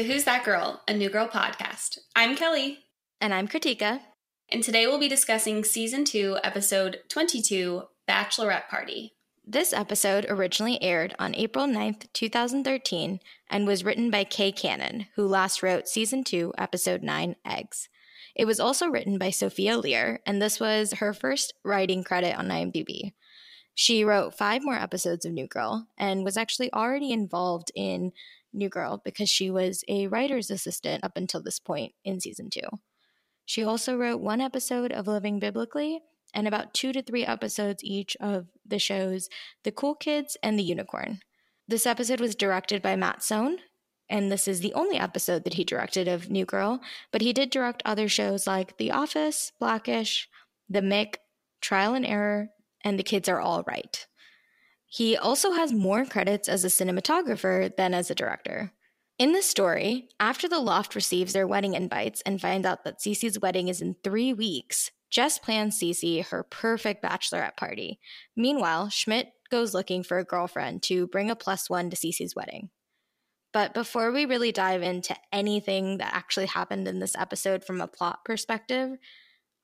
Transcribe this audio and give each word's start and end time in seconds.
To 0.00 0.06
Who's 0.06 0.24
That 0.24 0.46
Girl, 0.46 0.80
a 0.88 0.94
New 0.94 1.10
Girl 1.10 1.28
podcast. 1.28 1.98
I'm 2.16 2.34
Kelly. 2.34 2.78
And 3.20 3.34
I'm 3.34 3.46
Kritika. 3.46 4.00
And 4.48 4.64
today 4.64 4.86
we'll 4.86 4.98
be 4.98 5.10
discussing 5.10 5.62
season 5.62 6.06
two, 6.06 6.38
episode 6.42 7.00
22 7.10 7.82
Bachelorette 8.08 8.66
Party. 8.68 9.12
This 9.46 9.74
episode 9.74 10.24
originally 10.30 10.82
aired 10.82 11.14
on 11.18 11.34
April 11.34 11.66
9th, 11.66 12.10
2013, 12.14 13.20
and 13.50 13.66
was 13.66 13.84
written 13.84 14.10
by 14.10 14.24
Kay 14.24 14.52
Cannon, 14.52 15.04
who 15.16 15.26
last 15.26 15.62
wrote 15.62 15.86
season 15.86 16.24
two, 16.24 16.54
episode 16.56 17.02
9, 17.02 17.36
Eggs. 17.44 17.90
It 18.34 18.46
was 18.46 18.58
also 18.58 18.86
written 18.86 19.18
by 19.18 19.28
Sophia 19.28 19.76
Lear, 19.76 20.20
and 20.24 20.40
this 20.40 20.58
was 20.58 20.94
her 20.94 21.12
first 21.12 21.52
writing 21.62 22.04
credit 22.04 22.38
on 22.38 22.48
IMDb. 22.48 23.12
She 23.74 24.04
wrote 24.04 24.36
five 24.36 24.62
more 24.64 24.76
episodes 24.76 25.26
of 25.26 25.32
New 25.32 25.46
Girl 25.46 25.86
and 25.98 26.24
was 26.24 26.36
actually 26.38 26.72
already 26.72 27.12
involved 27.12 27.70
in 27.74 28.12
New 28.52 28.68
Girl 28.68 29.00
because 29.04 29.28
she 29.28 29.50
was 29.50 29.84
a 29.88 30.06
writer's 30.06 30.50
assistant 30.50 31.04
up 31.04 31.12
until 31.16 31.42
this 31.42 31.58
point 31.58 31.92
in 32.04 32.20
season 32.20 32.50
two. 32.50 32.68
She 33.44 33.64
also 33.64 33.96
wrote 33.96 34.20
one 34.20 34.40
episode 34.40 34.92
of 34.92 35.06
Living 35.06 35.40
Biblically 35.40 36.00
and 36.34 36.46
about 36.46 36.74
two 36.74 36.92
to 36.92 37.02
three 37.02 37.24
episodes 37.24 37.82
each 37.82 38.16
of 38.20 38.46
the 38.64 38.78
shows 38.78 39.28
The 39.64 39.72
Cool 39.72 39.94
Kids 39.94 40.36
and 40.42 40.58
The 40.58 40.62
Unicorn. 40.62 41.20
This 41.66 41.86
episode 41.86 42.20
was 42.20 42.34
directed 42.34 42.82
by 42.82 42.96
Matt 42.96 43.22
Sohn, 43.22 43.58
and 44.08 44.30
this 44.30 44.48
is 44.48 44.60
the 44.60 44.74
only 44.74 44.98
episode 44.98 45.44
that 45.44 45.54
he 45.54 45.64
directed 45.64 46.08
of 46.08 46.30
New 46.30 46.44
Girl, 46.44 46.80
but 47.12 47.22
he 47.22 47.32
did 47.32 47.50
direct 47.50 47.82
other 47.84 48.08
shows 48.08 48.46
like 48.46 48.76
The 48.76 48.90
Office, 48.90 49.52
Blackish, 49.58 50.28
The 50.68 50.80
Mick, 50.80 51.16
Trial 51.60 51.94
and 51.94 52.06
Error, 52.06 52.50
and 52.82 52.98
The 52.98 53.04
Kids 53.04 53.28
Are 53.28 53.40
All 53.40 53.62
Right. 53.66 54.06
He 54.92 55.16
also 55.16 55.52
has 55.52 55.72
more 55.72 56.04
credits 56.04 56.48
as 56.48 56.64
a 56.64 56.68
cinematographer 56.68 57.74
than 57.76 57.94
as 57.94 58.10
a 58.10 58.14
director. 58.14 58.72
In 59.20 59.32
the 59.32 59.40
story, 59.40 60.08
after 60.18 60.48
the 60.48 60.58
loft 60.58 60.96
receives 60.96 61.32
their 61.32 61.46
wedding 61.46 61.74
invites 61.74 62.22
and 62.26 62.40
finds 62.40 62.66
out 62.66 62.82
that 62.82 62.98
Cece's 62.98 63.38
wedding 63.38 63.68
is 63.68 63.80
in 63.80 63.94
three 64.02 64.32
weeks, 64.32 64.90
Jess 65.08 65.38
plans 65.38 65.78
Cece 65.78 66.26
her 66.26 66.42
perfect 66.42 67.04
bachelorette 67.04 67.56
party. 67.56 68.00
Meanwhile, 68.36 68.88
Schmidt 68.88 69.28
goes 69.48 69.74
looking 69.74 70.02
for 70.02 70.18
a 70.18 70.24
girlfriend 70.24 70.82
to 70.84 71.06
bring 71.06 71.30
a 71.30 71.36
plus 71.36 71.70
one 71.70 71.88
to 71.90 71.96
Cece's 71.96 72.34
wedding. 72.34 72.70
But 73.52 73.74
before 73.74 74.10
we 74.10 74.24
really 74.24 74.50
dive 74.50 74.82
into 74.82 75.16
anything 75.32 75.98
that 75.98 76.14
actually 76.14 76.46
happened 76.46 76.88
in 76.88 76.98
this 76.98 77.14
episode 77.16 77.64
from 77.64 77.80
a 77.80 77.86
plot 77.86 78.24
perspective, 78.24 78.96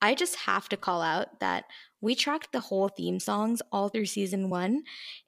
I 0.00 0.14
just 0.14 0.36
have 0.36 0.68
to 0.70 0.76
call 0.76 1.02
out 1.02 1.40
that 1.40 1.64
we 2.00 2.14
tracked 2.14 2.52
the 2.52 2.60
whole 2.60 2.88
theme 2.88 3.18
songs 3.18 3.62
all 3.72 3.88
through 3.88 4.06
season 4.06 4.50
one. 4.50 4.82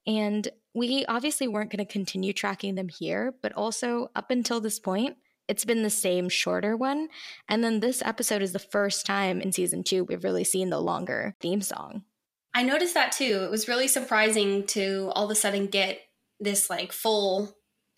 And 0.06 0.48
we 0.74 1.04
obviously 1.06 1.48
weren't 1.48 1.70
going 1.70 1.84
to 1.84 1.90
continue 1.90 2.32
tracking 2.32 2.74
them 2.74 2.88
here, 2.88 3.34
but 3.42 3.52
also 3.52 4.10
up 4.14 4.30
until 4.30 4.60
this 4.60 4.78
point, 4.78 5.16
it's 5.48 5.64
been 5.64 5.82
the 5.82 5.90
same 5.90 6.28
shorter 6.28 6.76
one. 6.76 7.08
And 7.48 7.64
then 7.64 7.80
this 7.80 8.02
episode 8.02 8.42
is 8.42 8.52
the 8.52 8.58
first 8.58 9.06
time 9.06 9.40
in 9.40 9.52
season 9.52 9.82
two 9.82 10.04
we've 10.04 10.24
really 10.24 10.44
seen 10.44 10.70
the 10.70 10.80
longer 10.80 11.34
theme 11.40 11.62
song. 11.62 12.02
I 12.54 12.62
noticed 12.62 12.94
that 12.94 13.12
too. 13.12 13.42
It 13.42 13.50
was 13.50 13.68
really 13.68 13.88
surprising 13.88 14.66
to 14.68 15.10
all 15.14 15.24
of 15.24 15.30
a 15.30 15.34
sudden 15.34 15.66
get 15.66 16.00
this 16.40 16.70
like 16.70 16.92
full 16.92 17.54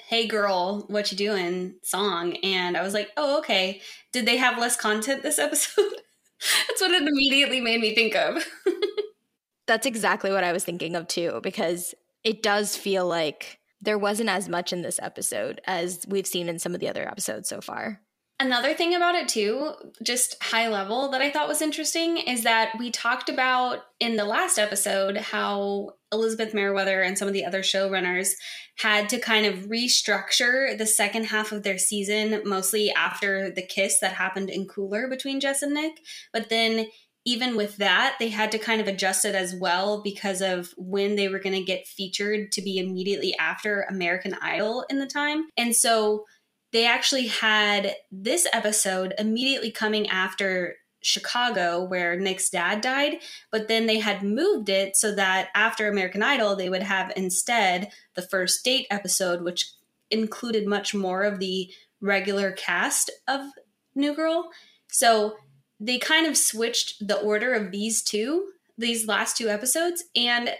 hey 0.09 0.27
girl 0.27 0.87
what 0.89 1.13
you 1.13 1.17
doing 1.17 1.75
song 1.83 2.35
and 2.43 2.77
i 2.77 2.83
was 2.83 2.95
like 2.95 3.11
oh 3.17 3.39
okay 3.39 3.81
did 4.13 4.27
they 4.27 4.39
have 4.39 4.59
less 4.59 4.77
content 4.77 5.23
this 5.23 5.39
episode 5.39 5.85
That's 6.69 6.81
what 6.81 6.91
it 6.91 7.07
immediately 7.07 7.61
made 7.61 7.81
me 7.81 7.95
think 7.95 8.15
of. 8.15 8.45
That's 9.67 9.87
exactly 9.87 10.33
what 10.33 10.45
I 10.45 10.53
was 10.53 10.65
thinking 10.65 10.97
of 10.97 11.07
too, 11.07 11.41
because 11.43 11.95
it 12.25 12.43
does 12.43 12.77
feel 12.77 13.07
like 13.07 13.59
there 13.81 13.99
wasn't 13.99 14.29
as 14.29 14.49
much 14.49 14.73
in 14.73 14.83
this 14.83 14.99
episode 15.03 15.61
as 15.67 16.05
we've 16.09 16.27
seen 16.27 16.49
in 16.49 16.59
some 16.59 16.75
of 16.75 16.81
the 16.81 16.89
other 16.89 17.07
episodes 17.09 17.49
so 17.49 17.61
far. 17.61 18.01
Another 18.41 18.73
thing 18.73 18.95
about 18.95 19.15
it, 19.15 19.29
too, 19.29 19.75
just 20.03 20.43
high 20.43 20.69
level 20.69 21.11
that 21.11 21.21
I 21.21 21.31
thought 21.31 21.47
was 21.47 21.61
interesting 21.61 22.17
is 22.17 22.43
that 22.45 22.73
we 22.79 22.91
talked 22.91 23.29
about 23.29 23.81
in 24.01 24.17
the 24.17 24.25
last 24.25 24.59
episode 24.59 25.19
how 25.19 25.91
Elizabeth 26.11 26.55
Meriwether 26.55 27.03
and 27.03 27.19
some 27.19 27.29
of 27.29 27.35
the 27.35 27.45
other 27.45 27.61
showrunners 27.61 28.31
had 28.79 29.11
to 29.11 29.19
kind 29.19 29.45
of 29.45 29.67
restructure 29.67 30.77
the 30.77 30.87
second 30.87 31.25
half 31.27 31.53
of 31.53 31.65
their 31.65 31.77
season, 31.77 32.41
mostly 32.47 32.91
after 32.91 33.51
the 33.51 33.61
kiss 33.61 33.99
that 34.01 34.15
happened 34.15 34.49
in 34.49 34.67
Cooler 34.67 35.07
between 35.07 35.39
Jess 35.39 35.61
and 35.61 35.75
Nick. 35.75 36.01
But 36.33 36.49
then 36.49 36.87
even 37.27 37.59
with 37.59 37.77
that, 37.77 38.17
they 38.19 38.31
had 38.31 38.51
to 38.53 38.59
kind 38.59 38.81
of 38.81 38.89
adjust 38.89 39.27
it 39.27 39.35
as 39.35 39.55
well 39.55 40.01
because 40.03 40.41
of 40.41 40.73
when 40.79 41.15
they 41.15 41.29
were 41.29 41.41
going 41.41 41.57
to 41.57 41.63
get 41.63 41.87
featured 41.87 42.53
to 42.53 42.63
be 42.63 42.79
immediately 42.79 43.37
after 43.39 43.83
American 43.83 44.35
Idol 44.41 44.87
in 44.89 44.99
the 44.99 45.07
time. 45.07 45.45
And 45.59 45.77
so 45.77 46.25
they 46.73 46.87
actually 46.87 47.27
had 47.27 47.95
this 48.11 48.47
episode 48.53 49.15
immediately 49.19 49.71
coming 49.71 50.09
after 50.09 50.77
Chicago, 51.03 51.83
where 51.83 52.19
Nick's 52.19 52.51
dad 52.51 52.81
died, 52.81 53.19
but 53.51 53.69
then 53.69 53.87
they 53.87 53.99
had 53.99 54.23
moved 54.23 54.69
it 54.69 54.97
so 54.97 55.15
that 55.15 55.49
after 55.55 55.89
American 55.89 56.23
Idol, 56.23 56.55
they 56.55 56.69
would 56.69 56.83
have 56.83 57.13
instead 57.17 57.91
the 58.15 58.23
first 58.23 58.65
date 58.65 58.87
episode, 58.91 59.43
which 59.43 59.73
included 60.11 60.67
much 60.67 60.95
more 60.95 61.23
of 61.23 61.39
the 61.39 61.71
regular 62.01 62.53
cast 62.53 63.11
of 63.27 63.41
New 63.95 64.15
Girl. 64.15 64.51
So 64.89 65.37
they 65.79 65.99
kind 65.99 66.27
of 66.27 66.37
switched 66.37 67.07
the 67.07 67.19
order 67.19 67.55
of 67.55 67.71
these 67.71 68.03
two, 68.03 68.51
these 68.77 69.09
last 69.09 69.37
two 69.37 69.49
episodes, 69.49 70.05
and 70.15 70.51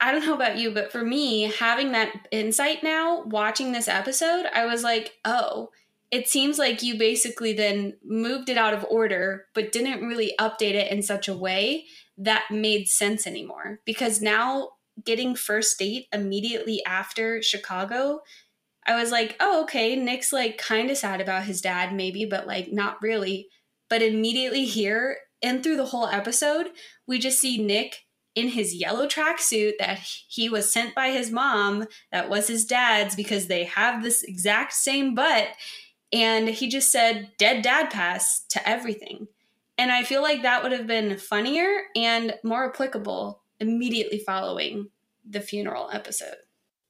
I 0.00 0.12
don't 0.12 0.24
know 0.24 0.34
about 0.34 0.58
you, 0.58 0.70
but 0.70 0.92
for 0.92 1.04
me, 1.04 1.52
having 1.58 1.92
that 1.92 2.28
insight 2.30 2.82
now, 2.82 3.22
watching 3.24 3.72
this 3.72 3.88
episode, 3.88 4.46
I 4.54 4.64
was 4.64 4.84
like, 4.84 5.14
oh, 5.24 5.70
it 6.10 6.28
seems 6.28 6.58
like 6.58 6.82
you 6.82 6.96
basically 6.96 7.52
then 7.52 7.94
moved 8.04 8.48
it 8.48 8.56
out 8.56 8.74
of 8.74 8.86
order, 8.88 9.46
but 9.54 9.72
didn't 9.72 10.06
really 10.06 10.34
update 10.40 10.74
it 10.74 10.90
in 10.90 11.02
such 11.02 11.28
a 11.28 11.36
way 11.36 11.84
that 12.16 12.44
made 12.50 12.88
sense 12.88 13.26
anymore. 13.26 13.80
Because 13.84 14.22
now 14.22 14.70
getting 15.04 15.34
first 15.34 15.78
date 15.78 16.06
immediately 16.12 16.82
after 16.86 17.42
Chicago, 17.42 18.20
I 18.86 18.94
was 18.98 19.10
like, 19.10 19.36
oh, 19.40 19.62
okay, 19.64 19.96
Nick's 19.96 20.32
like 20.32 20.56
kind 20.58 20.90
of 20.90 20.96
sad 20.96 21.20
about 21.20 21.44
his 21.44 21.60
dad, 21.60 21.94
maybe, 21.94 22.24
but 22.24 22.46
like 22.46 22.72
not 22.72 23.02
really. 23.02 23.48
But 23.90 24.02
immediately 24.02 24.64
here 24.64 25.18
and 25.42 25.62
through 25.62 25.76
the 25.76 25.86
whole 25.86 26.06
episode, 26.06 26.68
we 27.06 27.18
just 27.18 27.38
see 27.38 27.62
Nick 27.62 28.06
in 28.38 28.48
his 28.48 28.72
yellow 28.72 29.06
tracksuit 29.06 29.72
that 29.80 29.98
he 29.98 30.48
was 30.48 30.72
sent 30.72 30.94
by 30.94 31.10
his 31.10 31.32
mom, 31.32 31.86
that 32.12 32.30
was 32.30 32.46
his 32.46 32.64
dad's 32.64 33.16
because 33.16 33.48
they 33.48 33.64
have 33.64 34.02
this 34.02 34.22
exact 34.22 34.72
same 34.72 35.12
butt. 35.12 35.48
And 36.12 36.48
he 36.48 36.68
just 36.68 36.92
said, 36.92 37.32
dead 37.36 37.62
dad 37.62 37.90
pass 37.90 38.40
to 38.50 38.66
everything. 38.66 39.26
And 39.76 39.90
I 39.90 40.04
feel 40.04 40.22
like 40.22 40.42
that 40.42 40.62
would 40.62 40.70
have 40.70 40.86
been 40.86 41.18
funnier 41.18 41.82
and 41.96 42.34
more 42.44 42.70
applicable 42.70 43.42
immediately 43.58 44.20
following 44.20 44.90
the 45.28 45.40
funeral 45.40 45.90
episode. 45.92 46.36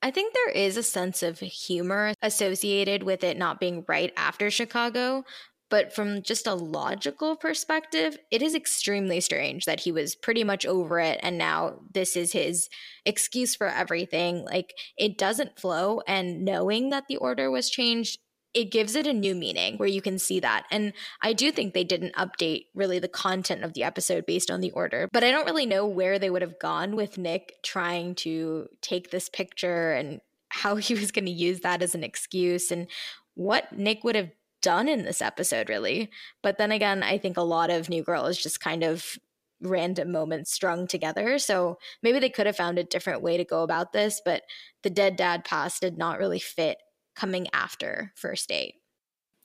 I 0.03 0.11
think 0.11 0.35
there 0.35 0.51
is 0.51 0.77
a 0.77 0.83
sense 0.83 1.23
of 1.23 1.41
humor 1.41 2.13
associated 2.21 3.03
with 3.03 3.25
it 3.25 3.39
not 3.39 3.59
being 3.59 3.85
right 3.89 4.13
after 4.17 4.51
Chicago, 4.51 5.25
but 5.71 5.93
from 5.95 6.23
just 6.23 6.47
a 6.47 6.55
logical 6.55 7.37
perspective, 7.37 8.17
it 8.31 8.43
is 8.43 8.55
extremely 8.55 9.21
strange 9.21 9.65
that 9.65 9.81
he 9.81 9.93
was 9.93 10.15
pretty 10.15 10.45
much 10.45 10.67
over 10.67 10.99
it 11.01 11.21
and 11.23 11.39
now 11.39 11.81
this 11.93 12.17
is 12.17 12.33
his 12.33 12.69
excuse 13.05 13.55
for 13.55 13.69
everything. 13.69 14.45
Like 14.45 14.75
it 14.97 15.19
doesn't 15.19 15.59
flow. 15.59 16.01
And 16.07 16.45
knowing 16.45 16.91
that 16.91 17.05
the 17.09 17.17
order 17.17 17.51
was 17.51 17.71
changed, 17.71 18.19
it 18.55 18.73
gives 18.73 18.97
it 18.97 19.07
a 19.07 19.13
new 19.13 19.35
meaning 19.35 19.77
where 19.77 19.89
you 19.89 20.01
can 20.01 20.19
see 20.19 20.41
that. 20.41 20.65
And 20.71 20.93
I 21.23 21.33
do 21.33 21.53
think 21.53 21.75
they 21.75 21.85
didn't 21.85 22.15
update 22.15 22.65
really 22.75 22.99
the 22.99 23.09
content 23.09 23.63
of 23.63 23.75
the 23.75 23.83
episode 23.83 24.27
based 24.27 24.51
on 24.51 24.61
the 24.61 24.71
order, 24.71 25.09
but 25.13 25.23
I 25.23 25.31
don't 25.31 25.47
really 25.47 25.67
know 25.67 25.87
where 25.87 26.19
they 26.19 26.31
would 26.31 26.43
have 26.43 26.59
gone 26.59 26.97
with 26.97 27.19
Nick 27.19 27.55
trying 27.63 28.15
to 28.17 28.67
take 28.81 29.11
this 29.11 29.29
picture 29.29 29.93
and 29.93 30.21
how 30.49 30.77
he 30.77 30.95
was 30.95 31.13
going 31.13 31.27
to 31.27 31.31
use 31.31 31.61
that 31.61 31.83
as 31.83 31.95
an 31.95 32.05
excuse 32.05 32.71
and 32.71 32.89
what 33.35 33.73
Nick 33.73 34.03
would 34.03 34.17
have 34.17 34.31
done 34.69 34.87
in 34.87 35.03
this 35.03 35.23
episode, 35.23 35.71
really. 35.71 36.11
But 36.43 36.59
then 36.59 36.71
again, 36.73 37.03
I 37.03 37.17
think 37.17 37.39
a 37.39 37.43
lot 37.43 37.71
of 37.71 37.89
New 37.89 38.03
Girl 38.03 38.27
is 38.27 38.37
just 38.37 38.61
kind 38.61 38.85
of 38.85 39.17
random 39.63 40.13
moments 40.13 40.53
strung 40.53 40.87
together. 40.87 41.39
So 41.39 41.79
maybe 42.03 42.19
they 42.19 42.29
could 42.29 42.45
have 42.45 42.59
found 42.59 42.79
a 42.79 42.85
different 42.85 43.23
way 43.23 43.39
to 43.39 43.47
go 43.47 43.63
about 43.63 43.95
this, 43.95 44.21
but 44.23 44.43
the 44.83 44.91
dead 44.91 45.17
dad 45.17 45.43
pass 45.43 45.81
did 45.81 45.97
not 45.97 46.19
really 46.19 46.39
fit 46.39 46.77
coming 47.17 47.47
after 47.55 48.13
first 48.15 48.51
date. 48.51 48.75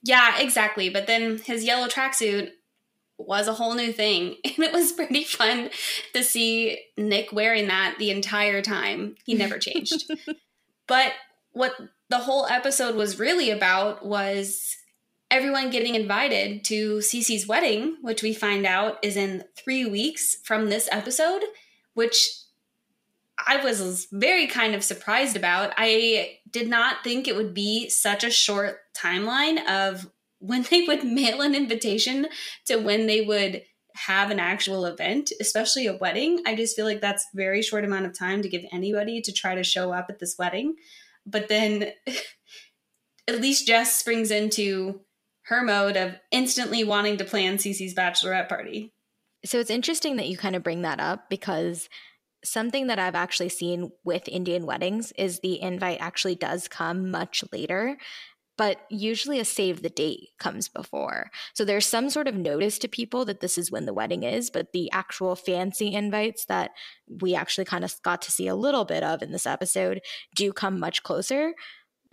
Yeah, 0.04 0.42
exactly. 0.42 0.90
But 0.90 1.08
then 1.08 1.38
his 1.38 1.64
yellow 1.64 1.88
tracksuit 1.88 2.50
was 3.18 3.48
a 3.48 3.54
whole 3.54 3.76
new 3.76 3.94
thing. 3.94 4.36
And 4.44 4.60
it 4.66 4.74
was 4.74 4.92
pretty 4.92 5.24
fun 5.24 5.70
to 6.14 6.22
see 6.22 6.80
Nick 6.98 7.32
wearing 7.32 7.70
that 7.70 7.96
the 7.98 8.12
entire 8.12 8.62
time. 8.62 9.16
He 9.24 9.36
never 9.36 9.58
changed. 9.58 10.04
but 10.88 11.14
what 11.54 11.72
the 12.10 12.18
whole 12.18 12.46
episode 12.48 12.96
was 12.96 13.20
really 13.20 13.52
about 13.52 14.06
was 14.06 14.76
everyone 15.34 15.72
getting 15.72 15.96
invited 15.96 16.64
to 16.64 16.98
Cece's 16.98 17.48
wedding, 17.48 17.98
which 18.02 18.22
we 18.22 18.36
find 18.36 18.68
out 18.68 19.04
is 19.04 19.18
in 19.18 19.44
three 19.58 19.84
weeks 19.84 20.36
from 20.44 20.70
this 20.70 20.88
episode, 20.92 21.42
which 21.96 22.30
I 23.44 23.58
was 23.64 24.08
very 24.12 24.46
kind 24.46 24.76
of 24.76 24.84
surprised 24.84 25.36
about. 25.36 25.74
I 25.76 26.38
did 26.52 26.70
not 26.70 27.04
think 27.04 27.28
it 27.28 27.36
would 27.36 27.56
be 27.56 27.90
such 27.90 28.24
a 28.24 28.30
short 28.30 28.82
timeline 28.96 29.68
of 29.68 30.08
when 30.38 30.68
they 30.70 30.84
would 30.84 31.04
mail 31.20 31.42
an 31.42 31.56
invitation 31.56 32.28
to 32.68 32.78
when 32.78 33.08
they 33.08 33.22
would 33.22 33.64
have 33.96 34.30
an 34.30 34.40
actual 34.40 34.86
event, 34.86 35.32
especially 35.42 35.88
a 35.88 35.98
wedding. 35.98 36.44
I 36.46 36.54
just 36.56 36.76
feel 36.76 36.86
like 36.86 37.02
that's 37.02 37.26
very 37.34 37.64
short 37.64 37.86
amount 37.86 38.06
of 38.06 38.18
time 38.18 38.44
to 38.44 38.50
give 38.50 38.66
anybody 38.72 39.20
to 39.22 39.32
try 39.32 39.56
to 39.56 39.64
show 39.64 39.94
up 39.94 40.06
at 40.10 40.20
this 40.20 40.36
wedding. 40.38 40.76
But 41.26 41.48
then 41.48 41.92
at 43.28 43.42
least 43.42 43.66
Jess 43.66 43.98
springs 43.98 44.30
into 44.30 45.02
her 45.48 45.64
mode 45.64 45.98
of 45.98 46.16
instantly 46.32 46.84
wanting 46.84 47.18
to 47.18 47.26
plan 47.26 47.58
Cece's 47.58 47.94
bachelorette 47.94 48.50
party. 48.50 48.94
So 49.46 49.60
it's 49.60 49.70
interesting 49.70 50.16
that 50.16 50.28
you 50.28 50.38
kind 50.38 50.56
of 50.56 50.64
bring 50.64 50.84
that 50.84 51.00
up 51.00 51.30
because 51.30 51.90
something 52.46 52.88
that 52.88 53.00
I've 53.00 53.16
actually 53.16 53.50
seen 53.50 53.92
with 54.04 54.28
Indian 54.28 54.66
weddings 54.66 55.12
is 55.18 55.40
the 55.40 55.62
invite 55.62 55.98
actually 56.00 56.36
does 56.36 56.68
come 56.68 57.12
much 57.12 57.44
later 57.52 57.98
but 58.58 58.82
usually 58.90 59.40
a 59.40 59.46
save 59.46 59.82
the 59.82 59.90
date 59.90 60.30
comes 60.38 60.68
before. 60.68 61.32
So 61.54 61.66
there's 61.66 61.86
some 61.86 62.10
sort 62.10 62.28
of 62.28 62.36
notice 62.36 62.78
to 62.80 62.88
people 62.88 63.26
that 63.26 63.40
this 63.40 63.58
is 63.58 63.72
when 63.72 63.86
the 63.86 63.94
wedding 63.94 64.24
is, 64.24 64.50
but 64.50 64.74
the 64.74 64.92
actual 64.92 65.36
fancy 65.36 65.94
invites 65.94 66.46
that 66.46 66.72
we 67.22 67.36
actually 67.36 67.66
kind 67.66 67.84
of 67.84 67.96
got 68.04 68.22
to 68.24 68.32
see 68.32 68.48
a 68.48 68.56
little 68.56 68.86
bit 68.86 69.04
of 69.04 69.22
in 69.22 69.32
this 69.32 69.48
episode 69.48 70.02
do 70.36 70.54
come 70.54 70.80
much 70.80 71.04
closer. 71.04 71.54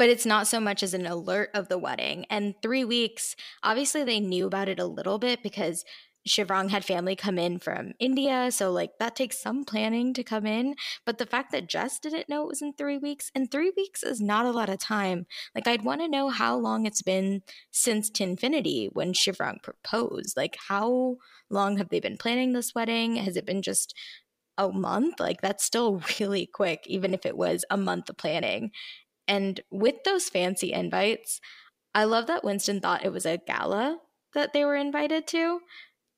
But 0.01 0.09
it's 0.09 0.25
not 0.25 0.47
so 0.47 0.61
much 0.61 0.83
as 0.83 0.95
an 0.95 1.05
alert 1.05 1.51
of 1.53 1.69
the 1.69 1.77
wedding. 1.77 2.25
And 2.31 2.55
three 2.63 2.87
weeks, 2.87 3.37
obviously, 3.63 4.03
they 4.03 4.19
knew 4.19 4.47
about 4.47 4.71
it 4.71 4.79
a 4.81 4.87
little 4.87 5.19
bit 5.19 5.43
because 5.43 5.85
Shivrang 6.27 6.71
had 6.71 6.87
family 6.87 7.15
come 7.15 7.39
in 7.39 7.59
from 7.59 7.93
India, 7.99 8.51
so 8.51 8.73
like 8.73 8.93
that 8.99 9.15
takes 9.15 9.43
some 9.43 9.63
planning 9.63 10.15
to 10.15 10.25
come 10.25 10.47
in. 10.47 10.75
But 11.05 11.19
the 11.19 11.27
fact 11.27 11.53
that 11.53 11.69
Jess 11.69 11.99
didn't 11.99 12.31
know 12.31 12.45
it 12.45 12.49
was 12.49 12.63
in 12.63 12.73
three 12.73 12.97
weeks, 12.97 13.31
and 13.35 13.51
three 13.51 13.73
weeks 13.77 14.03
is 14.03 14.23
not 14.23 14.47
a 14.47 14.53
lot 14.53 14.71
of 14.71 14.79
time. 14.79 15.27
Like 15.55 15.69
I'd 15.69 15.85
want 15.85 16.01
to 16.01 16.09
know 16.09 16.31
how 16.31 16.57
long 16.57 16.87
it's 16.87 17.03
been 17.03 17.43
since 17.71 18.11
Tinfinity 18.11 18.89
when 18.95 19.13
Shivrang 19.13 19.63
proposed. 19.63 20.35
Like 20.35 20.57
how 20.69 21.17
long 21.51 21.77
have 21.77 21.91
they 21.91 22.01
been 22.01 22.17
planning 22.17 22.55
this 22.55 22.75
wedding? 22.75 23.17
Has 23.17 23.37
it 23.37 23.45
been 23.45 23.61
just 23.61 23.95
a 24.57 24.71
month? 24.71 25.21
Like 25.21 25.43
that's 25.43 25.63
still 25.63 26.01
really 26.21 26.47
quick, 26.47 26.85
even 26.87 27.13
if 27.13 27.27
it 27.27 27.37
was 27.37 27.67
a 27.71 27.77
month 27.77 28.09
of 28.09 28.17
planning. 28.17 28.71
And 29.31 29.61
with 29.71 30.03
those 30.05 30.29
fancy 30.29 30.73
invites, 30.73 31.41
I 31.95 32.03
love 32.03 32.27
that 32.27 32.43
Winston 32.43 32.81
thought 32.81 33.05
it 33.05 33.13
was 33.13 33.25
a 33.25 33.39
gala 33.39 34.01
that 34.35 34.53
they 34.53 34.65
were 34.65 34.75
invited 34.75 35.29
to 35.29 35.61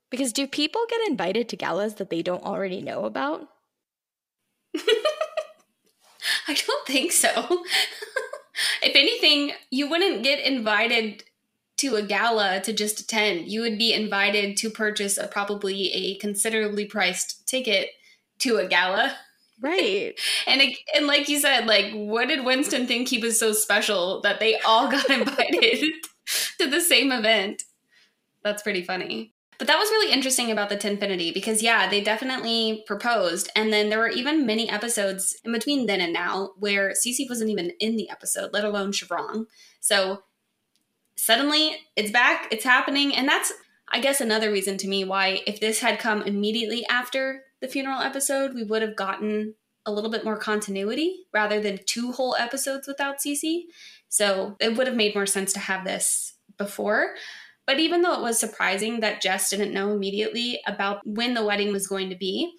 because 0.09 0.33
do 0.33 0.47
people 0.47 0.81
get 0.89 1.07
invited 1.07 1.47
to 1.49 1.55
galas 1.55 1.93
that 1.95 2.09
they 2.09 2.23
don't 2.23 2.43
already 2.43 2.81
know 2.81 3.05
about? 3.05 3.49
I 6.47 6.55
don't 6.55 6.87
think 6.87 7.11
so. 7.11 7.29
if 8.81 8.95
anything, 8.95 9.51
you 9.69 9.87
wouldn't 9.87 10.23
get 10.23 10.39
invited 10.39 11.23
to 11.77 11.95
a 11.95 12.01
gala 12.01 12.61
to 12.61 12.73
just 12.73 12.99
attend. 12.99 13.47
You 13.47 13.61
would 13.61 13.77
be 13.77 13.93
invited 13.93 14.57
to 14.57 14.71
purchase 14.71 15.19
a 15.19 15.27
probably 15.27 15.93
a 15.93 16.15
considerably 16.15 16.85
priced 16.85 17.45
ticket 17.45 17.89
to 18.39 18.57
a 18.57 18.67
gala. 18.67 19.15
Right. 19.61 20.19
and 20.47 20.61
and 20.95 21.07
like 21.07 21.29
you 21.29 21.39
said, 21.39 21.65
like 21.65 21.91
what 21.93 22.27
did 22.27 22.45
Winston 22.45 22.87
think 22.87 23.07
he 23.07 23.17
was 23.17 23.39
so 23.39 23.53
special 23.53 24.21
that 24.21 24.39
they 24.39 24.59
all 24.59 24.89
got 24.89 25.09
invited 25.09 25.83
to 26.59 26.69
the 26.69 26.81
same 26.81 27.11
event? 27.11 27.63
That's 28.43 28.63
pretty 28.63 28.83
funny. 28.83 29.33
But 29.57 29.67
that 29.67 29.77
was 29.77 29.89
really 29.91 30.11
interesting 30.11 30.51
about 30.51 30.69
the 30.69 30.75
Tinfinity 30.75 31.33
because, 31.33 31.61
yeah, 31.61 31.89
they 31.89 32.01
definitely 32.01 32.83
proposed. 32.87 33.49
And 33.55 33.71
then 33.71 33.89
there 33.89 33.99
were 33.99 34.09
even 34.09 34.45
many 34.45 34.69
episodes 34.69 35.37
in 35.45 35.53
between 35.53 35.85
then 35.85 36.01
and 36.01 36.11
now 36.11 36.51
where 36.57 36.91
Cece 36.91 37.29
wasn't 37.29 37.51
even 37.51 37.71
in 37.79 37.95
the 37.95 38.09
episode, 38.09 38.51
let 38.51 38.65
alone 38.65 38.91
Shivrang. 38.91 39.45
So 39.79 40.23
suddenly 41.15 41.77
it's 41.95 42.11
back, 42.11 42.47
it's 42.51 42.63
happening. 42.63 43.15
And 43.15 43.27
that's, 43.27 43.53
I 43.89 43.99
guess, 43.99 44.19
another 44.19 44.51
reason 44.51 44.77
to 44.79 44.87
me 44.87 45.05
why, 45.05 45.41
if 45.45 45.59
this 45.59 45.79
had 45.79 45.99
come 45.99 46.23
immediately 46.23 46.85
after 46.87 47.43
the 47.63 47.69
funeral 47.69 48.01
episode, 48.01 48.53
we 48.53 48.63
would 48.63 48.81
have 48.81 48.97
gotten 48.97 49.55
a 49.85 49.91
little 49.91 50.11
bit 50.11 50.25
more 50.25 50.37
continuity 50.37 51.25
rather 51.33 51.61
than 51.61 51.79
two 51.85 52.11
whole 52.11 52.35
episodes 52.35 52.87
without 52.89 53.19
Cece. 53.19 53.63
So 54.09 54.57
it 54.59 54.75
would 54.75 54.85
have 54.85 54.97
made 54.97 55.15
more 55.15 55.25
sense 55.25 55.53
to 55.53 55.61
have 55.61 55.85
this 55.85 56.33
before. 56.57 57.15
But 57.65 57.79
even 57.79 58.01
though 58.01 58.15
it 58.15 58.21
was 58.21 58.37
surprising 58.37 58.99
that 58.99 59.21
Jess 59.21 59.49
didn't 59.49 59.73
know 59.73 59.93
immediately 59.93 60.59
about 60.67 60.99
when 61.05 61.35
the 61.35 61.45
wedding 61.45 61.71
was 61.71 61.87
going 61.87 62.09
to 62.09 62.17
be, 62.17 62.53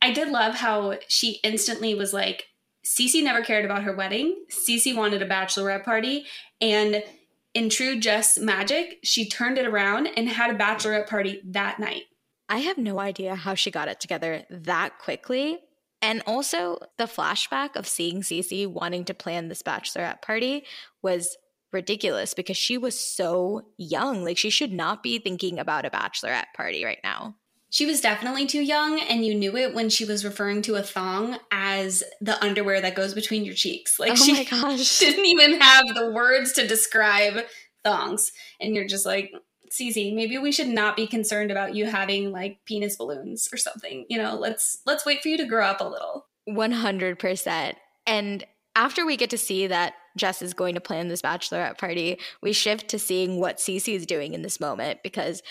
I 0.00 0.10
did 0.10 0.28
love 0.28 0.54
how 0.54 0.94
she 1.06 1.38
instantly 1.44 1.94
was 1.94 2.14
like, 2.14 2.46
Cece 2.82 3.22
never 3.22 3.42
cared 3.42 3.66
about 3.66 3.82
her 3.82 3.94
wedding. 3.94 4.46
Cece 4.50 4.96
wanted 4.96 5.20
a 5.20 5.28
bachelorette 5.28 5.84
party. 5.84 6.24
And 6.62 7.04
in 7.52 7.68
true 7.68 8.00
Jess 8.00 8.38
magic, 8.38 9.00
she 9.04 9.28
turned 9.28 9.58
it 9.58 9.66
around 9.66 10.08
and 10.16 10.30
had 10.30 10.50
a 10.50 10.58
bachelorette 10.58 11.08
party 11.08 11.42
that 11.44 11.78
night. 11.78 12.04
I 12.48 12.58
have 12.58 12.78
no 12.78 13.00
idea 13.00 13.34
how 13.34 13.54
she 13.54 13.70
got 13.70 13.88
it 13.88 14.00
together 14.00 14.44
that 14.50 14.98
quickly. 14.98 15.58
And 16.02 16.22
also, 16.26 16.78
the 16.98 17.04
flashback 17.04 17.74
of 17.74 17.86
seeing 17.86 18.20
Cece 18.20 18.66
wanting 18.66 19.04
to 19.06 19.14
plan 19.14 19.48
this 19.48 19.62
bachelorette 19.62 20.22
party 20.22 20.64
was 21.02 21.36
ridiculous 21.72 22.34
because 22.34 22.56
she 22.56 22.78
was 22.78 22.98
so 22.98 23.62
young. 23.76 24.24
Like 24.24 24.38
she 24.38 24.50
should 24.50 24.72
not 24.72 25.02
be 25.02 25.18
thinking 25.18 25.58
about 25.58 25.86
a 25.86 25.90
bachelorette 25.90 26.52
party 26.54 26.84
right 26.84 27.00
now. 27.02 27.36
She 27.70 27.84
was 27.84 28.00
definitely 28.00 28.46
too 28.46 28.62
young, 28.62 29.00
and 29.00 29.26
you 29.26 29.34
knew 29.34 29.56
it 29.56 29.74
when 29.74 29.90
she 29.90 30.04
was 30.04 30.24
referring 30.24 30.62
to 30.62 30.76
a 30.76 30.82
thong 30.82 31.38
as 31.50 32.04
the 32.20 32.42
underwear 32.42 32.80
that 32.80 32.94
goes 32.94 33.12
between 33.12 33.44
your 33.44 33.54
cheeks. 33.54 33.98
Like 33.98 34.12
oh 34.12 34.14
she 34.14 34.44
didn't 35.04 35.26
even 35.26 35.60
have 35.60 35.84
the 35.94 36.10
words 36.12 36.52
to 36.52 36.66
describe 36.66 37.44
thongs. 37.84 38.30
And 38.60 38.74
you're 38.74 38.86
just 38.86 39.04
like, 39.06 39.32
Cece, 39.76 40.14
maybe 40.14 40.38
we 40.38 40.52
should 40.52 40.68
not 40.68 40.96
be 40.96 41.06
concerned 41.06 41.50
about 41.50 41.74
you 41.74 41.86
having 41.86 42.32
like 42.32 42.58
penis 42.64 42.96
balloons 42.96 43.48
or 43.52 43.56
something. 43.56 44.06
You 44.08 44.18
know, 44.18 44.34
let's 44.36 44.78
let's 44.86 45.04
wait 45.04 45.22
for 45.22 45.28
you 45.28 45.36
to 45.36 45.44
grow 45.44 45.66
up 45.66 45.80
a 45.80 45.84
little. 45.84 46.26
100%. 46.48 47.74
And 48.06 48.46
after 48.76 49.04
we 49.04 49.16
get 49.16 49.30
to 49.30 49.38
see 49.38 49.66
that 49.66 49.94
Jess 50.16 50.42
is 50.42 50.54
going 50.54 50.74
to 50.74 50.80
plan 50.80 51.08
this 51.08 51.22
bachelorette 51.22 51.78
party, 51.78 52.18
we 52.42 52.52
shift 52.52 52.88
to 52.88 52.98
seeing 52.98 53.40
what 53.40 53.58
Cece 53.58 53.94
is 53.94 54.06
doing 54.06 54.32
in 54.32 54.42
this 54.42 54.60
moment 54.60 55.00
because 55.02 55.42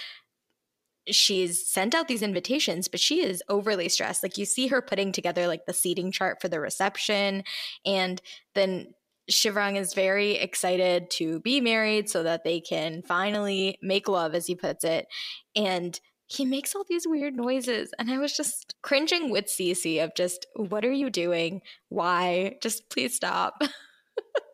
she's 1.07 1.65
sent 1.65 1.93
out 1.93 2.07
these 2.07 2.21
invitations, 2.21 2.88
but 2.88 3.00
she 3.00 3.23
is 3.23 3.43
overly 3.50 3.89
stressed. 3.89 4.23
Like 4.23 4.38
you 4.38 4.45
see 4.45 4.67
her 4.67 4.81
putting 4.81 5.11
together 5.11 5.47
like 5.47 5.65
the 5.65 5.73
seating 5.73 6.11
chart 6.11 6.41
for 6.41 6.47
the 6.47 6.59
reception, 6.59 7.43
and 7.85 8.21
then 8.53 8.93
Shivrang 9.29 9.77
is 9.77 9.94
very 9.94 10.34
excited 10.34 11.10
to 11.12 11.39
be 11.39 11.62
married 11.62 12.10
so 12.10 12.24
that 12.24 12.44
they 12.44 12.60
can 12.60 13.01
finally 13.03 13.77
make 13.82 14.08
love, 14.08 14.36
as 14.36 14.46
he 14.46 14.55
puts 14.55 14.84
it. 14.84 15.08
And 15.55 16.00
he 16.27 16.46
makes 16.46 16.75
all 16.75 16.86
these 16.88 17.08
weird 17.08 17.36
noises. 17.36 17.91
And 18.00 18.10
I 18.10 18.17
was 18.17 18.36
just 18.36 18.75
cringing 18.82 19.29
with 19.29 19.46
Cece 19.46 20.03
of 20.03 20.15
just, 20.15 20.46
what 20.55 20.86
are 20.86 20.91
you 20.91 21.10
doing? 21.10 21.62
Why? 21.89 22.55
Just 22.62 22.89
please 22.89 23.15
stop. 23.15 23.62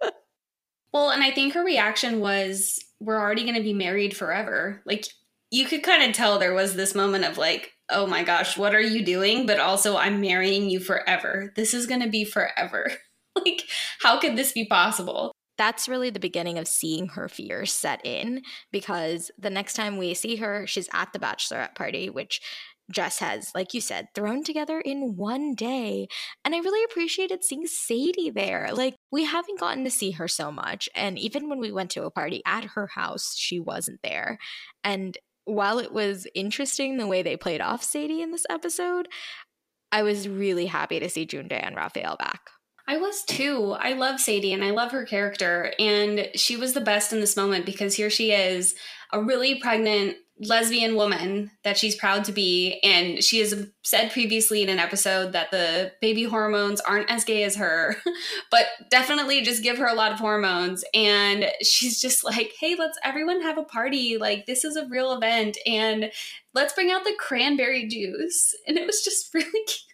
well, 0.94 1.12
and 1.12 1.24
I 1.24 1.32
think 1.32 1.54
her 1.54 1.64
reaction 1.64 2.20
was, 2.20 2.80
we're 3.00 3.20
already 3.20 3.44
going 3.44 3.56
to 3.56 3.64
be 3.64 3.74
married 3.74 4.16
forever. 4.16 4.82
Like, 4.86 5.06
you 5.50 5.66
could 5.66 5.84
kind 5.84 6.04
of 6.04 6.14
tell 6.14 6.40
there 6.40 6.54
was 6.54 6.76
this 6.76 6.96
moment 6.96 7.26
of 7.26 7.38
like, 7.38 7.72
oh 7.90 8.08
my 8.08 8.24
gosh, 8.24 8.58
what 8.58 8.74
are 8.74 8.82
you 8.82 9.04
doing? 9.04 9.46
But 9.46 9.60
also, 9.60 9.98
I'm 9.98 10.22
marrying 10.22 10.70
you 10.70 10.80
forever. 10.80 11.52
This 11.56 11.74
is 11.74 11.88
going 11.88 12.02
to 12.02 12.10
be 12.10 12.24
forever. 12.24 12.92
like, 13.46 13.64
how 14.00 14.20
could 14.20 14.36
this 14.36 14.52
be 14.52 14.66
possible? 14.66 15.32
That's 15.58 15.88
really 15.88 16.10
the 16.10 16.20
beginning 16.20 16.58
of 16.58 16.68
seeing 16.68 17.10
her 17.10 17.30
fears 17.30 17.72
set 17.72 18.04
in 18.04 18.42
because 18.72 19.30
the 19.38 19.50
next 19.50 19.76
time 19.76 19.98
we 19.98 20.14
see 20.14 20.38
her, 20.38 20.66
she's 20.66 20.90
at 20.94 21.14
the 21.14 21.20
bachelorette 21.20 21.76
party, 21.76 22.10
which 22.10 22.42
Jess 22.92 23.20
has, 23.20 23.52
like 23.56 23.74
you 23.74 23.82
said, 23.82 24.08
thrown 24.14 24.44
together 24.44 24.80
in 24.80 25.16
one 25.16 25.54
day. 25.54 26.08
And 26.44 26.54
I 26.54 26.60
really 26.60 26.84
appreciated 26.84 27.44
seeing 27.44 27.66
Sadie 27.66 28.32
there. 28.32 28.70
Like, 28.74 28.96
we 29.12 29.26
haven't 29.26 29.60
gotten 29.60 29.84
to 29.84 29.92
see 29.92 30.12
her 30.12 30.28
so 30.28 30.52
much. 30.52 30.90
And 30.96 31.18
even 31.18 31.50
when 31.50 31.60
we 31.60 31.72
went 31.72 31.92
to 31.92 32.04
a 32.04 32.12
party 32.12 32.42
at 32.46 32.66
her 32.76 32.88
house, 32.88 33.36
she 33.38 33.60
wasn't 33.60 34.00
there. 34.04 34.38
And 34.84 35.18
while 35.46 35.80
it 35.80 35.94
was 35.94 36.28
interesting 36.36 36.98
the 36.98 37.08
way 37.08 37.22
they 37.22 37.38
played 37.38 37.62
off 37.62 37.84
Sadie 37.84 38.22
in 38.22 38.32
this 38.32 38.46
episode, 38.50 39.08
I 39.92 40.04
was 40.04 40.28
really 40.28 40.68
happy 40.68 41.00
to 41.00 41.10
see 41.10 41.26
June 41.26 41.48
Diane 41.48 41.76
Raphael 41.76 42.16
back. 42.18 42.42
I 42.88 42.98
was 42.98 43.24
too. 43.24 43.76
I 43.80 43.94
love 43.94 44.20
Sadie 44.20 44.54
and 44.54 44.64
I 44.64 44.72
love 44.72 44.92
her 44.92 45.06
character. 45.06 45.74
And 45.80 46.30
she 46.36 46.58
was 46.58 46.74
the 46.74 46.82
best 46.82 47.14
in 47.14 47.20
this 47.20 47.38
moment 47.38 47.66
because 47.66 47.96
here 47.96 48.10
she 48.10 48.32
is, 48.32 48.76
a 49.12 49.22
really 49.22 49.56
pregnant 49.60 50.18
lesbian 50.44 50.96
woman 50.96 51.52
that 51.64 51.78
she's 51.78 51.96
proud 51.96 52.24
to 52.26 52.32
be. 52.32 52.80
And 52.84 53.24
she 53.24 53.40
has 53.40 53.68
said 53.84 54.12
previously 54.12 54.64
in 54.64 54.70
an 54.70 54.80
episode 54.80 55.34
that 55.34 55.52
the 55.52 55.92
baby 56.02 56.24
hormones 56.24 56.82
aren't 56.82 57.12
as 57.12 57.24
gay 57.24 57.44
as 57.44 57.56
her, 57.58 57.98
but 58.52 58.66
definitely 58.90 59.42
just 59.42 59.64
give 59.64 59.78
her 59.78 59.88
a 59.88 59.94
lot 59.94 60.12
of 60.12 60.20
hormones. 60.20 60.84
And 60.94 61.46
she's 61.62 62.02
just 62.02 62.24
like, 62.24 62.54
hey, 62.60 62.76
let's 62.78 62.98
everyone 63.04 63.42
have 63.42 63.58
a 63.58 63.64
party. 63.64 64.18
Like, 64.18 64.46
this 64.48 64.66
is 64.66 64.76
a 64.76 64.88
real 64.88 65.14
event. 65.14 65.58
And 65.66 66.12
let's 66.54 66.74
bring 66.74 66.92
out 66.92 67.04
the 67.04 67.16
cranberry 67.20 67.88
juice. 67.88 68.56
And 68.68 68.78
it 68.78 68.88
was 68.88 69.04
just 69.04 69.32
really 69.34 69.66
cute. 69.66 69.91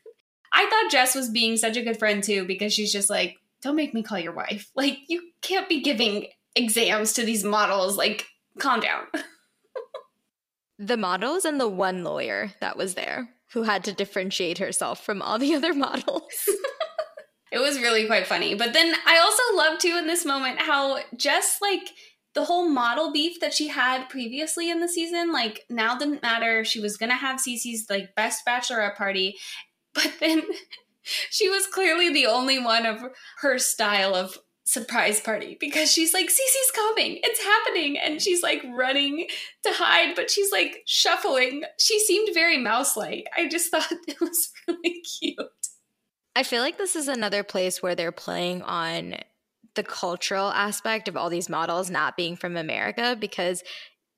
I 0.57 0.67
thought 0.67 0.91
Jess 0.91 1.13
was 1.13 1.29
being 1.29 1.55
such 1.55 1.77
a 1.77 1.83
good 1.83 1.99
friend 1.99 2.23
too 2.23 2.45
because 2.45 2.73
she's 2.73 2.91
just 2.91 3.11
like, 3.11 3.37
don't 3.61 3.75
make 3.75 3.93
me 3.93 4.01
call 4.01 4.17
your 4.17 4.33
wife. 4.33 4.71
Like, 4.75 4.97
you 5.07 5.21
can't 5.41 5.69
be 5.69 5.81
giving 5.81 6.27
exams 6.55 7.13
to 7.13 7.23
these 7.23 7.43
models. 7.43 7.95
Like, 7.95 8.25
calm 8.57 8.79
down. 8.79 9.03
the 10.79 10.97
models 10.97 11.45
and 11.45 11.59
the 11.59 11.67
one 11.67 12.03
lawyer 12.03 12.53
that 12.59 12.75
was 12.75 12.95
there 12.95 13.29
who 13.53 13.63
had 13.63 13.83
to 13.83 13.93
differentiate 13.93 14.57
herself 14.57 15.05
from 15.05 15.21
all 15.21 15.37
the 15.37 15.53
other 15.53 15.75
models. 15.75 16.33
it 17.51 17.59
was 17.59 17.79
really 17.79 18.07
quite 18.07 18.25
funny. 18.25 18.55
But 18.55 18.73
then 18.73 18.95
I 19.05 19.19
also 19.19 19.55
love 19.55 19.77
too 19.77 19.95
in 19.99 20.07
this 20.07 20.25
moment 20.25 20.59
how 20.59 20.99
just 21.15 21.61
like 21.61 21.91
the 22.33 22.45
whole 22.45 22.69
model 22.69 23.11
beef 23.11 23.39
that 23.39 23.53
she 23.53 23.67
had 23.67 24.09
previously 24.09 24.69
in 24.69 24.79
the 24.79 24.87
season, 24.87 25.31
like 25.31 25.65
now 25.69 25.97
didn't 25.97 26.21
matter. 26.21 26.63
She 26.63 26.79
was 26.79 26.97
gonna 26.97 27.15
have 27.15 27.39
Cece's 27.39 27.87
like 27.89 28.15
best 28.15 28.43
bachelorette 28.45 28.95
party, 28.95 29.37
but 29.97 30.13
then 30.19 30.43
she 31.29 31.49
was 31.49 31.67
clearly 31.67 32.13
the 32.13 32.27
only 32.27 32.59
one 32.59 32.85
of 32.85 33.03
her 33.39 33.57
style 33.57 34.15
of 34.15 34.37
surprise 34.63 35.21
party 35.21 35.57
because 35.59 35.91
she's 35.91 36.13
like, 36.13 36.27
Cece's 36.27 36.71
coming, 36.75 37.19
it's 37.23 37.43
happening. 37.43 37.97
And 37.97 38.21
she's 38.21 38.43
like 38.43 38.61
running 38.75 39.27
to 39.63 39.71
hide, 39.73 40.13
but 40.15 40.29
she's 40.29 40.51
like 40.51 40.83
shuffling. 40.85 41.63
She 41.79 41.99
seemed 41.99 42.33
very 42.33 42.57
mouse 42.57 42.95
like. 42.95 43.25
I 43.35 43.47
just 43.47 43.71
thought 43.71 43.91
it 44.07 44.19
was 44.19 44.51
really 44.67 45.01
cute. 45.19 45.37
I 46.35 46.43
feel 46.43 46.61
like 46.61 46.77
this 46.77 46.95
is 46.95 47.07
another 47.07 47.43
place 47.43 47.81
where 47.81 47.95
they're 47.95 48.11
playing 48.11 48.61
on 48.61 49.15
the 49.73 49.83
cultural 49.83 50.49
aspect 50.49 51.07
of 51.07 51.17
all 51.17 51.29
these 51.29 51.49
models 51.49 51.89
not 51.89 52.17
being 52.17 52.35
from 52.35 52.57
America 52.57 53.17
because 53.19 53.63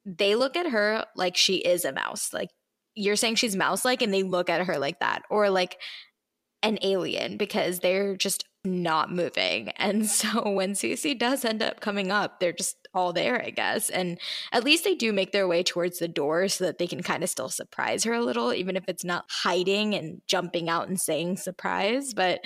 they 0.05 0.35
look 0.35 0.57
at 0.57 0.71
her 0.71 1.05
like 1.15 1.37
she 1.37 1.57
is 1.57 1.85
a 1.85 1.93
mouse. 1.93 2.33
Like 2.33 2.49
you're 2.99 3.15
saying 3.15 3.35
she's 3.35 3.55
mouse 3.55 3.85
like, 3.85 4.01
and 4.01 4.13
they 4.13 4.23
look 4.23 4.49
at 4.49 4.65
her 4.65 4.77
like 4.77 4.99
that. 4.99 5.23
Or 5.29 5.49
like 5.49 5.77
an 6.61 6.77
alien 6.81 7.37
because 7.37 7.79
they're 7.79 8.15
just 8.17 8.45
not 8.65 9.11
moving. 9.11 9.71
And 9.79 10.05
so 10.05 10.49
when 10.51 10.73
Cece 10.73 11.17
does 11.17 11.45
end 11.45 11.63
up 11.63 11.79
coming 11.79 12.11
up, 12.11 12.39
they're 12.39 12.51
just 12.51 12.87
all 12.93 13.13
there, 13.13 13.41
I 13.41 13.49
guess. 13.49 13.89
And 13.89 14.19
at 14.51 14.63
least 14.63 14.83
they 14.83 14.93
do 14.93 15.13
make 15.13 15.31
their 15.31 15.47
way 15.47 15.63
towards 15.63 15.99
the 15.99 16.07
door 16.07 16.47
so 16.49 16.65
that 16.65 16.77
they 16.77 16.87
can 16.87 17.01
kind 17.01 17.23
of 17.23 17.29
still 17.29 17.49
surprise 17.49 18.03
her 18.03 18.13
a 18.13 18.23
little, 18.23 18.53
even 18.53 18.75
if 18.75 18.83
it's 18.87 19.05
not 19.05 19.25
hiding 19.29 19.95
and 19.95 20.21
jumping 20.27 20.69
out 20.69 20.89
and 20.89 20.99
saying 20.99 21.37
surprise. 21.37 22.13
But 22.13 22.41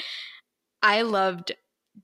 I 0.83 1.01
loved 1.01 1.53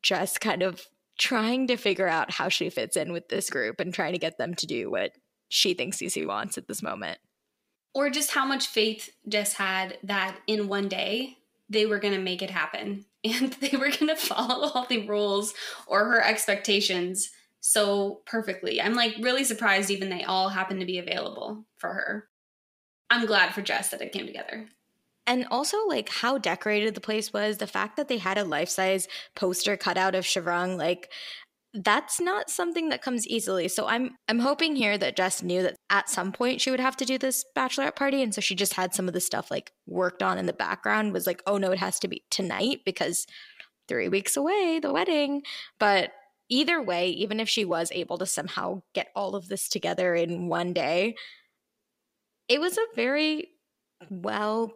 just 0.02 0.42
kind 0.42 0.64
of 0.64 0.82
trying 1.20 1.68
to 1.68 1.78
figure 1.78 2.08
out 2.08 2.32
how 2.32 2.50
she 2.50 2.70
fits 2.70 2.98
in 2.98 3.14
with 3.14 3.30
this 3.30 3.50
group 3.50 3.80
and 3.80 3.94
trying 3.94 4.14
to 4.14 4.20
get 4.20 4.38
them 4.38 4.56
to 4.56 4.66
do 4.66 4.90
what 4.90 5.12
she 5.50 5.74
thinks 5.74 5.98
Cece 5.98 6.26
wants 6.26 6.58
at 6.58 6.68
this 6.68 6.82
moment. 6.82 7.20
Or 7.94 8.10
just 8.10 8.32
how 8.32 8.46
much 8.46 8.68
faith 8.68 9.10
Jess 9.28 9.54
had 9.54 9.98
that 10.04 10.38
in 10.48 10.68
one 10.68 10.88
day 10.88 11.38
they 11.70 11.86
were 11.86 12.00
going 12.00 12.14
to 12.14 12.20
make 12.20 12.42
it 12.42 12.50
happen 12.50 13.06
and 13.24 13.54
they 13.54 13.78
were 13.78 13.90
going 13.90 14.08
to 14.08 14.16
follow 14.16 14.70
all 14.70 14.86
the 14.88 15.08
rules 15.08 15.54
or 15.88 16.06
her 16.06 16.24
expectations 16.24 17.32
so 17.62 18.22
perfectly. 18.26 18.82
I'm 18.82 18.96
like 18.96 19.16
really 19.20 19.44
surprised 19.44 19.92
even 19.92 20.10
they 20.10 20.24
all 20.24 20.50
happened 20.50 20.80
to 20.80 20.86
be 20.86 20.98
available 20.98 21.66
for 21.78 21.90
her. 21.90 22.30
I'm 23.10 23.26
glad 23.26 23.54
for 23.54 23.62
Jess 23.62 23.90
that 23.90 24.02
it 24.02 24.12
came 24.12 24.28
together. 24.28 24.70
And 25.28 25.46
also, 25.52 25.86
like 25.86 26.10
how 26.10 26.40
decorated 26.40 26.96
the 26.96 27.02
place 27.02 27.32
was, 27.32 27.58
the 27.58 27.68
fact 27.68 27.98
that 27.98 28.08
they 28.08 28.18
had 28.18 28.40
a 28.40 28.44
life 28.44 28.70
size 28.70 29.08
poster 29.36 29.78
cut 29.78 29.98
out 29.98 30.16
of 30.16 30.26
Shivrang, 30.26 30.78
like 30.78 31.12
that's 31.74 32.20
not 32.20 32.50
something 32.50 32.90
that 32.90 33.02
comes 33.02 33.28
easily. 33.28 33.68
So 33.68 33.88
I'm 33.88 34.18
I'm 34.28 34.40
hoping 34.40 34.76
here 34.76 34.98
that 34.98 35.16
Jess 35.16 35.44
knew 35.44 35.62
that 35.62 35.76
at 35.90 36.10
some 36.10 36.32
point 36.32 36.62
she 36.62 36.72
would 36.72 36.80
have 36.80 36.98
to 36.98 37.06
do 37.06 37.18
this 37.18 37.46
bachelorette 37.56 37.96
party 37.96 38.24
and 38.24 38.34
so 38.34 38.42
she 38.42 38.56
just 38.56 38.74
had 38.74 38.94
some 38.94 39.08
of 39.08 39.14
the 39.14 39.22
stuff 39.22 39.52
like 39.52 39.72
worked 39.86 40.24
on 40.24 40.38
in 40.38 40.48
the 40.48 40.54
background 40.54 41.14
was 41.14 41.28
like, 41.28 41.44
"Oh 41.46 41.58
no, 41.58 41.72
it 41.72 41.80
has 41.80 42.00
to 42.00 42.08
be 42.08 42.24
tonight 42.32 42.82
because 42.86 43.26
3 43.88 44.10
weeks 44.10 44.36
away, 44.38 44.80
the 44.82 44.92
wedding." 44.94 45.44
But 45.80 46.12
either 46.50 46.82
way, 46.82 47.10
even 47.10 47.40
if 47.40 47.50
she 47.50 47.66
was 47.66 47.92
able 47.92 48.18
to 48.18 48.26
somehow 48.26 48.82
get 48.94 49.10
all 49.16 49.36
of 49.36 49.48
this 49.50 49.70
together 49.70 50.16
in 50.16 50.48
one 50.50 50.74
day, 50.74 51.16
it 52.48 52.60
was 52.60 52.78
a 52.78 52.96
very 52.96 53.50
well 54.10 54.74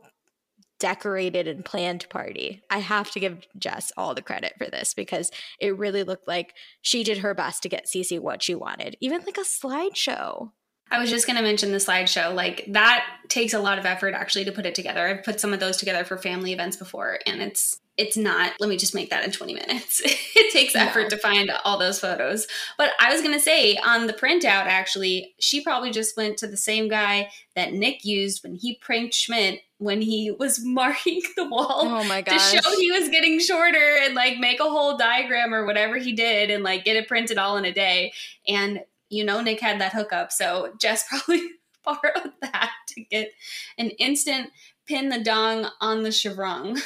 decorated 0.84 1.48
and 1.48 1.64
planned 1.64 2.10
party. 2.10 2.62
I 2.70 2.80
have 2.80 3.10
to 3.12 3.20
give 3.22 3.48
Jess 3.58 3.94
all 3.96 4.14
the 4.14 4.22
credit 4.22 4.56
for 4.58 4.66
this 4.70 4.94
because 4.94 5.32
it 5.58 5.78
really 5.78 6.04
looked 6.04 6.28
like 6.28 6.56
she 6.82 7.06
did 7.06 7.20
her 7.20 7.34
best 7.34 7.64
to 7.64 7.70
get 7.70 7.86
Cece 7.86 8.20
what 8.20 8.44
she 8.44 8.54
wanted, 8.54 8.98
even 9.00 9.22
like 9.22 9.38
a 9.38 9.46
slideshow. 9.46 10.52
I 10.92 11.00
was 11.00 11.10
just 11.10 11.26
going 11.26 11.38
to 11.38 11.42
mention 11.42 11.72
the 11.72 11.78
slideshow. 11.78 12.36
Like 12.36 12.66
that 12.68 13.06
takes 13.30 13.54
a 13.54 13.62
lot 13.62 13.80
of 13.80 13.86
effort 13.86 14.14
actually 14.14 14.44
to 14.44 14.52
put 14.52 14.66
it 14.66 14.76
together. 14.76 15.08
I've 15.08 15.24
put 15.24 15.40
some 15.40 15.54
of 15.54 15.62
those 15.62 15.78
together 15.78 16.04
for 16.04 16.18
family 16.18 16.52
events 16.52 16.76
before 16.76 17.18
and 17.26 17.42
it's 17.42 17.80
it's 17.98 18.18
not 18.18 18.54
let 18.60 18.70
me 18.70 18.78
just 18.78 18.96
make 18.96 19.10
that 19.10 19.24
in 19.24 19.32
20 19.32 19.54
minutes 19.54 20.02
it 20.06 20.52
takes 20.52 20.76
effort 20.76 21.04
no. 21.04 21.10
to 21.10 21.18
find 21.18 21.52
all 21.64 21.78
those 21.78 22.00
photos 22.00 22.48
but 22.78 22.92
i 23.00 23.12
was 23.12 23.22
going 23.22 23.34
to 23.34 23.40
say 23.40 23.76
on 23.78 24.08
the 24.08 24.14
printout 24.14 24.66
actually 24.66 25.34
she 25.40 25.62
probably 25.62 25.92
just 25.92 26.18
went 26.18 26.38
to 26.38 26.48
the 26.48 26.58
same 26.58 26.88
guy 26.88 27.30
that 27.56 27.74
nick 27.74 28.04
used 28.04 28.44
when 28.44 28.56
he 28.56 28.76
pranked 28.76 29.14
schmidt 29.14 29.62
when 29.78 30.02
he 30.02 30.32
was 30.32 30.60
marking 30.64 31.22
the 31.36 31.48
wall 31.48 31.82
oh 31.82 32.04
my 32.06 32.22
gosh. 32.22 32.52
to 32.52 32.62
show 32.62 32.78
he 32.78 32.92
was 32.92 33.10
getting 33.10 33.40
shorter 33.40 33.98
and 34.04 34.16
like 34.16 34.38
make 34.40 34.60
a 34.60 34.64
whole 34.70 34.98
diagram 34.98 35.54
or 35.54 35.66
whatever 35.66 35.98
he 35.98 36.14
did 36.14 36.50
and 36.50 36.64
like 36.64 36.84
get 36.84 36.96
it 36.96 37.08
printed 37.08 37.38
all 37.38 37.58
in 37.58 37.66
a 37.66 37.74
day 37.74 38.12
and 38.48 38.82
you 39.10 39.24
know 39.24 39.42
nick 39.42 39.60
had 39.60 39.80
that 39.80 39.94
hookup 39.94 40.32
so 40.32 40.74
jess 40.80 41.06
probably 41.08 41.42
borrowed 41.84 42.32
that 42.42 42.72
to 42.88 43.02
get 43.02 43.32
an 43.78 43.90
instant 43.92 44.50
pin 44.86 45.10
the 45.10 45.24
dong 45.24 45.68
on 45.82 46.04
the 46.04 46.10
Shivrang 46.10 46.82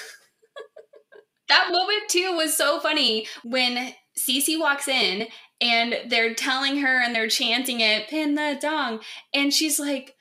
That 1.49 1.69
moment 1.71 2.09
too 2.09 2.35
was 2.35 2.55
so 2.55 2.79
funny 2.79 3.27
when 3.43 3.93
Cece 4.17 4.59
walks 4.59 4.87
in 4.87 5.27
and 5.61 5.95
they're 6.09 6.33
telling 6.33 6.79
her 6.79 7.01
and 7.01 7.15
they're 7.15 7.29
chanting 7.29 7.79
it, 7.79 8.09
pin 8.09 8.35
the 8.35 8.57
dong. 8.59 8.99
And 9.33 9.53
she's 9.53 9.79
like 9.79 10.15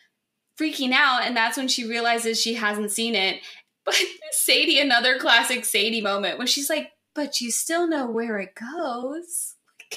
freaking 0.59 0.92
out. 0.92 1.23
And 1.25 1.37
that's 1.37 1.56
when 1.56 1.68
she 1.68 1.87
realizes 1.87 2.40
she 2.40 2.54
hasn't 2.54 2.90
seen 2.90 3.14
it. 3.14 3.40
But 3.85 3.95
Sadie, 4.33 4.80
another 4.80 5.16
classic 5.16 5.64
Sadie 5.64 6.00
moment 6.00 6.38
when 6.38 6.49
she's 6.49 6.68
like, 6.68 6.90
but 7.14 7.40
you 7.40 7.52
still 7.52 7.87
know 7.87 8.11
where 8.11 8.40
it 8.40 8.50
goes. 8.56 9.54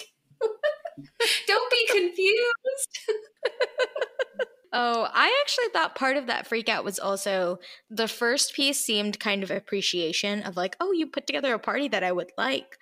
Don't 1.47 1.71
be 1.71 1.87
confused. 1.87 2.99
Oh, 4.71 5.07
I 5.11 5.35
actually 5.41 5.69
thought 5.73 5.95
part 5.95 6.17
of 6.17 6.27
that 6.27 6.47
freak 6.47 6.69
out 6.69 6.83
was 6.83 6.99
also 6.99 7.59
the 7.89 8.07
first 8.07 8.53
piece 8.53 8.79
seemed 8.79 9.19
kind 9.19 9.43
of 9.43 9.51
appreciation 9.51 10.43
of 10.43 10.57
like, 10.57 10.75
oh, 10.79 10.91
you 10.91 11.07
put 11.07 11.25
together 11.25 11.53
a 11.53 11.59
party 11.59 11.87
that 11.87 12.03
I 12.03 12.11
would 12.11 12.31
like. 12.37 12.77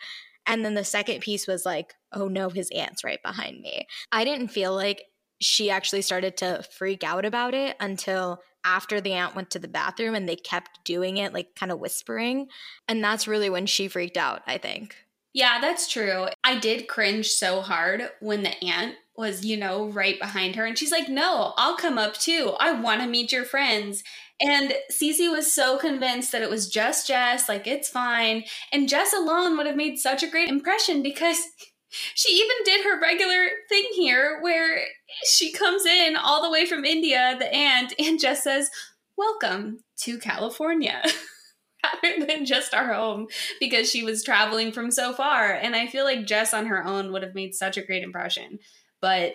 And 0.46 0.64
then 0.64 0.74
the 0.74 0.84
second 0.84 1.22
piece 1.22 1.48
was 1.48 1.66
like, 1.66 1.94
oh 2.14 2.28
no, 2.28 2.50
his 2.50 2.70
aunt's 2.72 3.04
right 3.04 3.22
behind 3.24 3.62
me. 3.62 3.88
I 4.12 4.24
didn't 4.24 4.50
feel 4.50 4.74
like 4.74 5.04
she 5.40 5.70
actually 5.70 6.02
started 6.02 6.38
to 6.38 6.64
freak 6.72 7.04
out 7.04 7.26
about 7.26 7.54
it 7.54 7.76
until 7.80 8.42
after 8.66 9.00
the 9.00 9.14
aunt 9.14 9.36
went 9.36 9.50
to 9.52 9.60
the 9.60 9.68
bathroom 9.68 10.16
and 10.16 10.28
they 10.28 10.36
kept 10.36 10.84
doing 10.84 11.18
it, 11.18 11.34
like 11.34 11.56
kind 11.56 11.72
of 11.72 11.80
whispering. 11.80 12.48
And 12.88 13.04
that's 13.04 13.28
really 13.28 13.50
when 13.50 13.66
she 13.66 13.88
freaked 13.88 14.18
out, 14.18 14.42
I 14.48 14.58
think. 14.58 14.96
Yeah, 15.34 15.60
that's 15.62 15.88
true. 15.88 16.28
I 16.44 16.58
did 16.58 16.88
cringe 16.88 17.28
so 17.28 17.62
hard 17.62 18.10
when 18.20 18.44
the 18.44 18.64
aunt 18.64 18.96
was, 19.18 19.44
you 19.44 19.58
know, 19.58 19.88
right 19.88 20.20
behind 20.20 20.56
her. 20.56 20.66
And 20.66 20.78
she's 20.78 20.92
like, 20.92 21.10
No, 21.10 21.54
I'll 21.58 21.76
come 21.76 21.98
up 21.98 22.14
too. 22.14 22.54
I 22.60 22.72
want 22.72 23.02
to 23.02 23.08
meet 23.08 23.32
your 23.32 23.46
friends. 23.46 24.04
And 24.40 24.76
Cece 24.92 25.32
was 25.32 25.52
so 25.52 25.80
convinced 25.80 26.32
that 26.32 26.44
it 26.44 26.50
was 26.50 26.70
just 26.70 27.08
Jess, 27.08 27.50
like, 27.50 27.66
it's 27.66 27.90
fine. 27.90 28.44
And 28.72 28.88
Jess 28.88 29.12
alone 29.12 29.58
would 29.58 29.66
have 29.66 29.76
made 29.76 29.98
such 29.98 30.22
a 30.22 30.30
great 30.30 30.50
impression 30.50 31.02
because 31.02 31.40
she 31.90 32.34
even 32.34 32.56
did 32.64 32.86
her 32.86 33.02
regular 33.02 33.48
thing 33.68 33.86
here 33.94 34.40
where 34.42 34.82
she 35.26 35.52
comes 35.52 35.86
in 35.86 36.16
all 36.16 36.44
the 36.44 36.52
way 36.52 36.68
from 36.68 36.86
India, 36.86 37.36
the 37.40 37.52
aunt, 37.52 37.94
and 37.98 38.20
Jess 38.20 38.44
says, 38.44 38.70
Welcome 39.18 39.80
to 40.02 40.20
California. 40.20 41.02
rather 42.04 42.26
than 42.26 42.46
just 42.46 42.74
our 42.74 42.94
home 42.94 43.28
because 43.60 43.90
she 43.90 44.04
was 44.04 44.24
traveling 44.24 44.72
from 44.72 44.92
so 44.92 45.14
far. 45.14 45.54
And 45.54 45.76
I 45.76 45.88
feel 45.88 46.04
like 46.04 46.26
Jess 46.26 46.54
on 46.54 46.66
her 46.66 46.86
own 46.86 47.12
would 47.12 47.24
have 47.24 47.36
made 47.36 47.56
such 47.56 47.78
a 47.78 47.86
great 47.86 48.04
impression. 48.04 48.60
But 49.02 49.34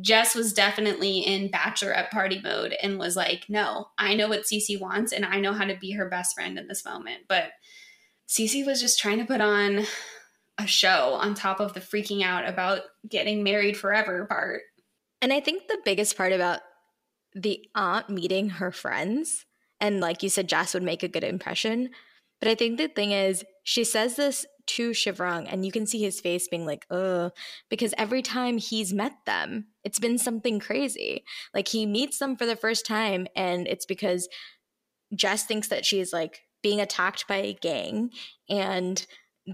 Jess 0.00 0.34
was 0.34 0.52
definitely 0.52 1.20
in 1.20 1.48
bachelorette 1.48 2.10
party 2.10 2.40
mode 2.42 2.74
and 2.82 2.98
was 2.98 3.16
like, 3.16 3.44
no, 3.48 3.88
I 3.98 4.14
know 4.14 4.28
what 4.28 4.42
Cece 4.42 4.80
wants 4.80 5.12
and 5.12 5.24
I 5.24 5.38
know 5.38 5.52
how 5.52 5.64
to 5.64 5.76
be 5.76 5.92
her 5.92 6.08
best 6.08 6.34
friend 6.34 6.58
in 6.58 6.66
this 6.66 6.84
moment. 6.84 7.22
But 7.28 7.50
Cece 8.28 8.66
was 8.66 8.80
just 8.80 8.98
trying 8.98 9.18
to 9.18 9.24
put 9.24 9.40
on 9.40 9.84
a 10.58 10.66
show 10.66 11.12
on 11.14 11.34
top 11.34 11.60
of 11.60 11.74
the 11.74 11.80
freaking 11.80 12.22
out 12.22 12.48
about 12.48 12.80
getting 13.08 13.42
married 13.42 13.76
forever 13.76 14.26
part. 14.26 14.62
And 15.22 15.32
I 15.32 15.40
think 15.40 15.68
the 15.68 15.78
biggest 15.84 16.16
part 16.16 16.32
about 16.32 16.60
the 17.34 17.60
aunt 17.74 18.08
meeting 18.08 18.48
her 18.48 18.72
friends, 18.72 19.44
and 19.80 20.00
like 20.00 20.22
you 20.22 20.28
said, 20.28 20.48
Jess 20.48 20.74
would 20.74 20.82
make 20.82 21.02
a 21.02 21.08
good 21.08 21.24
impression. 21.24 21.90
But 22.40 22.48
I 22.48 22.54
think 22.54 22.78
the 22.78 22.88
thing 22.88 23.12
is, 23.12 23.44
she 23.62 23.84
says 23.84 24.16
this 24.16 24.46
to 24.66 24.90
Shivrang, 24.90 25.46
and 25.50 25.64
you 25.64 25.72
can 25.72 25.86
see 25.86 26.02
his 26.02 26.20
face 26.20 26.48
being 26.48 26.66
like, 26.66 26.86
ugh, 26.90 27.32
because 27.68 27.94
every 27.96 28.22
time 28.22 28.58
he's 28.58 28.92
met 28.92 29.14
them, 29.26 29.66
it's 29.84 29.98
been 29.98 30.18
something 30.18 30.60
crazy. 30.60 31.24
Like 31.54 31.68
he 31.68 31.86
meets 31.86 32.18
them 32.18 32.36
for 32.36 32.46
the 32.46 32.56
first 32.56 32.86
time, 32.86 33.26
and 33.34 33.66
it's 33.66 33.86
because 33.86 34.28
Jess 35.14 35.44
thinks 35.44 35.68
that 35.68 35.84
she's 35.84 36.12
like 36.12 36.42
being 36.62 36.80
attacked 36.80 37.28
by 37.28 37.36
a 37.36 37.54
gang 37.54 38.10
and 38.48 39.06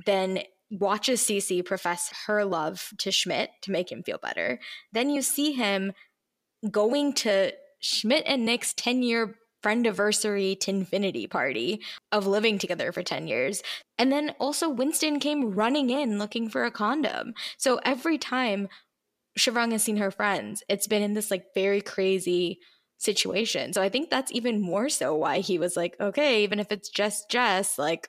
then 0.07 0.41
watches 0.71 1.21
Cece 1.23 1.65
profess 1.65 2.11
her 2.27 2.45
love 2.45 2.89
to 2.99 3.13
Schmidt 3.13 3.51
to 3.63 3.71
make 3.71 3.93
him 3.93 4.03
feel 4.03 4.19
better. 4.19 4.59
Then 4.93 5.11
you 5.11 5.21
see 5.21 5.53
him 5.53 5.93
going 6.71 7.13
to 7.15 7.53
Schmidt 7.81 8.25
and 8.27 8.45
Nick's 8.47 8.73
10 8.73 9.03
year 9.03 9.35
friend 9.63 9.87
anniversary 9.87 10.57
to 10.57 10.71
infinity 10.71 11.27
party 11.27 11.81
of 12.11 12.27
living 12.27 12.59
together 12.59 12.93
for 12.93 13.03
10 13.03 13.27
years. 13.27 13.63
And 13.99 14.11
then 14.11 14.35
also 14.41 14.69
Winston 14.69 15.21
came 15.21 15.53
running 15.53 15.91
in 15.91 16.19
looking 16.19 16.49
for 16.49 16.65
a 16.65 16.71
condom. 16.71 17.35
So 17.57 17.81
every 17.85 18.19
time 18.19 18.69
Shivrang 19.39 19.73
has 19.73 19.83
seen 19.83 19.97
her 19.99 20.11
friends, 20.11 20.63
it's 20.69 20.87
been 20.87 21.03
in 21.03 21.15
this 21.15 21.31
like 21.31 21.55
very 21.55 21.81
crazy 21.81 22.59
situation. 22.99 23.73
So 23.73 23.83
I 23.83 23.89
think 23.89 24.11
that's 24.11 24.33
even 24.33 24.61
more 24.61 24.89
so 24.89 25.15
why 25.15 25.39
he 25.39 25.59
was 25.59 25.77
like, 25.77 25.97
okay, 26.01 26.45
even 26.45 26.61
if 26.61 26.71
it's 26.71 26.89
just 26.89 27.31
Jess, 27.31 27.79
like 27.79 28.09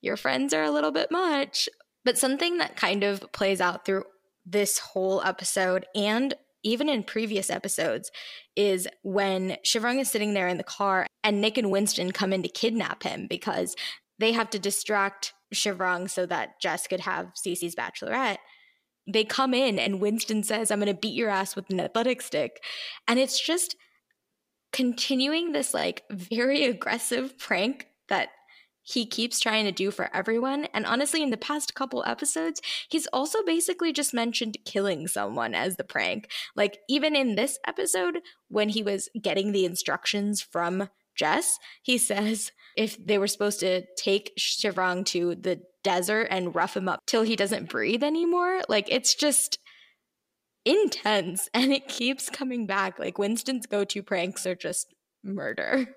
your 0.00 0.16
friends 0.16 0.52
are 0.52 0.64
a 0.64 0.70
little 0.70 0.92
bit 0.92 1.10
much. 1.10 1.68
But 2.04 2.18
something 2.18 2.58
that 2.58 2.76
kind 2.76 3.02
of 3.02 3.32
plays 3.32 3.60
out 3.60 3.84
through 3.84 4.04
this 4.44 4.78
whole 4.78 5.22
episode 5.22 5.86
and 5.94 6.34
even 6.62 6.88
in 6.88 7.02
previous 7.02 7.50
episodes 7.50 8.10
is 8.56 8.88
when 9.02 9.56
Shivrang 9.64 10.00
is 10.00 10.10
sitting 10.10 10.34
there 10.34 10.48
in 10.48 10.56
the 10.56 10.64
car 10.64 11.06
and 11.22 11.40
Nick 11.40 11.58
and 11.58 11.70
Winston 11.70 12.10
come 12.10 12.32
in 12.32 12.42
to 12.42 12.48
kidnap 12.48 13.02
him 13.02 13.26
because 13.28 13.76
they 14.18 14.32
have 14.32 14.50
to 14.50 14.58
distract 14.58 15.34
Shivrang 15.54 16.08
so 16.08 16.26
that 16.26 16.60
Jess 16.60 16.86
could 16.86 17.00
have 17.00 17.32
Cece's 17.34 17.74
bachelorette. 17.74 18.38
They 19.06 19.24
come 19.24 19.54
in 19.54 19.78
and 19.78 20.00
Winston 20.00 20.42
says, 20.42 20.70
I'm 20.70 20.80
going 20.80 20.92
to 20.92 20.98
beat 20.98 21.14
your 21.14 21.30
ass 21.30 21.54
with 21.54 21.70
an 21.70 21.80
athletic 21.80 22.22
stick. 22.22 22.62
And 23.06 23.18
it's 23.20 23.38
just 23.38 23.76
continuing 24.72 25.52
this 25.52 25.72
like 25.72 26.02
very 26.10 26.64
aggressive 26.64 27.38
prank 27.38 27.86
that 28.08 28.30
he 28.86 29.04
keeps 29.04 29.40
trying 29.40 29.64
to 29.64 29.72
do 29.72 29.90
for 29.90 30.08
everyone. 30.14 30.66
And 30.72 30.86
honestly, 30.86 31.20
in 31.20 31.30
the 31.30 31.36
past 31.36 31.74
couple 31.74 32.04
episodes, 32.06 32.62
he's 32.88 33.08
also 33.08 33.42
basically 33.42 33.92
just 33.92 34.14
mentioned 34.14 34.58
killing 34.64 35.08
someone 35.08 35.54
as 35.54 35.74
the 35.76 35.82
prank. 35.82 36.30
Like, 36.54 36.78
even 36.88 37.16
in 37.16 37.34
this 37.34 37.58
episode, 37.66 38.20
when 38.48 38.68
he 38.68 38.84
was 38.84 39.08
getting 39.20 39.50
the 39.50 39.64
instructions 39.64 40.40
from 40.40 40.88
Jess, 41.16 41.58
he 41.82 41.98
says 42.10 42.52
if 42.76 42.96
they 43.04 43.18
were 43.18 43.26
supposed 43.26 43.58
to 43.60 43.82
take 43.98 44.36
Shivrang 44.38 45.04
to 45.06 45.34
the 45.34 45.62
desert 45.82 46.28
and 46.30 46.54
rough 46.54 46.76
him 46.76 46.88
up 46.88 47.00
till 47.06 47.22
he 47.22 47.34
doesn't 47.34 47.68
breathe 47.68 48.04
anymore, 48.04 48.62
like, 48.68 48.86
it's 48.88 49.16
just 49.16 49.58
intense 50.64 51.48
and 51.54 51.72
it 51.72 51.88
keeps 51.88 52.30
coming 52.30 52.66
back. 52.66 53.00
Like, 53.00 53.18
Winston's 53.18 53.66
go 53.66 53.84
to 53.84 54.02
pranks 54.04 54.46
are 54.46 54.54
just 54.54 54.94
murder 55.24 55.88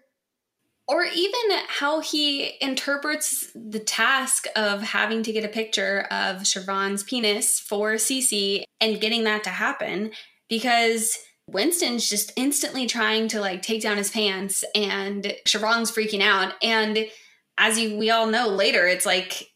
or 0.90 1.04
even 1.04 1.40
how 1.68 2.00
he 2.00 2.58
interprets 2.62 3.52
the 3.54 3.80
task 3.80 4.48
of 4.56 4.82
having 4.82 5.22
to 5.22 5.32
get 5.32 5.46
a 5.46 5.50
picture 5.50 6.08
of 6.10 6.38
Shivrang's 6.38 7.04
penis 7.04 7.60
for 7.60 7.94
Cece 7.94 8.64
and 8.82 9.00
getting 9.00 9.24
that 9.26 9.44
to 9.44 9.52
happen 9.52 10.10
because 10.50 11.16
Winston's 11.48 12.10
just 12.10 12.34
instantly 12.36 12.88
trying 12.88 13.28
to 13.28 13.40
like 13.40 13.62
take 13.62 13.84
down 13.84 13.98
his 13.98 14.10
pants 14.10 14.66
and 14.74 15.36
Shivrang's 15.46 15.92
freaking 15.92 16.24
out. 16.24 16.54
And 16.64 17.06
as 17.60 17.78
you 17.78 17.96
we 17.96 18.10
all 18.10 18.26
know 18.26 18.48
later, 18.48 18.88
it's 18.88 19.06
like 19.06 19.48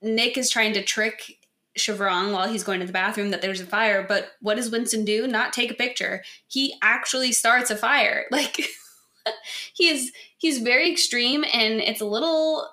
Nick 0.00 0.38
is 0.38 0.48
trying 0.48 0.74
to 0.74 0.82
trick 0.82 1.38
Shivrang 1.76 2.32
while 2.32 2.48
he's 2.48 2.64
going 2.64 2.78
to 2.78 2.86
the 2.86 2.92
bathroom 2.92 3.30
that 3.30 3.42
there's 3.42 3.60
a 3.60 3.66
fire. 3.66 4.04
But 4.08 4.28
what 4.40 4.56
does 4.56 4.70
Winston 4.70 5.04
do? 5.04 5.26
Not 5.26 5.52
take 5.52 5.72
a 5.72 5.74
picture. 5.74 6.22
He 6.46 6.74
actually 6.82 7.32
starts 7.32 7.70
a 7.70 7.76
fire. 7.76 8.26
Like 8.30 8.64
he 9.74 9.88
is 9.88 10.12
he's 10.38 10.58
very 10.58 10.90
extreme 10.90 11.44
and 11.52 11.80
it's 11.80 12.00
a 12.00 12.06
little 12.06 12.68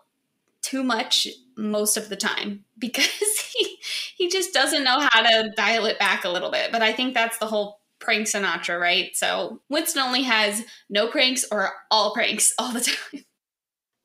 too 0.61 0.83
much 0.83 1.27
most 1.55 1.97
of 1.97 2.09
the 2.09 2.15
time 2.15 2.65
because 2.77 3.39
he 3.55 3.77
he 4.15 4.29
just 4.29 4.53
doesn't 4.53 4.83
know 4.83 4.99
how 5.11 5.21
to 5.21 5.51
dial 5.55 5.85
it 5.85 5.99
back 5.99 6.25
a 6.25 6.29
little 6.29 6.51
bit. 6.51 6.71
But 6.71 6.81
I 6.81 6.93
think 6.93 7.13
that's 7.13 7.37
the 7.37 7.47
whole 7.47 7.79
prank 7.99 8.27
Sinatra, 8.27 8.79
right? 8.79 9.15
So 9.15 9.61
Winston 9.69 10.03
only 10.03 10.23
has 10.23 10.63
no 10.89 11.07
pranks 11.07 11.45
or 11.51 11.71
all 11.89 12.13
pranks 12.13 12.53
all 12.59 12.71
the 12.71 12.81
time. 13.13 13.23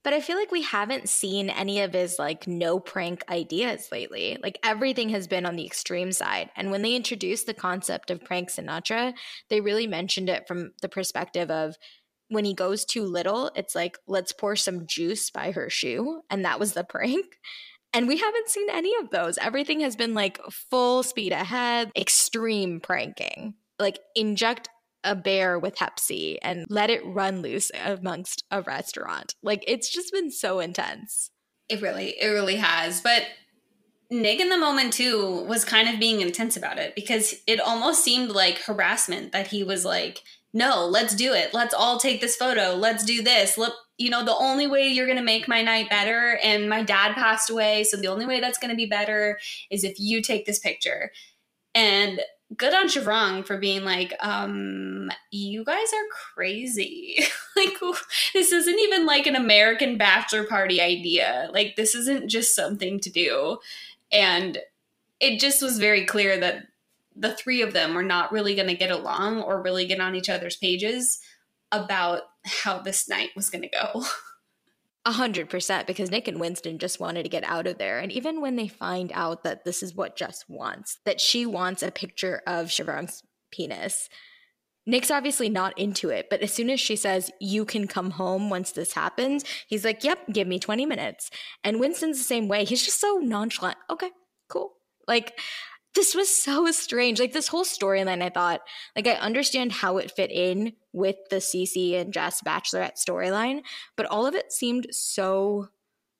But 0.05 0.14
I 0.14 0.20
feel 0.20 0.37
like 0.37 0.50
we 0.50 0.62
haven't 0.62 1.09
seen 1.09 1.48
any 1.48 1.81
of 1.81 1.92
his 1.92 2.18
like 2.18 2.48
no 2.48 2.81
prank 2.81 3.22
ideas 3.31 3.88
lately. 3.92 4.37
Like 4.42 4.59
everything 4.64 5.11
has 5.11 5.28
been 5.28 5.46
on 5.46 5.55
the 5.55 5.64
extreme 5.64 6.11
side. 6.11 6.50
And 6.57 6.72
when 6.72 6.83
they 6.83 6.96
introduced 6.96 7.46
the 7.46 7.55
concept 7.55 8.11
of 8.11 8.24
prank 8.24 8.50
Sinatra, 8.50 9.14
they 9.48 9.61
really 9.61 9.87
mentioned 9.87 10.28
it 10.28 10.48
from 10.48 10.72
the 10.83 10.88
perspective 10.88 11.50
of 11.50 11.76
when 12.33 12.45
he 12.45 12.55
goes 12.55 12.85
too 12.85 13.05
little, 13.05 13.51
it's 13.55 13.75
like, 13.75 13.99
let's 14.07 14.33
pour 14.33 14.57
some 14.57 14.87
juice 14.87 15.31
by 15.31 15.53
her 15.53 15.68
shoe. 15.68 16.23
And 16.31 16.45
that 16.45 16.59
was 16.59 16.73
the 16.73 16.85
prank. 16.88 17.27
And 17.92 18.09
we 18.09 18.18
haven't 18.18 18.49
seen 18.49 18.71
any 18.71 18.92
of 19.01 19.11
those. 19.11 19.37
Everything 19.38 19.81
has 19.81 19.97
been 19.97 20.14
like 20.14 20.40
full 20.51 21.03
speed 21.03 21.33
ahead, 21.33 21.92
extreme 21.95 22.81
pranking. 22.81 23.55
Like 23.79 23.99
inject 24.14 24.68
a 25.05 25.14
bear 25.14 25.59
with 25.59 25.77
C 25.99 26.38
and 26.42 26.64
let 26.68 26.88
it 26.88 27.05
run 27.05 27.42
loose 27.42 27.71
amongst 27.85 28.45
a 28.51 28.62
restaurant. 28.62 29.35
Like 29.42 29.64
it's 29.66 29.90
just 29.90 30.12
been 30.12 30.31
so 30.31 30.61
intense. 30.61 31.31
It 31.68 31.83
really, 31.83 32.14
it 32.21 32.29
really 32.29 32.57
has. 32.57 33.01
But 33.01 33.27
Nick 34.11 34.40
in 34.40 34.49
the 34.49 34.59
moment 34.59 34.92
too 34.92 35.45
was 35.45 35.64
kind 35.64 35.88
of 35.88 35.99
being 35.99 36.21
intense 36.21 36.57
about 36.57 36.79
it 36.79 36.95
because 36.95 37.35
it 37.47 37.61
almost 37.61 38.05
seemed 38.05 38.31
like 38.31 38.59
harassment 38.59 39.33
that 39.33 39.49
he 39.49 39.64
was 39.64 39.85
like, 39.85 40.23
no, 40.53 40.87
let's 40.87 41.15
do 41.15 41.33
it. 41.33 41.55
Let's 41.55 41.75
all 41.75 41.99
take 41.99 42.21
this 42.21 42.37
photo. 42.37 42.75
Let's 42.75 43.05
do 43.05 43.23
this. 43.23 43.57
Let 43.57 43.73
you 43.97 44.11
know 44.11 44.25
the 44.25 44.37
only 44.37 44.67
way 44.67 44.88
you're 44.88 45.07
going 45.07 45.19
to 45.19 45.25
make 45.25 45.49
my 45.49 45.62
night 45.62 45.88
better 45.88 46.38
and 46.43 46.69
my 46.69 46.83
dad 46.83 47.15
passed 47.15 47.49
away, 47.49 47.85
so 47.85 47.97
the 47.97 48.09
only 48.09 48.27
way 48.27 48.41
that's 48.41 48.59
going 48.59 48.71
to 48.71 48.77
be 48.77 48.87
better 48.87 49.38
is 49.71 49.85
if 49.85 49.99
you 49.99 50.21
take 50.21 50.45
this 50.45 50.59
picture. 50.59 51.11
And 51.75 52.21
good 52.57 52.75
on 52.75 52.88
Shivrang 52.88 53.47
for 53.47 53.57
being 53.57 53.85
like, 53.85 54.15
um, 54.21 55.11
you 55.31 55.65
guys 55.65 55.93
are 55.93 56.35
crazy. 56.35 57.19
like, 57.57 57.73
this 58.35 58.53
isn't 58.53 58.79
even 58.79 59.07
like 59.07 59.27
an 59.27 59.37
American 59.37 59.97
bachelor 59.97 60.45
party 60.45 60.81
idea. 60.81 61.49
Like, 61.53 61.77
this 61.77 61.95
isn't 61.95 62.29
just 62.29 62.55
something 62.55 63.01
to 63.01 63.11
do. 63.11 63.59
And 64.11 64.59
it 65.21 65.41
just 65.41 65.62
was 65.62 65.79
very 65.79 66.05
clear 66.05 66.38
that 66.41 66.67
the 67.16 67.35
three 67.35 67.62
of 67.62 67.72
them 67.72 67.94
were 67.94 68.03
not 68.03 68.33
really 68.33 68.55
going 68.55 68.68
to 68.68 68.75
get 68.75 68.90
along 68.90 69.42
or 69.42 69.62
really 69.62 69.87
get 69.87 70.01
on 70.01 70.14
each 70.14 70.29
other's 70.29 70.57
pages 70.57 71.20
about 71.70 72.22
how 72.44 72.79
this 72.79 73.09
night 73.09 73.31
was 73.35 73.51
going 73.51 73.62
to 73.62 73.68
go. 73.68 74.05
A 75.05 75.12
hundred 75.12 75.51
percent, 75.51 75.88
because 75.88 76.12
Nick 76.12 76.29
and 76.29 76.38
Winston 76.38 76.79
just 76.79 77.01
wanted 77.01 77.25
to 77.25 77.29
get 77.29 77.42
out 77.42 77.66
of 77.66 77.79
there. 77.79 77.98
And 77.98 78.12
even 78.12 78.40
when 78.40 78.55
they 78.55 78.68
find 78.68 79.11
out 79.12 79.42
that 79.42 79.64
this 79.64 79.83
is 79.83 79.96
what 79.96 80.14
Jess 80.14 80.44
wants, 80.48 81.01
that 81.05 81.20
she 81.20 81.44
wants 81.44 81.83
a 81.83 81.90
picture 81.90 82.40
of 82.46 82.68
Shivrang's 82.68 83.25
penis, 83.51 84.09
Nick's 84.87 85.11
obviously 85.11 85.48
not 85.48 85.77
into 85.77 86.11
it. 86.11 86.29
But 86.31 86.40
as 86.40 86.53
soon 86.53 86.70
as 86.70 86.79
she 86.81 86.94
says, 86.94 87.33
You 87.40 87.64
can 87.64 87.88
come 87.88 88.12
home 88.12 88.48
once 88.48 88.70
this 88.70 88.92
happens, 88.92 89.44
he's 89.66 89.85
like, 89.85 90.05
Yep, 90.05 90.29
give 90.33 90.46
me 90.46 90.61
20 90.61 90.87
minutes. 90.87 91.31
And 91.64 91.81
Winston's 91.81 92.18
the 92.18 92.25
same 92.25 92.46
way. 92.46 92.64
He's 92.64 92.85
just 92.85 93.01
so 93.01 93.18
nonchalant. 93.20 93.79
Okay, 93.90 94.11
cool. 94.48 94.75
Like, 95.09 95.37
this 95.94 96.14
was 96.14 96.35
so 96.35 96.70
strange. 96.70 97.20
Like 97.20 97.33
this 97.33 97.48
whole 97.48 97.64
storyline, 97.64 98.22
I 98.22 98.31
thought, 98.31 98.61
like 98.96 99.07
I 99.07 99.12
understand 99.12 99.72
how 99.72 99.98
it 99.98 100.11
fit 100.11 100.31
in 100.31 100.72
with 100.92 101.16
the 101.31 101.37
Cece 101.37 102.00
and 102.00 102.12
Jess 102.12 102.40
Bachelorette 102.42 102.96
storyline, 102.96 103.62
but 103.96 104.07
all 104.07 104.26
of 104.26 104.35
it 104.35 104.52
seemed 104.52 104.87
so 104.90 105.68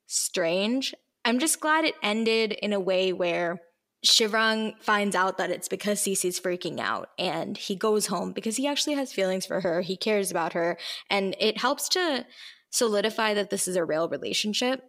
strange. 0.07 0.93
I'm 1.25 1.39
just 1.39 1.59
glad 1.59 1.85
it 1.85 1.95
ended 2.03 2.51
in 2.51 2.73
a 2.73 2.79
way 2.79 3.13
where 3.13 3.61
Shivrang 4.05 4.73
finds 4.81 5.15
out 5.15 5.37
that 5.37 5.49
it's 5.49 5.69
because 5.69 6.01
Cece's 6.01 6.39
freaking 6.39 6.79
out 6.79 7.09
and 7.17 7.57
he 7.57 7.75
goes 7.75 8.07
home 8.07 8.33
because 8.33 8.57
he 8.57 8.67
actually 8.67 8.95
has 8.95 9.13
feelings 9.13 9.45
for 9.45 9.61
her. 9.61 9.81
He 9.81 9.95
cares 9.95 10.29
about 10.29 10.53
her 10.53 10.77
and 11.09 11.35
it 11.39 11.57
helps 11.57 11.87
to 11.89 12.25
solidify 12.69 13.33
that 13.35 13.49
this 13.49 13.67
is 13.67 13.77
a 13.77 13.85
real 13.85 14.09
relationship. 14.09 14.83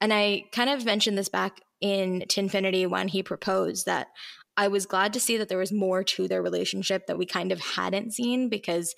And 0.00 0.12
I 0.12 0.44
kind 0.52 0.68
of 0.68 0.84
mentioned 0.84 1.16
this 1.16 1.28
back 1.28 1.60
in 1.80 2.24
Tinfinity 2.28 2.88
when 2.88 3.08
he 3.08 3.22
proposed 3.22 3.86
that 3.86 4.08
I 4.56 4.68
was 4.68 4.86
glad 4.86 5.12
to 5.12 5.20
see 5.20 5.36
that 5.36 5.48
there 5.48 5.58
was 5.58 5.72
more 5.72 6.02
to 6.04 6.28
their 6.28 6.42
relationship 6.42 7.06
that 7.06 7.18
we 7.18 7.26
kind 7.26 7.52
of 7.52 7.60
hadn't 7.60 8.14
seen 8.14 8.48
because 8.48 8.94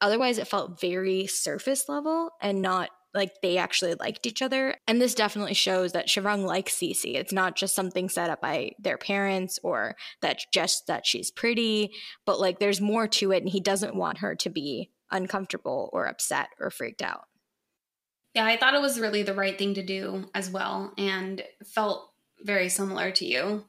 otherwise 0.00 0.38
it 0.38 0.48
felt 0.48 0.80
very 0.80 1.26
surface 1.26 1.88
level 1.88 2.30
and 2.42 2.60
not 2.60 2.90
like 3.14 3.30
they 3.42 3.56
actually 3.56 3.94
liked 3.94 4.26
each 4.26 4.42
other. 4.42 4.74
And 4.86 5.00
this 5.00 5.14
definitely 5.14 5.54
shows 5.54 5.92
that 5.92 6.08
Shivrang 6.08 6.44
likes 6.44 6.74
Cece. 6.74 7.14
It's 7.14 7.32
not 7.32 7.56
just 7.56 7.74
something 7.74 8.08
set 8.08 8.30
up 8.30 8.40
by 8.40 8.72
their 8.78 8.98
parents 8.98 9.58
or 9.62 9.94
that 10.20 10.40
just 10.52 10.86
that 10.88 11.06
she's 11.06 11.30
pretty, 11.30 11.90
but 12.26 12.40
like 12.40 12.58
there's 12.58 12.80
more 12.80 13.08
to 13.08 13.32
it 13.32 13.42
and 13.42 13.48
he 13.48 13.60
doesn't 13.60 13.96
want 13.96 14.18
her 14.18 14.34
to 14.36 14.50
be 14.50 14.90
uncomfortable 15.10 15.88
or 15.92 16.06
upset 16.06 16.48
or 16.60 16.70
freaked 16.70 17.02
out. 17.02 17.22
Yeah, 18.38 18.46
I 18.46 18.56
thought 18.56 18.74
it 18.74 18.80
was 18.80 19.00
really 19.00 19.24
the 19.24 19.34
right 19.34 19.58
thing 19.58 19.74
to 19.74 19.82
do 19.82 20.26
as 20.32 20.48
well 20.48 20.92
and 20.96 21.42
felt 21.64 22.12
very 22.40 22.68
similar 22.68 23.10
to 23.10 23.24
you. 23.24 23.64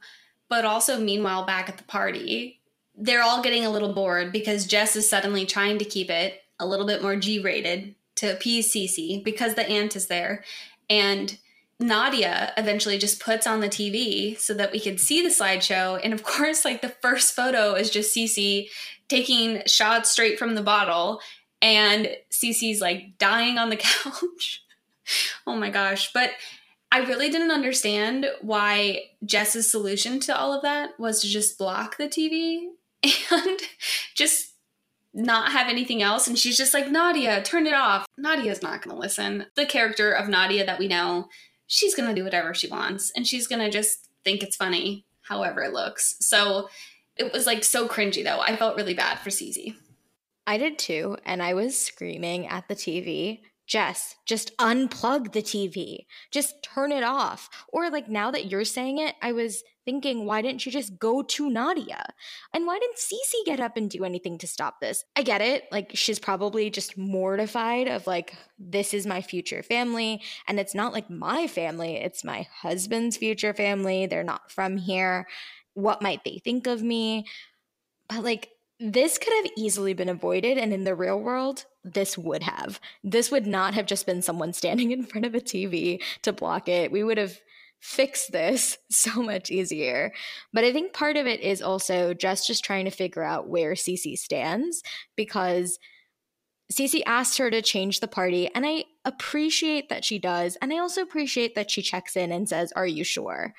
But 0.48 0.64
also, 0.64 1.00
meanwhile, 1.00 1.44
back 1.44 1.68
at 1.68 1.76
the 1.76 1.82
party, 1.82 2.60
they're 2.94 3.24
all 3.24 3.42
getting 3.42 3.64
a 3.64 3.70
little 3.70 3.92
bored 3.92 4.30
because 4.30 4.68
Jess 4.68 4.94
is 4.94 5.10
suddenly 5.10 5.44
trying 5.44 5.78
to 5.78 5.84
keep 5.84 6.08
it 6.08 6.42
a 6.60 6.66
little 6.68 6.86
bit 6.86 7.02
more 7.02 7.16
G 7.16 7.40
rated 7.40 7.96
to 8.14 8.32
appease 8.32 8.72
Cece 8.72 9.24
because 9.24 9.56
the 9.56 9.68
aunt 9.68 9.96
is 9.96 10.06
there. 10.06 10.44
And 10.88 11.36
Nadia 11.80 12.52
eventually 12.56 12.96
just 12.96 13.18
puts 13.18 13.48
on 13.48 13.58
the 13.58 13.68
TV 13.68 14.38
so 14.38 14.54
that 14.54 14.70
we 14.70 14.78
could 14.78 15.00
see 15.00 15.20
the 15.20 15.30
slideshow. 15.30 16.00
And 16.00 16.14
of 16.14 16.22
course, 16.32 16.64
like 16.64 16.80
the 16.80 16.94
first 17.02 17.34
photo 17.34 17.74
is 17.74 17.90
just 17.90 18.16
Cece 18.16 18.68
taking 19.08 19.62
shots 19.66 20.12
straight 20.12 20.38
from 20.38 20.54
the 20.54 20.62
bottle, 20.62 21.20
and 21.62 22.08
Cece's 22.30 22.80
like 22.80 23.18
dying 23.18 23.58
on 23.58 23.70
the 23.70 23.76
couch. 23.78 24.62
oh 25.46 25.56
my 25.56 25.70
gosh. 25.70 26.12
But 26.12 26.30
I 26.92 26.98
really 27.00 27.30
didn't 27.30 27.52
understand 27.52 28.26
why 28.40 29.02
Jess's 29.24 29.70
solution 29.70 30.18
to 30.20 30.36
all 30.36 30.52
of 30.52 30.62
that 30.62 30.98
was 30.98 31.20
to 31.20 31.28
just 31.28 31.58
block 31.58 31.96
the 31.96 32.08
TV 32.08 32.68
and 33.30 33.60
just 34.14 34.54
not 35.12 35.52
have 35.52 35.68
anything 35.68 36.02
else. 36.02 36.26
And 36.26 36.38
she's 36.38 36.56
just 36.56 36.74
like, 36.74 36.90
Nadia, 36.90 37.42
turn 37.42 37.66
it 37.66 37.74
off. 37.74 38.06
Nadia's 38.16 38.62
not 38.62 38.82
going 38.82 38.94
to 38.94 39.00
listen. 39.00 39.46
The 39.54 39.66
character 39.66 40.12
of 40.12 40.28
Nadia 40.28 40.64
that 40.66 40.78
we 40.78 40.88
know 40.88 41.28
she's 41.66 41.94
going 41.94 42.08
to 42.08 42.14
do 42.14 42.24
whatever 42.24 42.54
she 42.54 42.68
wants 42.68 43.12
and 43.14 43.26
she's 43.26 43.46
going 43.46 43.60
to 43.60 43.70
just 43.70 44.08
think 44.24 44.42
it's 44.42 44.56
funny 44.56 45.04
however 45.22 45.62
it 45.62 45.72
looks. 45.72 46.16
So 46.20 46.68
it 47.16 47.32
was 47.32 47.46
like 47.46 47.62
so 47.62 47.86
cringy 47.86 48.24
though. 48.24 48.40
I 48.40 48.56
felt 48.56 48.76
really 48.76 48.94
bad 48.94 49.20
for 49.20 49.30
Cece. 49.30 49.76
I 50.50 50.58
did 50.58 50.80
too, 50.80 51.16
and 51.24 51.40
I 51.40 51.54
was 51.54 51.80
screaming 51.80 52.48
at 52.48 52.66
the 52.66 52.74
TV. 52.74 53.38
Jess, 53.68 54.16
just 54.26 54.50
unplug 54.56 55.30
the 55.30 55.42
TV. 55.42 56.06
Just 56.32 56.60
turn 56.64 56.90
it 56.90 57.04
off. 57.04 57.48
Or, 57.68 57.88
like, 57.88 58.08
now 58.08 58.32
that 58.32 58.50
you're 58.50 58.64
saying 58.64 58.98
it, 58.98 59.14
I 59.22 59.30
was 59.30 59.62
thinking, 59.84 60.26
why 60.26 60.42
didn't 60.42 60.66
you 60.66 60.72
just 60.72 60.98
go 60.98 61.22
to 61.22 61.48
Nadia? 61.48 62.04
And 62.52 62.66
why 62.66 62.80
didn't 62.80 62.96
Cece 62.96 63.46
get 63.46 63.60
up 63.60 63.76
and 63.76 63.88
do 63.88 64.02
anything 64.02 64.38
to 64.38 64.48
stop 64.48 64.80
this? 64.80 65.04
I 65.14 65.22
get 65.22 65.40
it. 65.40 65.68
Like, 65.70 65.92
she's 65.94 66.18
probably 66.18 66.68
just 66.68 66.98
mortified 66.98 67.86
of, 67.86 68.08
like, 68.08 68.34
this 68.58 68.92
is 68.92 69.06
my 69.06 69.22
future 69.22 69.62
family. 69.62 70.20
And 70.48 70.58
it's 70.58 70.74
not 70.74 70.92
like 70.92 71.08
my 71.08 71.46
family, 71.46 71.94
it's 71.94 72.24
my 72.24 72.48
husband's 72.52 73.16
future 73.16 73.54
family. 73.54 74.06
They're 74.06 74.24
not 74.24 74.50
from 74.50 74.78
here. 74.78 75.28
What 75.74 76.02
might 76.02 76.24
they 76.24 76.40
think 76.42 76.66
of 76.66 76.82
me? 76.82 77.26
But, 78.08 78.24
like, 78.24 78.48
this 78.80 79.18
could 79.18 79.32
have 79.42 79.52
easily 79.56 79.92
been 79.92 80.08
avoided. 80.08 80.56
And 80.56 80.72
in 80.72 80.84
the 80.84 80.94
real 80.94 81.20
world, 81.20 81.66
this 81.84 82.16
would 82.16 82.42
have. 82.42 82.80
This 83.04 83.30
would 83.30 83.46
not 83.46 83.74
have 83.74 83.86
just 83.86 84.06
been 84.06 84.22
someone 84.22 84.52
standing 84.52 84.90
in 84.92 85.04
front 85.04 85.26
of 85.26 85.34
a 85.34 85.40
TV 85.40 86.02
to 86.22 86.32
block 86.32 86.68
it. 86.68 86.90
We 86.90 87.04
would 87.04 87.18
have 87.18 87.38
fix 87.80 88.26
this 88.26 88.78
so 88.90 89.22
much 89.22 89.50
easier. 89.50 90.12
But 90.52 90.64
I 90.64 90.72
think 90.72 90.92
part 90.92 91.16
of 91.16 91.26
it 91.26 91.40
is 91.40 91.62
also 91.62 92.14
just 92.14 92.46
just 92.46 92.64
trying 92.64 92.86
to 92.86 92.90
figure 92.90 93.22
out 93.22 93.48
where 93.48 93.72
Cece 93.72 94.18
stands 94.18 94.82
because 95.16 95.78
Cece 96.72 97.02
asked 97.04 97.38
her 97.38 97.50
to 97.50 97.62
change 97.62 97.98
the 97.98 98.06
party, 98.06 98.48
and 98.54 98.64
I 98.64 98.84
appreciate 99.04 99.88
that 99.88 100.04
she 100.04 100.20
does. 100.20 100.56
And 100.62 100.72
I 100.72 100.78
also 100.78 101.02
appreciate 101.02 101.56
that 101.56 101.68
she 101.68 101.82
checks 101.82 102.16
in 102.16 102.30
and 102.30 102.48
says, 102.48 102.72
Are 102.72 102.86
you 102.86 103.02
sure? 103.02 103.54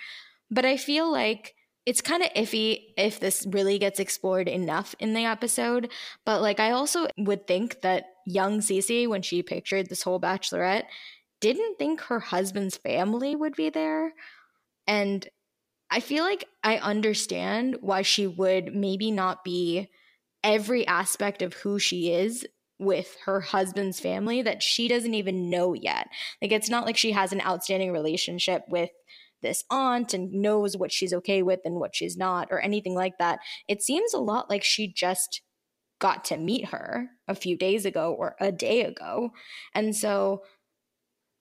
But 0.49 0.65
I 0.65 0.77
feel 0.77 1.11
like 1.11 1.55
it's 1.85 2.01
kind 2.01 2.23
of 2.23 2.29
iffy 2.35 2.93
if 2.97 3.19
this 3.19 3.45
really 3.49 3.79
gets 3.79 3.99
explored 3.99 4.47
enough 4.47 4.93
in 4.99 5.13
the 5.13 5.25
episode. 5.25 5.91
But 6.25 6.41
like, 6.41 6.59
I 6.59 6.71
also 6.71 7.07
would 7.17 7.47
think 7.47 7.81
that 7.81 8.05
young 8.25 8.59
Cece, 8.59 9.07
when 9.07 9.21
she 9.21 9.41
pictured 9.41 9.89
this 9.89 10.03
whole 10.03 10.19
bachelorette, 10.19 10.83
didn't 11.39 11.79
think 11.79 12.01
her 12.01 12.19
husband's 12.19 12.77
family 12.77 13.35
would 13.35 13.55
be 13.55 13.69
there. 13.69 14.13
And 14.85 15.27
I 15.89 15.99
feel 15.99 16.23
like 16.23 16.45
I 16.63 16.77
understand 16.77 17.77
why 17.81 18.03
she 18.03 18.27
would 18.27 18.75
maybe 18.75 19.09
not 19.09 19.43
be 19.43 19.89
every 20.43 20.85
aspect 20.87 21.41
of 21.41 21.53
who 21.53 21.79
she 21.79 22.13
is 22.13 22.45
with 22.79 23.15
her 23.25 23.41
husband's 23.41 23.99
family 23.99 24.41
that 24.41 24.63
she 24.63 24.87
doesn't 24.87 25.13
even 25.13 25.49
know 25.49 25.73
yet. 25.73 26.07
Like, 26.41 26.51
it's 26.51 26.69
not 26.69 26.85
like 26.85 26.97
she 26.97 27.11
has 27.11 27.31
an 27.31 27.41
outstanding 27.41 27.91
relationship 27.91 28.63
with 28.69 28.89
this 29.41 29.63
aunt 29.69 30.13
and 30.13 30.31
knows 30.31 30.77
what 30.77 30.91
she's 30.91 31.13
okay 31.13 31.41
with 31.41 31.59
and 31.65 31.75
what 31.75 31.95
she's 31.95 32.17
not, 32.17 32.47
or 32.51 32.59
anything 32.59 32.95
like 32.95 33.17
that. 33.19 33.39
It 33.67 33.81
seems 33.81 34.13
a 34.13 34.19
lot 34.19 34.49
like 34.49 34.63
she 34.63 34.91
just 34.91 35.41
got 35.99 36.25
to 36.25 36.37
meet 36.37 36.69
her 36.69 37.09
a 37.27 37.35
few 37.35 37.57
days 37.57 37.85
ago 37.85 38.15
or 38.17 38.35
a 38.39 38.51
day 38.51 38.81
ago. 38.81 39.31
And 39.75 39.95
so 39.95 40.41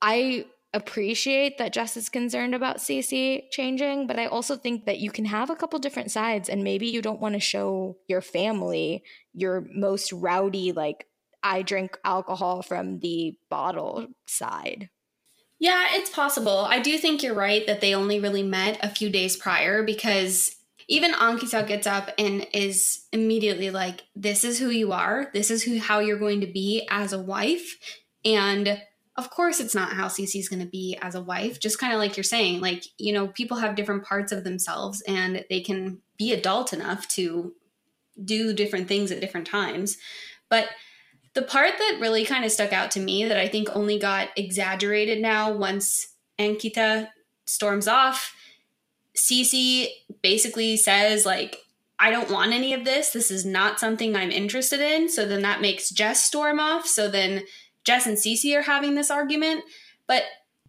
I 0.02 0.46
appreciate 0.72 1.58
that 1.58 1.72
Jess 1.72 1.96
is 1.96 2.08
concerned 2.08 2.54
about 2.54 2.76
Cece 2.76 3.42
changing, 3.50 4.06
but 4.06 4.18
I 4.18 4.26
also 4.26 4.56
think 4.56 4.84
that 4.86 4.98
you 4.98 5.10
can 5.10 5.24
have 5.24 5.50
a 5.50 5.56
couple 5.56 5.78
different 5.78 6.10
sides 6.10 6.48
and 6.48 6.62
maybe 6.62 6.86
you 6.86 7.02
don't 7.02 7.20
want 7.20 7.34
to 7.34 7.40
show 7.40 7.96
your 8.06 8.20
family 8.20 9.02
your 9.32 9.66
most 9.74 10.12
rowdy, 10.12 10.72
like, 10.72 11.06
I 11.42 11.62
drink 11.62 11.98
alcohol 12.04 12.60
from 12.62 12.98
the 12.98 13.34
bottle 13.48 14.08
side. 14.26 14.90
Yeah, 15.60 15.88
it's 15.90 16.10
possible. 16.10 16.66
I 16.68 16.80
do 16.80 16.96
think 16.98 17.22
you're 17.22 17.34
right 17.34 17.66
that 17.66 17.82
they 17.82 17.94
only 17.94 18.18
really 18.18 18.42
met 18.42 18.78
a 18.82 18.88
few 18.88 19.10
days 19.10 19.36
prior 19.36 19.82
because 19.84 20.56
even 20.88 21.12
Ankita 21.12 21.66
gets 21.68 21.86
up 21.86 22.10
and 22.18 22.46
is 22.52 23.04
immediately 23.12 23.70
like, 23.70 24.02
This 24.16 24.42
is 24.42 24.58
who 24.58 24.70
you 24.70 24.92
are. 24.92 25.30
This 25.32 25.50
is 25.50 25.62
who 25.62 25.78
how 25.78 26.00
you're 26.00 26.18
going 26.18 26.40
to 26.40 26.46
be 26.46 26.88
as 26.90 27.12
a 27.12 27.22
wife. 27.22 27.78
And 28.24 28.80
of 29.16 29.28
course 29.28 29.60
it's 29.60 29.74
not 29.74 29.92
how 29.92 30.08
Cece's 30.08 30.48
going 30.48 30.62
to 30.62 30.70
be 30.70 30.96
as 31.02 31.14
a 31.14 31.20
wife 31.20 31.60
just 31.60 31.78
kind 31.78 31.92
of 31.92 31.98
like 31.98 32.16
you're 32.16 32.24
saying 32.24 32.60
like 32.60 32.84
you 32.96 33.12
know 33.12 33.28
people 33.28 33.58
have 33.58 33.74
different 33.74 34.04
parts 34.04 34.32
of 34.32 34.44
themselves 34.44 35.02
and 35.02 35.44
they 35.50 35.60
can 35.60 35.98
be 36.16 36.32
adult 36.32 36.72
enough 36.72 37.06
to 37.08 37.52
do 38.24 38.54
different 38.54 38.88
things 38.88 39.10
at 39.10 39.20
different 39.20 39.46
times 39.46 39.98
but 40.48 40.68
the 41.34 41.42
part 41.42 41.72
that 41.78 41.98
really 42.00 42.24
kind 42.24 42.44
of 42.44 42.50
stuck 42.50 42.72
out 42.72 42.90
to 42.92 43.00
me 43.00 43.24
that 43.26 43.38
I 43.38 43.48
think 43.48 43.68
only 43.74 43.98
got 43.98 44.28
exaggerated 44.36 45.20
now 45.20 45.52
once 45.52 46.14
Ankita 46.38 47.08
storms 47.46 47.86
off 47.86 48.34
Cece 49.16 49.88
basically 50.22 50.76
says 50.76 51.26
like 51.26 51.58
I 51.98 52.10
don't 52.10 52.30
want 52.30 52.52
any 52.52 52.72
of 52.72 52.86
this. 52.86 53.10
This 53.10 53.30
is 53.30 53.44
not 53.44 53.78
something 53.78 54.16
I'm 54.16 54.30
interested 54.30 54.80
in. 54.80 55.10
So 55.10 55.26
then 55.26 55.42
that 55.42 55.60
makes 55.60 55.90
Jess 55.90 56.24
storm 56.24 56.58
off. 56.58 56.86
So 56.86 57.10
then 57.10 57.42
Jess 57.84 58.06
and 58.06 58.16
Cece 58.16 58.56
are 58.56 58.62
having 58.62 58.94
this 58.94 59.10
argument, 59.10 59.64
but 60.06 60.22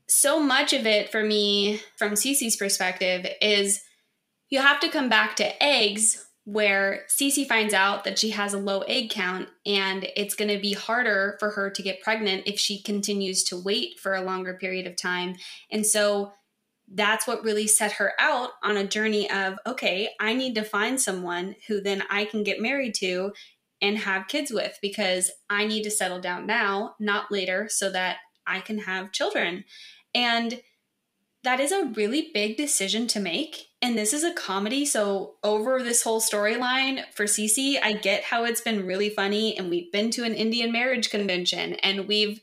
so 0.08 0.41
much 0.41 0.74
of 0.74 0.86
it 0.86 1.10
for 1.10 1.24
me, 1.24 1.80
from 1.95 2.13
Cece's 2.13 2.58
perspective, 2.58 3.26
is 3.41 3.82
you 4.50 4.60
have 4.60 4.82
to 4.82 4.89
come 4.89 5.08
back 5.08 5.38
to 5.38 5.63
eggs 5.63 6.28
where 6.52 7.06
Cece 7.08 7.48
finds 7.48 7.74
out 7.74 8.04
that 8.04 8.20
she 8.20 8.32
has 8.32 8.54
a 8.54 8.60
low 8.60 8.82
egg 8.82 9.10
count 9.10 9.48
and 9.66 10.06
it's 10.18 10.36
going 10.36 10.54
to 10.54 10.60
be 10.60 10.74
harder 10.74 11.38
for 11.40 11.52
her 11.52 11.70
to 11.70 11.82
get 11.82 12.02
pregnant 12.02 12.44
if 12.46 12.60
she 12.60 12.82
continues 12.82 13.42
to 13.46 13.56
wait 13.56 13.98
for 13.98 14.16
a 14.16 14.22
longer 14.22 14.56
period 14.56 14.86
of 14.86 14.98
time. 14.98 15.38
And 15.72 15.86
so 15.86 16.34
that's 16.94 17.26
what 17.26 17.46
really 17.46 17.68
set 17.68 17.94
her 17.94 18.12
out 18.20 18.50
on 18.64 18.76
a 18.76 18.86
journey 18.86 19.32
of 19.32 19.60
okay, 19.66 20.10
I 20.20 20.34
need 20.34 20.56
to 20.56 20.64
find 20.64 21.00
someone 21.00 21.56
who 21.70 21.80
then 21.80 22.04
I 22.10 22.26
can 22.26 22.44
get 22.44 22.60
married 22.60 22.96
to 22.96 23.32
and 23.82 23.98
have 24.00 24.28
kids 24.28 24.52
with 24.52 24.78
because 24.82 25.32
I 25.50 25.66
need 25.66 25.84
to 25.84 25.92
settle 25.92 26.20
down 26.20 26.48
now, 26.48 26.96
not 27.00 27.32
later, 27.32 27.68
so 27.70 27.90
that 27.92 28.18
I 28.46 28.60
can 28.60 28.80
have 28.80 29.14
children. 29.14 29.64
And 30.14 30.62
that 31.43 31.60
is 31.60 31.71
a 31.71 31.86
really 31.95 32.30
big 32.34 32.56
decision 32.58 33.08
to 33.08 33.19
make. 33.19 33.67
And 33.82 33.97
this 33.97 34.13
is 34.13 34.23
a 34.23 34.34
comedy. 34.34 34.86
So, 34.86 35.36
over 35.43 35.82
this 35.82 36.04
whole 36.04 36.21
storyline 36.21 37.04
for 37.13 37.25
Cece, 37.25 37.82
I 37.82 37.93
get 37.93 38.23
how 38.23 38.43
it's 38.43 38.62
been 38.62 38.86
really 38.86 39.10
funny. 39.10 39.58
And 39.58 39.69
we've 39.69 39.91
been 39.91 40.12
to 40.12 40.23
an 40.23 40.36
Indian 40.36 40.71
marriage 40.71 41.10
convention 41.10 41.73
and 41.75 42.08
we've 42.08 42.41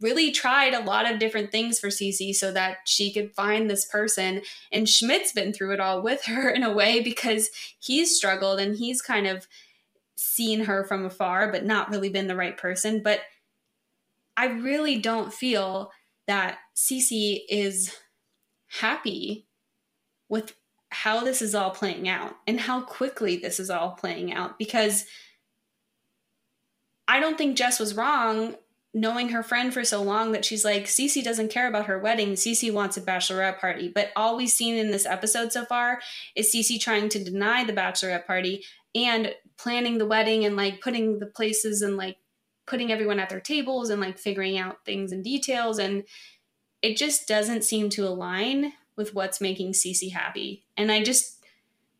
really 0.00 0.30
tried 0.30 0.74
a 0.74 0.84
lot 0.84 1.10
of 1.10 1.18
different 1.18 1.50
things 1.50 1.78
for 1.78 1.88
Cece 1.88 2.34
so 2.34 2.52
that 2.52 2.78
she 2.84 3.10
could 3.10 3.32
find 3.34 3.70
this 3.70 3.86
person. 3.86 4.42
And 4.70 4.88
Schmidt's 4.88 5.32
been 5.32 5.52
through 5.52 5.72
it 5.72 5.80
all 5.80 6.02
with 6.02 6.24
her 6.24 6.50
in 6.54 6.62
a 6.62 6.72
way 6.72 7.00
because 7.00 7.48
he's 7.78 8.16
struggled 8.16 8.60
and 8.60 8.76
he's 8.76 9.00
kind 9.00 9.26
of 9.26 9.46
seen 10.16 10.64
her 10.64 10.84
from 10.84 11.06
afar, 11.06 11.50
but 11.50 11.64
not 11.64 11.90
really 11.90 12.10
been 12.10 12.26
the 12.26 12.36
right 12.36 12.56
person. 12.56 13.02
But 13.02 13.20
I 14.36 14.46
really 14.46 14.98
don't 14.98 15.32
feel 15.32 15.90
that 16.26 16.58
Cece 16.76 17.40
is 17.48 17.94
happy 18.80 19.46
with 20.28 20.54
how 20.90 21.24
this 21.24 21.42
is 21.42 21.54
all 21.54 21.70
playing 21.70 22.08
out 22.08 22.34
and 22.46 22.60
how 22.60 22.80
quickly 22.80 23.36
this 23.36 23.58
is 23.58 23.70
all 23.70 23.92
playing 23.92 24.32
out 24.32 24.58
because 24.58 25.06
I 27.06 27.20
don't 27.20 27.36
think 27.36 27.56
Jess 27.56 27.80
was 27.80 27.96
wrong 27.96 28.56
knowing 28.96 29.30
her 29.30 29.42
friend 29.42 29.74
for 29.74 29.84
so 29.84 30.00
long 30.00 30.30
that 30.32 30.44
she's 30.44 30.64
like, 30.64 30.84
Cece 30.84 31.22
doesn't 31.24 31.50
care 31.50 31.66
about 31.66 31.86
her 31.86 31.98
wedding. 31.98 32.34
Cece 32.34 32.72
wants 32.72 32.96
a 32.96 33.02
bachelorette 33.02 33.58
party. 33.58 33.90
But 33.92 34.12
all 34.14 34.36
we've 34.36 34.48
seen 34.48 34.76
in 34.76 34.92
this 34.92 35.04
episode 35.04 35.52
so 35.52 35.64
far 35.64 36.00
is 36.36 36.54
Cece 36.54 36.80
trying 36.80 37.08
to 37.08 37.22
deny 37.22 37.64
the 37.64 37.72
bachelorette 37.72 38.24
party 38.24 38.64
and 38.94 39.34
planning 39.58 39.98
the 39.98 40.06
wedding 40.06 40.44
and 40.44 40.56
like 40.56 40.80
putting 40.80 41.18
the 41.18 41.26
places 41.26 41.82
and 41.82 41.96
like 41.96 42.18
putting 42.66 42.92
everyone 42.92 43.18
at 43.18 43.28
their 43.28 43.40
tables 43.40 43.90
and 43.90 44.00
like 44.00 44.16
figuring 44.16 44.56
out 44.56 44.84
things 44.86 45.10
and 45.10 45.24
details 45.24 45.78
and 45.78 46.04
it 46.84 46.98
just 46.98 47.26
doesn't 47.26 47.64
seem 47.64 47.88
to 47.88 48.06
align 48.06 48.74
with 48.94 49.14
what's 49.14 49.40
making 49.40 49.72
Cece 49.72 50.12
happy. 50.12 50.66
And 50.76 50.92
I 50.92 51.02
just 51.02 51.42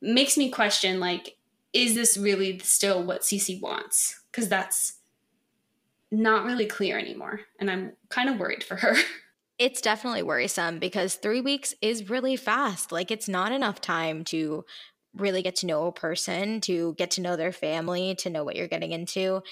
makes 0.03 0.37
me 0.37 0.51
question 0.51 1.01
like 1.01 1.37
is 1.73 1.94
this 1.94 2.18
really 2.18 2.59
still 2.59 3.03
what 3.03 3.23
Cece 3.23 3.61
wants? 3.62 4.20
Cuz 4.31 4.47
that's 4.47 4.99
not 6.11 6.44
really 6.44 6.66
clear 6.66 6.99
anymore. 6.99 7.40
And 7.59 7.70
I'm 7.70 7.94
kind 8.11 8.29
of 8.29 8.38
worried 8.38 8.62
for 8.62 8.77
her. 8.77 8.94
It's 9.57 9.81
definitely 9.81 10.25
worrisome 10.25 10.81
because 10.81 11.14
three 11.14 11.40
weeks 11.40 11.75
is 11.81 12.11
really 12.11 12.35
fast. 12.35 12.90
Like, 12.90 13.12
it's 13.12 13.29
not 13.29 13.53
enough 13.53 13.81
time 13.81 14.25
to 14.25 14.64
really 15.14 15.42
get 15.42 15.55
to 15.59 15.66
know 15.66 15.87
a 15.87 15.92
person, 15.92 16.61
to 16.62 16.94
get 16.94 17.12
to 17.12 17.20
know 17.20 17.37
their 17.37 17.53
family, 17.53 18.16
to 18.16 18.31
know 18.31 18.42
what 18.42 18.57
you're 18.57 18.66
getting 18.66 18.90
into. 18.90 19.42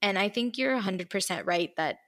And 0.00 0.18
I 0.18 0.30
think 0.30 0.56
you're 0.56 0.80
100% 0.80 1.46
right 1.46 1.76
that 1.76 1.98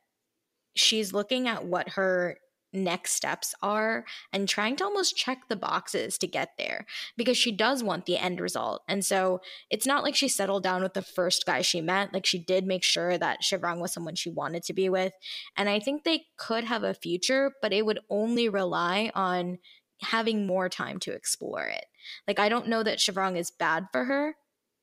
she's 0.75 1.13
looking 1.13 1.47
at 1.47 1.67
what 1.67 1.91
her 1.91 2.39
next 2.73 3.13
steps 3.13 3.55
are 3.63 4.05
and 4.33 4.49
trying 4.49 4.77
to 4.77 4.85
almost 4.85 5.17
check 5.17 5.49
the 5.49 5.57
boxes 5.57 6.19
to 6.19 6.27
get 6.27 6.51
there 6.59 6.87
because 7.17 7.37
she 7.37 7.53
does 7.53 7.83
want 7.83 8.07
the 8.07 8.17
end 8.17 8.41
result. 8.41 8.83
And 8.89 9.05
so 9.05 9.41
it's 9.71 9.87
not 9.87 10.03
like 10.03 10.15
she 10.15 10.29
settled 10.29 10.63
down 10.63 10.83
with 10.83 10.95
the 10.95 11.03
first 11.03 11.45
guy 11.47 11.63
she 11.63 11.81
met. 11.81 12.13
Like 12.13 12.27
she 12.27 12.39
did 12.39 12.67
make 12.67 12.83
sure 12.83 13.19
that 13.19 13.43
Shivrang 13.43 13.81
was 13.81 13.93
someone 13.93 14.15
she 14.15 14.31
wanted 14.31 14.63
to 14.65 14.73
be 14.73 14.89
with. 14.89 15.13
And 15.57 15.69
I 15.69 15.81
think 15.81 16.05
they 16.05 16.25
could 16.39 16.65
have 16.65 16.83
a 16.83 16.95
future, 16.95 17.53
but 17.61 17.73
it 17.73 17.85
would 17.85 18.01
only 18.11 18.49
rely 18.49 19.11
on 19.15 19.59
having 20.01 20.47
more 20.47 20.69
time 20.69 20.99
to 21.01 21.13
explore 21.13 21.67
it. 21.67 21.85
Like 22.27 22.39
I 22.39 22.49
don't 22.49 22.69
know 22.69 22.83
that 22.83 22.99
Shivrang 22.99 23.37
is 23.37 23.51
bad 23.51 23.87
for 23.93 24.05
her. 24.05 24.35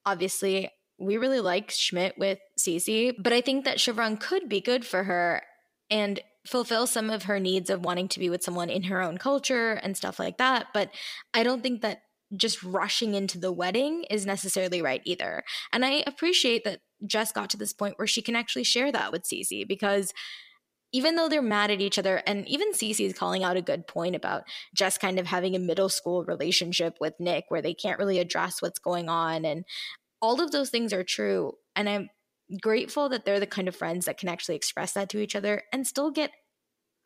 Obviously, 0.05 0.69
we 0.97 1.17
really 1.17 1.39
like 1.39 1.71
Schmidt 1.71 2.17
with 2.17 2.39
Cece, 2.59 3.13
but 3.17 3.33
I 3.33 3.41
think 3.41 3.65
that 3.65 3.77
Shivrang 3.77 4.19
could 4.19 4.49
be 4.49 4.61
good 4.61 4.85
for 4.85 5.03
her. 5.03 5.41
And 5.89 6.19
fulfill 6.47 6.87
some 6.87 7.09
of 7.09 7.23
her 7.23 7.39
needs 7.39 7.69
of 7.69 7.83
wanting 7.83 8.07
to 8.09 8.19
be 8.19 8.29
with 8.29 8.43
someone 8.43 8.69
in 8.69 8.83
her 8.83 9.01
own 9.01 9.17
culture 9.17 9.73
and 9.73 9.97
stuff 9.97 10.19
like 10.19 10.37
that. 10.37 10.67
But 10.73 10.89
I 11.33 11.43
don't 11.43 11.61
think 11.61 11.81
that 11.81 12.01
just 12.35 12.63
rushing 12.63 13.15
into 13.15 13.39
the 13.39 13.51
wedding 13.51 14.05
is 14.09 14.25
necessarily 14.25 14.81
right 14.81 15.01
either. 15.03 15.43
And 15.73 15.83
I 15.83 16.03
appreciate 16.05 16.63
that 16.63 16.79
Jess 17.05 17.31
got 17.31 17.49
to 17.51 17.57
this 17.57 17.73
point 17.73 17.97
where 17.97 18.07
she 18.07 18.21
can 18.21 18.35
actually 18.35 18.63
share 18.63 18.91
that 18.91 19.11
with 19.11 19.23
Cece 19.23 19.67
because 19.67 20.13
even 20.91 21.15
though 21.15 21.29
they're 21.29 21.41
mad 21.41 21.69
at 21.69 21.81
each 21.81 21.99
other, 21.99 22.21
and 22.25 22.47
even 22.47 22.71
Cece 22.71 23.05
is 23.05 23.13
calling 23.13 23.43
out 23.43 23.57
a 23.57 23.61
good 23.61 23.87
point 23.87 24.15
about 24.15 24.43
Jess 24.75 24.97
kind 24.97 25.19
of 25.19 25.27
having 25.27 25.55
a 25.55 25.59
middle 25.59 25.89
school 25.89 26.23
relationship 26.23 26.95
with 26.99 27.13
Nick 27.19 27.45
where 27.49 27.61
they 27.61 27.73
can't 27.73 27.99
really 27.99 28.19
address 28.19 28.61
what's 28.61 28.79
going 28.79 29.07
on. 29.07 29.45
And 29.45 29.65
all 30.21 30.41
of 30.41 30.51
those 30.51 30.69
things 30.69 30.91
are 30.91 31.03
true. 31.03 31.53
And 31.75 31.87
I'm 31.87 32.09
grateful 32.61 33.09
that 33.09 33.25
they're 33.25 33.39
the 33.39 33.47
kind 33.47 33.67
of 33.67 33.75
friends 33.75 34.05
that 34.05 34.17
can 34.17 34.29
actually 34.29 34.55
express 34.55 34.93
that 34.93 35.09
to 35.09 35.19
each 35.19 35.35
other 35.35 35.63
and 35.71 35.85
still 35.85 36.11
get 36.11 36.31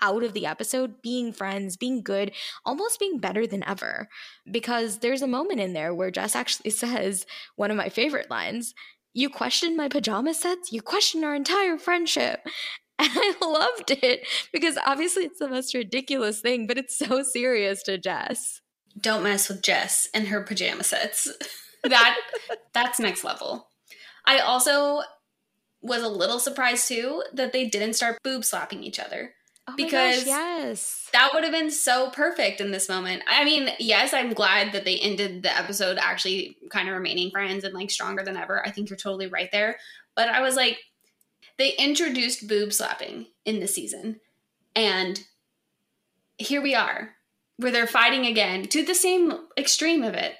out 0.01 0.23
of 0.23 0.33
the 0.33 0.45
episode 0.45 1.01
being 1.01 1.31
friends, 1.31 1.77
being 1.77 2.01
good, 2.01 2.31
almost 2.65 2.99
being 2.99 3.19
better 3.19 3.47
than 3.47 3.63
ever. 3.67 4.09
Because 4.49 4.99
there's 4.99 5.21
a 5.21 5.27
moment 5.27 5.59
in 5.59 5.73
there 5.73 5.93
where 5.93 6.11
Jess 6.11 6.35
actually 6.35 6.69
says 6.71 7.25
one 7.55 7.71
of 7.71 7.77
my 7.77 7.89
favorite 7.89 8.29
lines 8.29 8.73
You 9.13 9.29
question 9.29 9.77
my 9.77 9.87
pajama 9.87 10.33
sets, 10.33 10.71
you 10.71 10.81
question 10.81 11.23
our 11.23 11.35
entire 11.35 11.77
friendship. 11.77 12.41
And 12.99 13.09
I 13.11 13.33
loved 13.41 13.89
it 13.89 14.25
because 14.53 14.77
obviously 14.85 15.23
it's 15.23 15.39
the 15.39 15.49
most 15.49 15.73
ridiculous 15.73 16.41
thing, 16.41 16.67
but 16.67 16.77
it's 16.77 16.95
so 16.95 17.23
serious 17.23 17.81
to 17.83 17.97
Jess. 17.97 18.61
Don't 18.97 19.23
mess 19.23 19.49
with 19.49 19.63
Jess 19.63 20.07
and 20.13 20.27
her 20.27 20.43
pajama 20.43 20.83
sets. 20.83 21.27
that 21.83 22.17
that's 22.71 22.99
next 22.99 23.23
level. 23.23 23.67
I 24.25 24.37
also 24.37 25.01
was 25.83 26.01
a 26.01 26.07
little 26.07 26.39
surprised 26.39 26.87
too 26.87 27.23
that 27.33 27.53
they 27.53 27.67
didn't 27.67 27.93
start 27.93 28.17
boob 28.23 28.43
slapping 28.43 28.81
each 28.83 28.99
other. 28.99 29.35
Oh 29.67 29.75
because 29.77 30.25
gosh, 30.25 30.27
yes. 30.27 31.09
That 31.13 31.31
would 31.33 31.43
have 31.43 31.53
been 31.53 31.71
so 31.71 32.09
perfect 32.09 32.59
in 32.59 32.71
this 32.71 32.89
moment. 32.89 33.23
I 33.29 33.45
mean, 33.45 33.69
yes, 33.79 34.13
I'm 34.13 34.33
glad 34.33 34.73
that 34.73 34.83
they 34.83 34.97
ended 34.97 35.43
the 35.43 35.55
episode 35.55 35.97
actually 35.97 36.57
kind 36.69 36.89
of 36.89 36.95
remaining 36.95 37.31
friends 37.31 37.63
and 37.63 37.73
like 37.73 37.91
stronger 37.91 38.23
than 38.23 38.35
ever. 38.35 38.65
I 38.65 38.71
think 38.71 38.89
you're 38.89 38.97
totally 38.97 39.27
right 39.27 39.49
there. 39.51 39.77
But 40.15 40.29
I 40.29 40.41
was 40.41 40.55
like, 40.55 40.79
they 41.57 41.73
introduced 41.75 42.47
boob 42.47 42.73
slapping 42.73 43.27
in 43.45 43.59
the 43.59 43.67
season. 43.67 44.19
And 44.75 45.23
here 46.37 46.61
we 46.61 46.75
are, 46.75 47.11
where 47.57 47.71
they're 47.71 47.87
fighting 47.87 48.25
again 48.25 48.65
to 48.65 48.83
the 48.83 48.95
same 48.95 49.33
extreme 49.57 50.03
of 50.03 50.13
it. 50.13 50.35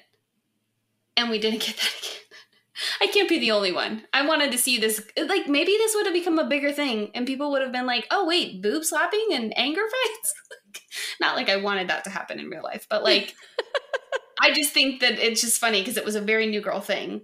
And 1.16 1.30
we 1.30 1.38
didn't 1.38 1.60
get 1.60 1.76
that 1.76 1.94
again. 1.98 2.23
I 3.00 3.06
can't 3.06 3.28
be 3.28 3.38
the 3.38 3.50
only 3.50 3.72
one. 3.72 4.04
I 4.12 4.26
wanted 4.26 4.52
to 4.52 4.58
see 4.58 4.78
this. 4.78 5.02
Like, 5.16 5.48
maybe 5.48 5.72
this 5.72 5.94
would 5.94 6.06
have 6.06 6.14
become 6.14 6.38
a 6.38 6.48
bigger 6.48 6.72
thing, 6.72 7.10
and 7.14 7.26
people 7.26 7.50
would 7.50 7.62
have 7.62 7.72
been 7.72 7.86
like, 7.86 8.06
"Oh, 8.10 8.26
wait, 8.26 8.62
boob 8.62 8.84
slapping 8.84 9.28
and 9.32 9.56
anger 9.56 9.82
fights." 9.82 10.34
Not 11.20 11.36
like 11.36 11.48
I 11.48 11.56
wanted 11.56 11.88
that 11.88 12.04
to 12.04 12.10
happen 12.10 12.38
in 12.38 12.48
real 12.48 12.62
life, 12.62 12.86
but 12.88 13.04
like, 13.04 13.34
I 14.40 14.52
just 14.52 14.72
think 14.72 15.00
that 15.00 15.18
it's 15.18 15.40
just 15.40 15.60
funny 15.60 15.80
because 15.80 15.96
it 15.96 16.04
was 16.04 16.16
a 16.16 16.20
very 16.20 16.46
new 16.46 16.60
girl 16.60 16.80
thing, 16.80 17.22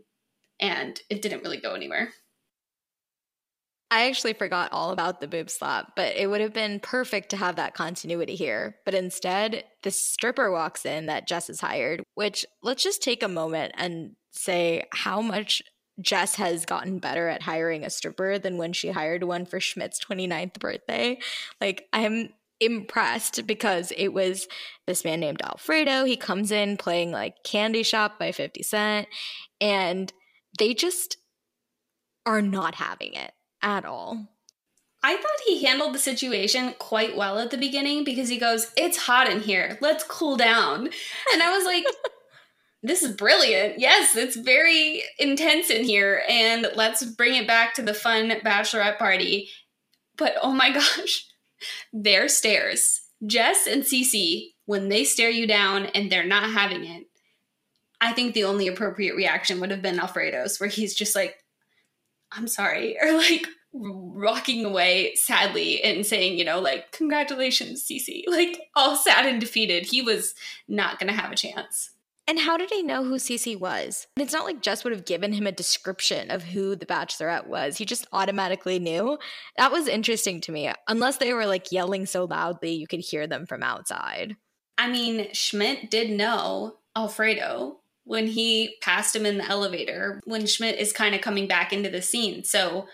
and 0.59 1.01
it 1.11 1.23
didn't 1.23 1.43
really 1.43 1.61
go 1.61 1.75
anywhere. 1.75 2.11
I 3.93 4.07
actually 4.07 4.35
forgot 4.35 4.73
all 4.73 4.91
about 4.91 5.21
the 5.21 5.27
boob 5.27 5.51
slap, 5.51 5.97
but 5.97 6.15
it 6.15 6.31
would 6.31 6.41
have 6.41 6.53
been 6.53 6.79
perfect 6.79 7.31
to 7.31 7.37
have 7.37 7.57
that 7.57 7.75
continuity 7.75 8.37
here. 8.37 8.77
But 8.85 8.95
instead, 8.95 9.65
the 9.83 9.91
stripper 9.91 10.51
walks 10.53 10.87
in 10.87 11.07
that 11.07 11.27
Jess 11.27 11.49
has 11.49 11.61
hired, 11.61 12.05
which 12.15 12.47
let's 12.63 12.85
just 12.85 13.03
take 13.03 13.25
a 13.25 13.29
moment 13.29 13.73
and 13.77 14.13
say 14.31 14.85
how 14.93 15.21
much 15.21 15.63
Jess 16.01 16.37
has 16.37 16.65
gotten 16.65 16.99
better 16.99 17.29
at 17.29 17.43
hiring 17.43 17.85
a 17.85 17.91
stripper 17.91 18.39
than 18.39 18.57
when 18.57 18.73
she 18.73 18.91
hired 18.91 19.25
one 19.25 19.45
for 19.45 19.61
Schmidt's 19.61 20.01
29th 20.05 20.59
birthday. 20.59 21.19
Like, 21.61 21.89
I'm 21.93 22.31
impressed 22.61 23.47
because 23.47 23.93
it 23.97 24.09
was 24.09 24.47
this 24.87 25.05
man 25.05 25.21
named 25.21 25.43
Alfredo. 25.43 26.05
He 26.05 26.17
comes 26.17 26.51
in 26.53 26.77
playing 26.77 27.11
like 27.11 27.43
Candy 27.43 27.83
Shop 27.83 28.19
by 28.19 28.33
50 28.33 28.63
Cent, 28.63 29.09
and 29.61 30.13
they 30.59 30.75
just 30.75 31.17
are 32.27 32.43
not 32.43 32.77
having 32.77 33.15
it 33.15 33.33
at 33.63 33.85
all. 33.85 34.29
I 35.03 35.17
thought 35.17 35.41
he 35.47 35.65
handled 35.65 35.95
the 35.95 35.99
situation 35.99 36.75
quite 36.79 37.17
well 37.17 37.39
at 37.39 37.51
the 37.51 37.57
beginning 37.57 38.05
because 38.05 38.29
he 38.29 38.39
goes, 38.39 38.71
It's 38.77 38.99
hot 38.99 39.31
in 39.31 39.41
here. 39.41 39.79
Let's 39.81 40.05
cool 40.05 40.37
down. 40.37 40.91
And 41.33 41.43
I 41.43 41.57
was 41.57 41.65
like, 41.65 41.85
this 42.83 43.03
is 43.03 43.15
brilliant. 43.15 43.79
Yes, 43.79 44.17
it's 44.17 44.37
very 44.37 45.03
intense 45.19 45.71
in 45.71 45.85
here. 45.85 46.23
And 46.29 46.69
let's 46.75 47.05
bring 47.05 47.35
it 47.35 47.47
back 47.47 47.75
to 47.75 47.83
the 47.83 47.95
fun 47.95 48.31
bachelorette 48.45 48.99
party. 48.99 49.49
But 50.17 50.35
oh 50.43 50.53
my 50.53 50.71
gosh, 50.75 51.27
their 51.93 52.29
stares. 52.29 53.03
Jess 53.27 53.67
and 53.67 53.83
Cece, 53.83 54.53
when 54.65 54.89
they 54.89 55.05
stare 55.05 55.31
you 55.31 55.47
down 55.47 55.87
and 55.87 56.11
they're 56.11 56.25
not 56.25 56.51
having 56.51 56.85
it, 56.85 57.05
I 58.01 58.13
think 58.13 58.33
the 58.33 58.45
only 58.45 58.67
appropriate 58.67 59.15
reaction 59.15 59.61
would 59.61 59.71
have 59.71 59.83
been 59.83 60.01
Alfredo's, 60.01 60.59
where 60.59 60.71
he's 60.71 60.95
just 60.95 61.15
like, 61.15 61.37
I'm 62.33 62.49
sorry, 62.49 62.97
or 63.03 63.13
like 63.13 63.47
walking 63.73 64.65
away 64.65 65.15
sadly 65.15 65.83
and 65.83 66.05
saying, 66.05 66.39
you 66.39 66.45
know, 66.45 66.61
like, 66.61 66.93
congratulations, 66.93 67.87
Cece, 67.87 68.25
like 68.27 68.59
all 68.75 68.97
sad 68.97 69.27
and 69.27 69.39
defeated. 69.39 69.85
He 69.85 70.01
was 70.01 70.35
not 70.67 70.99
going 70.99 71.13
to 71.13 71.21
have 71.21 71.31
a 71.31 71.37
chance. 71.37 71.91
And 72.31 72.39
how 72.39 72.57
did 72.57 72.71
he 72.71 72.85
know 72.85 73.03
who 73.03 73.17
Cece 73.17 73.59
was? 73.59 74.07
And 74.17 74.23
it's 74.23 74.33
not 74.33 74.45
like 74.45 74.63
Jess 74.63 74.85
would 74.85 74.93
have 74.93 75.05
given 75.05 75.33
him 75.33 75.49
a 75.49 75.53
description 75.53 76.31
of 76.31 76.45
who 76.45 76.77
the 76.77 76.87
bachelorette 76.87 77.49
was. 77.49 77.77
He 77.77 77.85
just 77.85 78.07
automatically 78.13 78.79
knew. 78.79 79.19
That 79.59 79.73
was 79.73 79.89
interesting 79.89 80.41
to 80.43 80.53
me. 80.53 80.71
Unless 80.87 81.17
they 81.17 81.33
were 81.33 81.47
like 81.47 81.73
yelling 81.73 82.07
so 82.07 82.27
loudly 82.27 82.71
you 82.71 82.87
could 82.87 83.01
hear 83.01 83.27
them 83.27 83.47
from 83.47 83.65
outside. 83.65 84.37
I 84.79 84.89
mean, 84.89 85.27
Schmidt 85.33 85.91
did 85.91 86.11
know 86.11 86.77
Alfredo 86.95 87.81
when 88.05 88.29
he 88.29 88.77
passed 88.81 89.17
him 89.17 89.27
in 89.27 89.39
the 89.39 89.51
elevator 89.51 90.21
when 90.23 90.47
Schmidt 90.47 90.79
is 90.79 90.93
kind 90.93 91.17
of 91.17 91.23
coming 91.23 91.49
back 91.49 91.73
into 91.73 91.91
the 91.91 92.01
scene. 92.01 92.45
So 92.45 92.87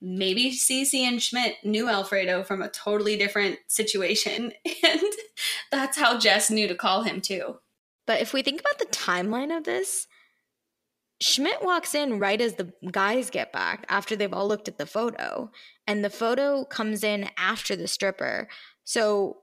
maybe 0.00 0.50
Cece 0.50 0.94
and 0.94 1.22
Schmidt 1.22 1.58
knew 1.62 1.88
Alfredo 1.88 2.42
from 2.42 2.60
a 2.60 2.68
totally 2.68 3.16
different 3.16 3.60
situation. 3.68 4.52
And 4.82 5.00
that's 5.70 5.96
how 5.96 6.18
Jess 6.18 6.50
knew 6.50 6.66
to 6.66 6.74
call 6.74 7.04
him 7.04 7.20
too. 7.20 7.60
But 8.10 8.20
if 8.20 8.32
we 8.32 8.42
think 8.42 8.58
about 8.58 8.80
the 8.80 8.86
timeline 8.86 9.56
of 9.56 9.62
this, 9.62 10.08
Schmidt 11.22 11.62
walks 11.62 11.94
in 11.94 12.18
right 12.18 12.40
as 12.40 12.54
the 12.54 12.72
guys 12.90 13.30
get 13.30 13.52
back 13.52 13.86
after 13.88 14.16
they've 14.16 14.32
all 14.32 14.48
looked 14.48 14.66
at 14.66 14.78
the 14.78 14.84
photo, 14.84 15.52
and 15.86 16.04
the 16.04 16.10
photo 16.10 16.64
comes 16.64 17.04
in 17.04 17.30
after 17.38 17.76
the 17.76 17.86
stripper. 17.86 18.48
So, 18.82 19.36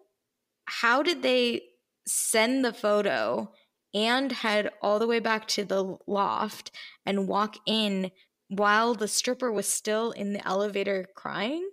how 0.65 1.01
did 1.01 1.21
they 1.21 1.61
send 2.05 2.65
the 2.65 2.73
photo 2.73 3.53
and 3.93 4.33
head 4.33 4.69
all 4.81 4.99
the 4.99 5.07
way 5.07 5.21
back 5.21 5.47
to 5.47 5.63
the 5.63 5.95
loft 6.05 6.69
and 7.05 7.25
walk 7.29 7.55
in 7.65 8.11
while 8.49 8.95
the 8.95 9.07
stripper 9.07 9.49
was 9.49 9.69
still 9.69 10.11
in 10.11 10.33
the 10.33 10.45
elevator 10.45 11.05
crying? 11.15 11.69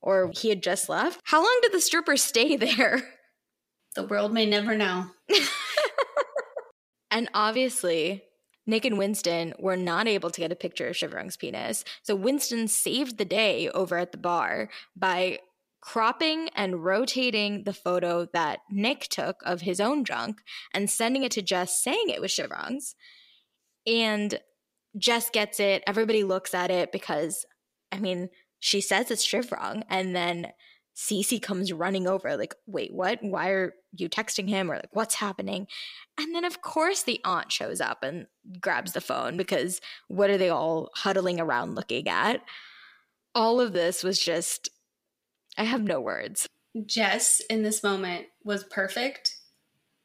Or 0.00 0.30
he 0.32 0.50
had 0.50 0.62
just 0.62 0.88
left? 0.88 1.20
How 1.24 1.38
long 1.38 1.58
did 1.62 1.72
the 1.72 1.80
stripper 1.80 2.16
stay 2.16 2.54
there? 2.68 3.02
The 3.96 4.04
world 4.04 4.32
may 4.32 4.46
never 4.46 4.76
know. 4.76 5.06
And 7.10 7.28
obviously, 7.34 8.24
Nick 8.66 8.84
and 8.84 8.98
Winston 8.98 9.54
were 9.58 9.76
not 9.76 10.06
able 10.06 10.30
to 10.30 10.40
get 10.40 10.52
a 10.52 10.56
picture 10.56 10.88
of 10.88 10.96
Shivrang's 10.96 11.36
penis. 11.36 11.84
So 12.02 12.14
Winston 12.14 12.68
saved 12.68 13.16
the 13.16 13.24
day 13.24 13.70
over 13.70 13.96
at 13.96 14.12
the 14.12 14.18
bar 14.18 14.68
by 14.94 15.38
cropping 15.80 16.48
and 16.54 16.84
rotating 16.84 17.64
the 17.64 17.72
photo 17.72 18.26
that 18.32 18.60
Nick 18.70 19.08
took 19.08 19.36
of 19.44 19.62
his 19.62 19.80
own 19.80 20.04
junk 20.04 20.40
and 20.74 20.90
sending 20.90 21.22
it 21.22 21.32
to 21.32 21.42
Jess 21.42 21.82
saying 21.82 22.08
it 22.08 22.20
was 22.20 22.30
Shivrang's. 22.30 22.94
And 23.86 24.38
Jess 24.98 25.30
gets 25.30 25.60
it. 25.60 25.82
Everybody 25.86 26.24
looks 26.24 26.52
at 26.52 26.70
it 26.70 26.92
because, 26.92 27.46
I 27.90 28.00
mean, 28.00 28.28
she 28.58 28.80
says 28.80 29.10
it's 29.10 29.26
Shivrang, 29.26 29.84
and 29.88 30.14
then 30.16 30.48
Cece 30.98 31.40
comes 31.40 31.72
running 31.72 32.08
over, 32.08 32.36
like, 32.36 32.56
wait, 32.66 32.92
what? 32.92 33.20
Why 33.22 33.50
are 33.50 33.74
you 33.92 34.08
texting 34.08 34.48
him? 34.48 34.68
Or 34.68 34.76
like, 34.76 34.94
what's 34.94 35.14
happening? 35.14 35.68
And 36.18 36.34
then, 36.34 36.44
of 36.44 36.60
course, 36.60 37.04
the 37.04 37.20
aunt 37.24 37.52
shows 37.52 37.80
up 37.80 38.02
and 38.02 38.26
grabs 38.60 38.92
the 38.92 39.00
phone 39.00 39.36
because 39.36 39.80
what 40.08 40.28
are 40.28 40.36
they 40.36 40.48
all 40.48 40.90
huddling 40.96 41.40
around 41.40 41.76
looking 41.76 42.08
at? 42.08 42.40
All 43.32 43.60
of 43.60 43.72
this 43.72 44.02
was 44.02 44.18
just, 44.18 44.70
I 45.56 45.62
have 45.62 45.82
no 45.82 46.00
words. 46.00 46.48
Jess 46.84 47.40
in 47.48 47.62
this 47.62 47.84
moment 47.84 48.26
was 48.42 48.64
perfect 48.64 49.36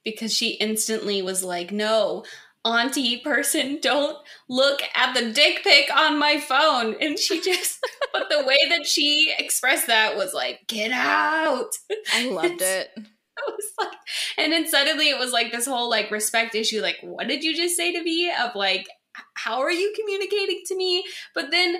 because 0.05 0.31
she 0.31 0.51
instantly 0.51 1.23
was 1.23 1.43
like, 1.43 1.71
no, 1.71 2.23
auntie 2.63 3.17
person, 3.17 3.79
don't 3.81 4.17
look 4.47 4.81
at 4.93 5.15
the 5.15 5.31
dick 5.31 5.63
pic 5.63 5.89
on 5.95 6.19
my 6.19 6.39
phone. 6.39 6.95
And 7.01 7.17
she 7.17 7.41
just, 7.43 7.79
but 8.13 8.29
the 8.29 8.45
way 8.45 8.59
that 8.69 8.85
she 8.85 9.33
expressed 9.37 9.87
that 9.87 10.15
was 10.15 10.33
like, 10.33 10.61
get 10.67 10.91
out. 10.91 11.71
I 12.13 12.29
loved 12.29 12.61
it. 12.61 12.91
It 12.95 13.03
was 13.47 13.71
like, 13.79 13.97
and 14.37 14.53
then 14.53 14.67
suddenly 14.67 15.09
it 15.09 15.17
was 15.17 15.31
like 15.31 15.51
this 15.51 15.65
whole 15.65 15.89
like 15.89 16.11
respect 16.11 16.53
issue. 16.53 16.81
Like, 16.81 16.97
what 17.01 17.27
did 17.27 17.43
you 17.43 17.55
just 17.55 17.75
say 17.75 17.91
to 17.91 18.03
me? 18.03 18.31
Of 18.31 18.55
like, 18.55 18.87
how 19.33 19.59
are 19.61 19.71
you 19.71 19.91
communicating 19.99 20.61
to 20.67 20.77
me? 20.77 21.03
But 21.33 21.49
then 21.49 21.77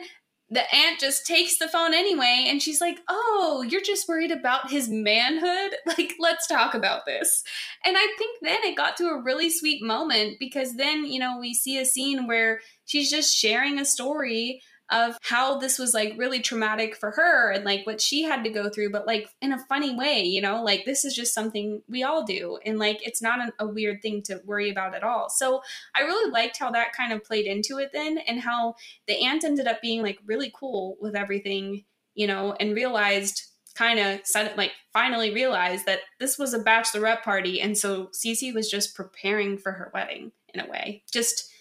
the 0.50 0.76
aunt 0.76 1.00
just 1.00 1.26
takes 1.26 1.58
the 1.58 1.68
phone 1.68 1.94
anyway 1.94 2.46
and 2.48 2.62
she's 2.62 2.82
like, 2.82 3.00
Oh, 3.08 3.66
you're 3.68 3.82
just 3.82 4.08
worried 4.08 4.32
about 4.32 4.70
his 4.70 4.90
manhood? 4.90 5.76
Like, 5.86 6.14
let's 6.20 6.48
talk 6.48 6.74
about 6.74 7.06
this. 7.06 7.44
And 7.86 7.96
I 7.98 8.08
think 8.18 8.40
then 8.42 8.60
it 8.64 8.76
got 8.76 8.98
to 8.98 9.10
a 9.10 9.22
really 9.22 9.50
sweet 9.50 9.84
moment 9.84 10.38
because 10.40 10.76
then, 10.76 11.06
you 11.06 11.20
know, 11.20 11.38
we 11.40 11.54
see 11.54 11.78
a 11.78 11.86
scene 11.86 12.28
where 12.28 12.62
she's 12.86 13.12
just 13.12 13.36
sharing 13.36 13.80
a 13.80 13.86
story 13.86 14.62
of 14.94 15.18
how 15.22 15.58
this 15.58 15.80
was 15.80 15.94
like 15.94 16.14
really 16.18 16.40
traumatic 16.40 16.96
for 16.96 17.12
her 17.12 17.52
and 17.52 17.66
like 17.66 17.86
what 17.86 18.00
she 18.00 18.22
had 18.22 18.44
to 18.44 18.50
go 18.52 18.70
through, 18.70 18.92
but 18.92 19.08
like 19.08 19.28
in 19.42 19.52
a 19.52 19.66
funny 19.66 19.96
way, 19.96 20.22
you 20.22 20.40
know, 20.40 20.64
like 20.64 20.86
this 20.86 21.04
is 21.04 21.16
just 21.16 21.34
something 21.34 21.82
we 21.90 22.04
all 22.04 22.24
do. 22.24 22.60
And 22.64 22.78
like 22.78 23.06
it's 23.06 23.22
not 23.22 23.42
an, 23.42 23.52
a 23.58 23.68
weird 23.68 24.04
thing 24.04 24.22
to 24.24 24.40
worry 24.46 24.70
about 24.70 24.94
at 24.94 25.04
all. 25.04 25.30
So 25.30 25.64
I 25.96 26.02
really 26.02 26.32
liked 26.32 26.60
how 26.60 26.70
that 26.72 26.96
kind 26.96 27.12
of 27.12 27.24
played 27.24 27.48
into 27.48 27.80
it 27.80 27.90
then 27.92 28.20
and 28.20 28.40
how 28.40 28.76
the 29.08 29.20
aunt 29.26 29.44
ended 29.44 29.68
up 29.68 29.82
being 29.82 30.04
like 30.04 30.20
really 30.26 30.54
cool 30.56 30.96
with 31.02 31.16
everything, 31.16 31.86
you 32.14 32.28
know, 32.28 32.56
and 32.60 32.76
realized 32.76 33.42
kind 33.74 33.98
of 34.00 34.20
like 34.56 34.74
finally 34.94 35.34
realized 35.34 35.88
that 35.88 36.02
this 36.20 36.38
was 36.38 36.54
a 36.54 36.64
bachelorette 36.64 37.24
party 37.24 37.60
and 37.60 37.76
so 37.76 38.12
Cece 38.14 38.54
was 38.54 38.70
just 38.70 38.96
preparing 38.96 39.58
for 39.58 39.72
her 39.72 39.90
wedding 39.96 40.32
in 40.54 40.60
a 40.60 40.70
way. 40.70 41.02
Just 41.12 41.52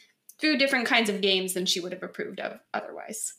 through 0.42 0.58
different 0.58 0.86
kinds 0.86 1.08
of 1.08 1.20
games 1.20 1.54
than 1.54 1.64
she 1.64 1.80
would 1.80 1.92
have 1.92 2.02
approved 2.02 2.40
of 2.40 2.58
otherwise. 2.74 3.34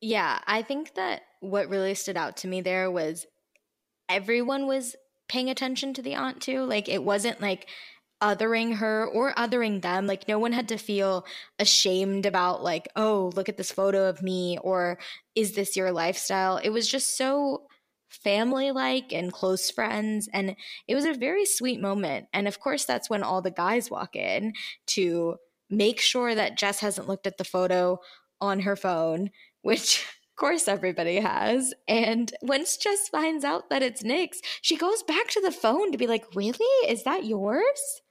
Yeah, 0.00 0.40
I 0.44 0.62
think 0.62 0.94
that 0.96 1.22
what 1.40 1.68
really 1.68 1.94
stood 1.94 2.16
out 2.16 2.38
to 2.38 2.48
me 2.48 2.60
there 2.60 2.90
was 2.90 3.24
everyone 4.08 4.66
was 4.66 4.96
paying 5.28 5.48
attention 5.48 5.94
to 5.94 6.02
the 6.02 6.16
aunt 6.16 6.42
too. 6.42 6.64
Like 6.64 6.88
it 6.88 7.04
wasn't 7.04 7.40
like 7.40 7.68
othering 8.20 8.76
her 8.76 9.06
or 9.06 9.32
othering 9.34 9.82
them. 9.82 10.08
Like 10.08 10.26
no 10.26 10.40
one 10.40 10.52
had 10.52 10.68
to 10.68 10.76
feel 10.76 11.24
ashamed 11.60 12.26
about 12.26 12.64
like, 12.64 12.88
oh, 12.96 13.30
look 13.36 13.48
at 13.48 13.56
this 13.56 13.70
photo 13.70 14.08
of 14.08 14.20
me 14.20 14.58
or 14.62 14.98
is 15.36 15.54
this 15.54 15.76
your 15.76 15.92
lifestyle? 15.92 16.56
It 16.56 16.70
was 16.70 16.88
just 16.88 17.16
so 17.16 17.66
family 18.08 18.72
like 18.72 19.12
and 19.12 19.32
close 19.32 19.70
friends 19.70 20.28
and 20.34 20.56
it 20.86 20.94
was 20.96 21.04
a 21.04 21.14
very 21.14 21.46
sweet 21.46 21.80
moment. 21.80 22.26
And 22.32 22.48
of 22.48 22.58
course 22.58 22.84
that's 22.84 23.08
when 23.08 23.22
all 23.22 23.40
the 23.40 23.52
guys 23.52 23.90
walk 23.90 24.16
in 24.16 24.54
to 24.88 25.36
make 25.72 26.00
sure 26.00 26.34
that 26.34 26.56
Jess 26.56 26.80
hasn't 26.80 27.08
looked 27.08 27.26
at 27.26 27.38
the 27.38 27.44
photo 27.44 27.98
on 28.40 28.60
her 28.60 28.76
phone, 28.76 29.30
which 29.62 30.00
of 30.02 30.36
course 30.36 30.68
everybody 30.68 31.16
has. 31.16 31.74
And 31.88 32.32
once 32.42 32.76
Jess 32.76 33.08
finds 33.08 33.44
out 33.44 33.70
that 33.70 33.82
it's 33.82 34.04
Nick's, 34.04 34.40
she 34.60 34.76
goes 34.76 35.02
back 35.02 35.28
to 35.28 35.40
the 35.40 35.50
phone 35.50 35.90
to 35.90 35.98
be 35.98 36.06
like, 36.06 36.24
Really? 36.34 36.88
Is 36.88 37.04
that 37.04 37.24
yours? 37.24 38.02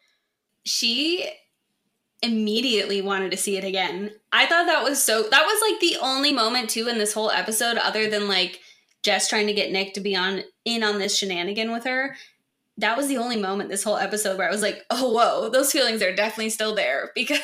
She 0.63 1.30
immediately 2.21 3.02
wanted 3.02 3.32
to 3.32 3.38
see 3.38 3.58
it 3.58 3.63
again. 3.63 4.12
I 4.32 4.45
thought 4.45 4.67
that 4.67 4.84
was 4.84 5.02
so 5.02 5.24
that 5.24 5.45
was 5.45 5.71
like 5.71 5.80
the 5.80 5.97
only 6.02 6.32
moment 6.32 6.69
too 6.69 6.88
in 6.88 6.97
this 6.97 7.13
whole 7.13 7.32
episode 7.32 7.78
other 7.78 8.10
than 8.10 8.28
like 8.28 8.60
Jess 9.04 9.28
trying 9.28 9.47
to 9.47 9.54
get 9.54 9.71
Nick 9.71 9.95
to 9.95 10.02
be 10.02 10.15
on 10.15 10.43
in 10.63 10.84
on 10.84 11.00
this 11.00 11.17
shenanigan 11.17 11.71
with 11.71 11.86
her 11.86 12.15
that 12.82 12.98
was 12.98 13.08
the 13.08 13.17
only 13.17 13.38
moment 13.38 13.70
this 13.70 13.84
whole 13.84 13.98
episode 13.98 14.38
where 14.38 14.48
I 14.48 14.52
was 14.52 14.62
like, 14.62 14.84
oh, 14.89 15.12
whoa, 15.12 15.50
those 15.50 15.72
feelings 15.72 16.02
are 16.02 16.13
definitely 16.13 16.50
still 16.50 16.76
there 16.76 17.12
because 17.15 17.39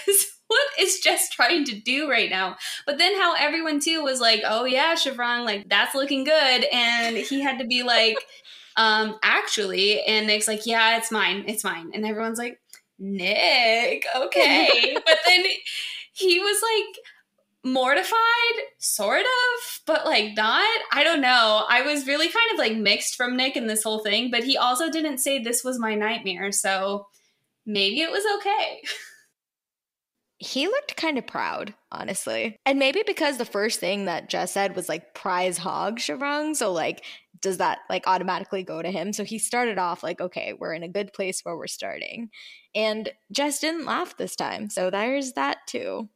what 0.48 0.68
is 0.80 1.00
Jess 1.00 1.30
trying 1.30 1.66
to 1.66 1.80
do 1.80 2.10
right 2.10 2.30
now? 2.30 2.58
But 2.86 2.98
then 2.98 3.16
how 3.16 3.36
everyone 3.36 3.80
too 3.80 4.04
was 4.04 4.20
like, 4.20 4.42
oh, 4.46 4.66
yeah, 4.66 4.96
Shivrang, 4.96 5.46
like 5.46 5.70
that's 5.70 5.96
looking 5.96 6.24
good. 6.24 6.66
And 6.72 7.18
he 7.18 7.42
had 7.42 7.60
to 7.60 7.66
be 7.66 7.84
like, 7.84 8.18
um, 8.78 9.18
actually, 9.24 10.02
and 10.04 10.28
Nick's 10.28 10.48
like, 10.48 10.66
yeah, 10.66 10.98
it's 10.98 11.12
mine, 11.12 11.46
it's 11.48 11.64
mine. 11.64 11.92
And 11.94 12.06
everyone's 12.06 12.40
like, 12.40 12.60
Nick, 13.00 14.06
okay. 14.16 14.98
but 15.06 15.18
then 15.26 15.44
he 16.14 16.40
was 16.40 16.62
like, 16.62 17.04
mortified, 17.72 18.16
sort 18.80 19.22
of, 19.22 19.80
but 19.86 20.06
like 20.06 20.36
not. 20.36 20.80
I 20.92 21.04
don't 21.04 21.22
know. 21.22 21.66
I 21.70 21.82
was 21.82 22.08
really 22.08 22.30
kind 22.30 22.52
of 22.54 22.58
like 22.58 22.76
mixed 22.76 23.16
from 23.16 23.38
Nick 23.38 23.56
in 23.56 23.68
this 23.68 23.84
whole 23.84 24.00
thing, 24.00 24.32
but 24.32 24.44
he 24.44 24.58
also 24.58 24.90
didn't 24.90 25.20
say 25.20 25.40
this 25.40 25.64
was 25.64 25.80
my 25.80 25.96
nightmare, 25.96 26.52
so 26.52 27.08
maybe 27.66 28.02
it 28.02 28.12
was 28.12 28.24
okay. 28.38 28.82
he 30.40 30.68
looked 30.68 30.96
kind 30.96 31.18
of 31.18 31.26
proud, 31.26 31.74
honestly. 31.92 32.58
And 32.66 32.78
maybe 32.78 33.04
because 33.06 33.38
the 33.38 33.46
first 33.46 33.80
thing 33.80 34.06
that 34.06 34.30
Jess 34.30 34.52
said 34.52 34.76
was 34.76 34.88
like 34.88 35.16
prize 35.16 35.58
hog 35.58 35.98
Shivrang. 35.98 36.56
So 36.56 36.72
like 36.72 37.04
does 37.42 37.58
that 37.58 37.80
like 37.90 38.08
automatically 38.08 38.64
go 38.64 38.82
to 38.82 38.92
him? 38.92 39.14
So 39.14 39.24
he 39.24 39.40
started 39.40 39.78
off 39.78 40.04
like, 40.04 40.22
okay, 40.22 40.54
we're 40.54 40.74
in 40.74 40.84
a 40.84 40.90
good 40.90 41.14
place 41.14 41.42
where 41.44 41.58
we're 41.58 41.68
starting. 41.68 42.30
And 42.76 43.10
Jess 43.32 43.60
didn't 43.60 43.86
laugh 43.86 44.18
this 44.18 44.36
time. 44.36 44.70
So 44.70 44.90
there's 44.90 45.34
that 45.34 45.60
too. 45.68 46.10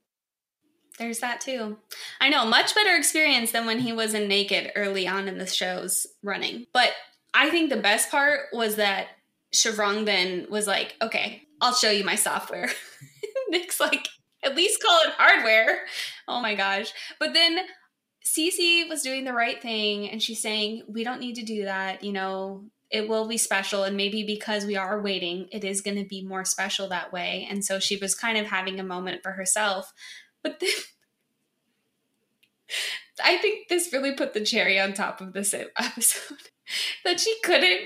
There's 1.02 1.20
that 1.22 1.42
too. 1.42 1.78
I 2.20 2.30
know, 2.30 2.46
much 2.46 2.76
better 2.76 2.96
experience 2.96 3.52
than 3.52 3.66
when 3.66 3.80
he 3.80 3.92
wasn't 3.92 4.28
naked 4.28 4.72
early 4.76 5.08
on 5.08 5.28
in 5.28 5.40
the 5.40 5.48
show's 5.48 6.06
running. 6.22 6.68
But 6.74 6.92
I 7.34 7.50
think 7.50 7.72
the 7.72 7.78
best 7.78 8.12
part 8.12 8.42
was 8.54 8.76
that 8.76 9.08
Shivrang 9.52 10.06
then 10.06 10.46
was 10.52 10.68
like, 10.68 10.96
okay, 11.02 11.42
I'll 11.60 11.74
show 11.74 11.90
you 11.90 12.04
my 12.04 12.14
software. 12.14 12.70
Nick's 13.50 13.80
like, 13.80 14.10
at 14.44 14.56
least 14.56 14.80
call 14.80 15.00
it 15.06 15.14
hardware. 15.18 15.80
Oh 16.28 16.40
my 16.40 16.54
gosh. 16.54 16.94
But 17.20 17.34
then 17.34 17.58
Cece 18.24 18.88
was 18.88 19.02
doing 19.02 19.26
the 19.26 19.34
right 19.34 19.60
thing 19.60 20.08
and 20.08 20.22
she's 20.22 20.40
saying, 20.40 20.84
we 20.88 21.04
don't 21.04 21.20
need 21.20 21.34
to 21.38 21.44
do 21.44 21.64
that. 21.64 22.04
You 22.04 22.14
know, 22.14 22.66
it 22.92 23.10
will 23.10 23.28
be 23.28 23.38
special. 23.38 23.86
And 23.86 23.98
maybe 23.98 24.24
because 24.24 24.66
we 24.66 24.76
are 24.76 25.02
waiting, 25.02 25.48
it 25.52 25.64
is 25.64 25.82
going 25.82 25.98
to 25.98 26.06
be 26.06 26.24
more 26.24 26.46
special 26.46 26.90
that 26.90 27.12
way. 27.12 27.48
And 27.50 27.66
so 27.66 27.80
she 27.80 27.98
was 27.98 28.14
kind 28.14 28.38
of 28.38 28.46
having 28.46 28.80
a 28.80 28.84
moment 28.84 29.24
for 29.24 29.32
herself 29.32 29.92
but 30.44 30.60
then 30.60 30.70
I 33.24 33.38
think 33.38 33.68
this 33.68 33.94
really 33.94 34.14
put 34.14 34.34
the 34.34 34.42
cherry 34.42 34.80
on 34.80 34.94
top 34.94 35.22
of 35.22 35.34
this 35.34 35.54
episode. 35.78 36.38
that 37.04 37.20
she 37.20 37.36
couldn't, 37.44 37.82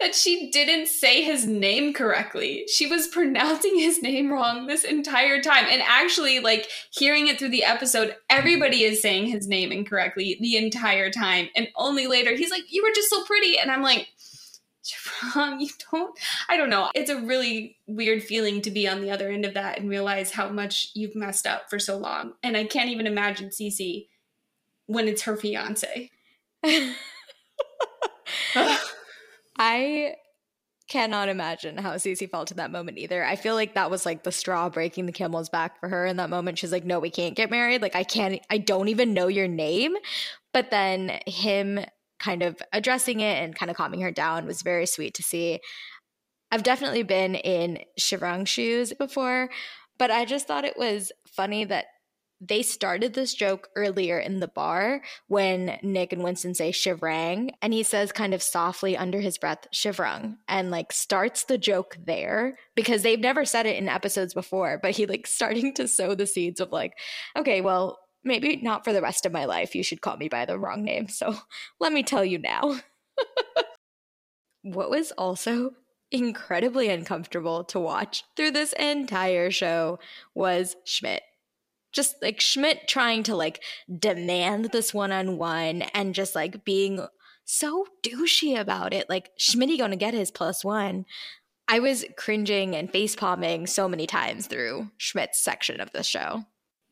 that 0.00 0.14
she 0.14 0.50
didn't 0.50 0.86
say 0.86 1.22
his 1.22 1.46
name 1.46 1.94
correctly. 1.94 2.64
She 2.68 2.86
was 2.86 3.08
pronouncing 3.08 3.78
his 3.78 4.02
name 4.02 4.30
wrong 4.30 4.66
this 4.66 4.84
entire 4.84 5.40
time. 5.40 5.64
And 5.70 5.80
actually, 5.82 6.38
like 6.40 6.68
hearing 6.90 7.28
it 7.28 7.38
through 7.38 7.50
the 7.50 7.64
episode, 7.64 8.14
everybody 8.28 8.82
is 8.82 9.00
saying 9.00 9.26
his 9.26 9.48
name 9.48 9.72
incorrectly 9.72 10.36
the 10.40 10.56
entire 10.56 11.10
time. 11.10 11.48
And 11.56 11.68
only 11.74 12.06
later, 12.06 12.34
he's 12.34 12.50
like, 12.50 12.64
You 12.68 12.82
were 12.82 12.94
just 12.94 13.10
so 13.10 13.24
pretty. 13.24 13.58
And 13.58 13.70
I'm 13.70 13.82
like, 13.82 14.08
wrong. 15.36 15.60
You 15.60 15.68
don't, 15.90 16.18
I 16.48 16.56
don't 16.56 16.70
know. 16.70 16.90
It's 16.94 17.10
a 17.10 17.20
really 17.20 17.76
weird 17.86 18.22
feeling 18.22 18.62
to 18.62 18.70
be 18.70 18.88
on 18.88 19.00
the 19.00 19.10
other 19.10 19.28
end 19.30 19.44
of 19.44 19.54
that 19.54 19.78
and 19.78 19.88
realize 19.88 20.32
how 20.32 20.48
much 20.48 20.90
you've 20.94 21.14
messed 21.16 21.46
up 21.46 21.70
for 21.70 21.78
so 21.78 21.96
long. 21.96 22.34
And 22.42 22.56
I 22.56 22.64
can't 22.64 22.90
even 22.90 23.06
imagine 23.06 23.50
Cece 23.50 24.06
when 24.86 25.08
it's 25.08 25.22
her 25.22 25.36
fiance. 25.36 26.10
I 29.58 30.14
cannot 30.88 31.28
imagine 31.28 31.76
how 31.76 31.94
Cece 31.94 32.30
felt 32.30 32.50
in 32.50 32.56
that 32.56 32.70
moment 32.70 32.98
either. 32.98 33.24
I 33.24 33.36
feel 33.36 33.54
like 33.54 33.74
that 33.74 33.90
was 33.90 34.06
like 34.06 34.24
the 34.24 34.32
straw 34.32 34.68
breaking 34.70 35.06
the 35.06 35.12
camel's 35.12 35.50
back 35.50 35.78
for 35.78 35.88
her 35.88 36.06
in 36.06 36.16
that 36.16 36.30
moment. 36.30 36.58
She's 36.58 36.72
like, 36.72 36.84
no, 36.84 36.98
we 36.98 37.10
can't 37.10 37.36
get 37.36 37.50
married. 37.50 37.82
Like, 37.82 37.94
I 37.94 38.04
can't, 38.04 38.40
I 38.50 38.58
don't 38.58 38.88
even 38.88 39.12
know 39.12 39.28
your 39.28 39.48
name. 39.48 39.94
But 40.52 40.70
then 40.70 41.20
him 41.26 41.80
kind 42.18 42.42
of 42.42 42.60
addressing 42.72 43.20
it 43.20 43.42
and 43.42 43.54
kind 43.54 43.70
of 43.70 43.76
calming 43.76 44.00
her 44.00 44.10
down 44.10 44.46
was 44.46 44.62
very 44.62 44.86
sweet 44.86 45.14
to 45.14 45.22
see. 45.22 45.60
I've 46.50 46.62
definitely 46.62 47.02
been 47.02 47.34
in 47.34 47.80
Shivrang's 47.98 48.48
shoes 48.48 48.92
before, 48.92 49.50
but 49.98 50.10
I 50.10 50.24
just 50.24 50.46
thought 50.46 50.64
it 50.64 50.78
was 50.78 51.12
funny 51.26 51.64
that 51.64 51.86
they 52.40 52.62
started 52.62 53.14
this 53.14 53.34
joke 53.34 53.68
earlier 53.74 54.18
in 54.18 54.38
the 54.38 54.48
bar 54.48 55.02
when 55.26 55.78
Nick 55.82 56.12
and 56.12 56.22
Winston 56.22 56.54
say 56.54 56.70
Shivrang, 56.70 57.50
and 57.60 57.72
he 57.72 57.82
says 57.82 58.12
kind 58.12 58.32
of 58.32 58.42
softly 58.42 58.96
under 58.96 59.20
his 59.20 59.38
breath, 59.38 59.66
Shivrang, 59.74 60.36
and 60.46 60.70
like 60.70 60.92
starts 60.92 61.44
the 61.44 61.58
joke 61.58 61.96
there 62.04 62.56
because 62.76 63.02
they've 63.02 63.18
never 63.18 63.44
said 63.44 63.66
it 63.66 63.76
in 63.76 63.88
episodes 63.88 64.34
before, 64.34 64.78
but 64.80 64.92
he 64.92 65.06
like 65.06 65.26
starting 65.26 65.74
to 65.74 65.88
sow 65.88 66.14
the 66.14 66.26
seeds 66.26 66.60
of 66.60 66.70
like, 66.70 66.92
okay, 67.36 67.60
well, 67.60 67.98
maybe 68.28 68.56
not 68.56 68.84
for 68.84 68.92
the 68.92 69.02
rest 69.02 69.26
of 69.26 69.32
my 69.32 69.44
life. 69.44 69.74
You 69.74 69.82
should 69.82 70.00
call 70.00 70.16
me 70.16 70.28
by 70.28 70.44
the 70.44 70.58
wrong 70.58 70.84
name. 70.84 71.08
So 71.08 71.34
let 71.80 71.92
me 71.92 72.02
tell 72.02 72.24
you 72.24 72.38
now. 72.38 72.80
what 74.62 74.90
was 74.90 75.12
also 75.12 75.72
incredibly 76.10 76.88
uncomfortable 76.88 77.64
to 77.64 77.78
watch 77.78 78.24
through 78.36 78.50
this 78.52 78.72
entire 78.74 79.50
show 79.50 79.98
was 80.34 80.76
Schmidt. 80.84 81.22
Just 81.92 82.16
like 82.22 82.40
Schmidt 82.40 82.86
trying 82.86 83.22
to 83.24 83.34
like 83.34 83.62
demand 83.98 84.66
this 84.66 84.92
one 84.94 85.12
on 85.12 85.38
one 85.38 85.82
and 85.94 86.14
just 86.14 86.34
like 86.34 86.64
being 86.64 87.06
so 87.44 87.86
douchey 88.02 88.58
about 88.58 88.92
it. 88.92 89.08
Like 89.08 89.30
Schmitty 89.38 89.78
gonna 89.78 89.96
get 89.96 90.14
his 90.14 90.30
plus 90.30 90.64
one. 90.64 91.06
I 91.66 91.80
was 91.80 92.04
cringing 92.16 92.74
and 92.74 92.90
face 92.90 93.14
palming 93.14 93.66
so 93.66 93.88
many 93.88 94.06
times 94.06 94.46
through 94.46 94.90
Schmidt's 94.96 95.42
section 95.42 95.80
of 95.80 95.92
the 95.92 96.02
show. 96.02 96.44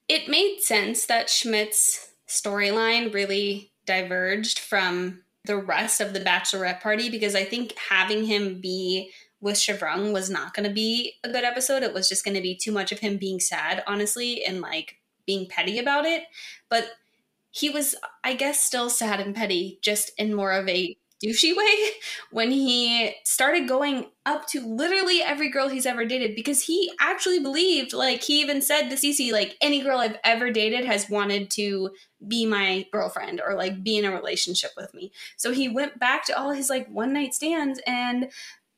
It 0.08 0.28
made 0.28 0.60
sense 0.60 1.06
that 1.06 1.28
Schmidt's 1.28 2.12
storyline 2.28 3.12
really 3.12 3.72
diverged 3.86 4.58
from 4.58 5.22
the 5.44 5.56
rest 5.56 6.00
of 6.00 6.12
the 6.12 6.20
bachelorette 6.20 6.80
party 6.80 7.08
because 7.08 7.34
I 7.34 7.44
think 7.44 7.74
having 7.88 8.24
him 8.24 8.60
be 8.60 9.10
with 9.40 9.56
Shivrang 9.56 10.12
was 10.12 10.28
not 10.28 10.54
going 10.54 10.68
to 10.68 10.74
be 10.74 11.14
a 11.22 11.28
good 11.28 11.44
episode. 11.44 11.82
It 11.82 11.94
was 11.94 12.08
just 12.08 12.24
going 12.24 12.34
to 12.34 12.40
be 12.40 12.56
too 12.56 12.72
much 12.72 12.90
of 12.90 12.98
him 12.98 13.16
being 13.16 13.38
sad, 13.38 13.82
honestly, 13.86 14.44
and 14.44 14.60
like 14.60 14.96
being 15.26 15.46
petty 15.46 15.78
about 15.78 16.04
it. 16.04 16.24
But 16.68 16.88
he 17.50 17.70
was, 17.70 17.94
I 18.24 18.34
guess, 18.34 18.62
still 18.62 18.90
sad 18.90 19.20
and 19.20 19.34
petty, 19.34 19.78
just 19.82 20.10
in 20.18 20.34
more 20.34 20.52
of 20.52 20.68
a 20.68 20.96
douchey 21.24 21.56
way 21.56 21.90
when 22.30 22.50
he 22.50 23.14
started 23.24 23.68
going 23.68 24.06
up 24.24 24.46
to 24.48 24.60
literally 24.60 25.22
every 25.22 25.48
girl 25.48 25.68
he's 25.68 25.86
ever 25.86 26.04
dated 26.04 26.34
because 26.34 26.62
he 26.62 26.92
actually 27.00 27.38
believed 27.38 27.92
like 27.92 28.22
he 28.22 28.40
even 28.40 28.60
said 28.60 28.88
to 28.88 28.96
Cece 28.96 29.32
like 29.32 29.56
any 29.60 29.82
girl 29.82 29.98
I've 29.98 30.18
ever 30.24 30.50
dated 30.50 30.84
has 30.84 31.08
wanted 31.08 31.50
to 31.52 31.90
be 32.26 32.44
my 32.46 32.86
girlfriend 32.92 33.40
or 33.40 33.54
like 33.54 33.82
be 33.82 33.96
in 33.96 34.04
a 34.04 34.12
relationship 34.12 34.72
with 34.76 34.92
me. 34.94 35.12
So 35.36 35.52
he 35.52 35.68
went 35.68 35.98
back 35.98 36.24
to 36.26 36.38
all 36.38 36.50
his 36.50 36.68
like 36.68 36.88
one 36.88 37.12
night 37.12 37.34
stands 37.34 37.80
and 37.86 38.30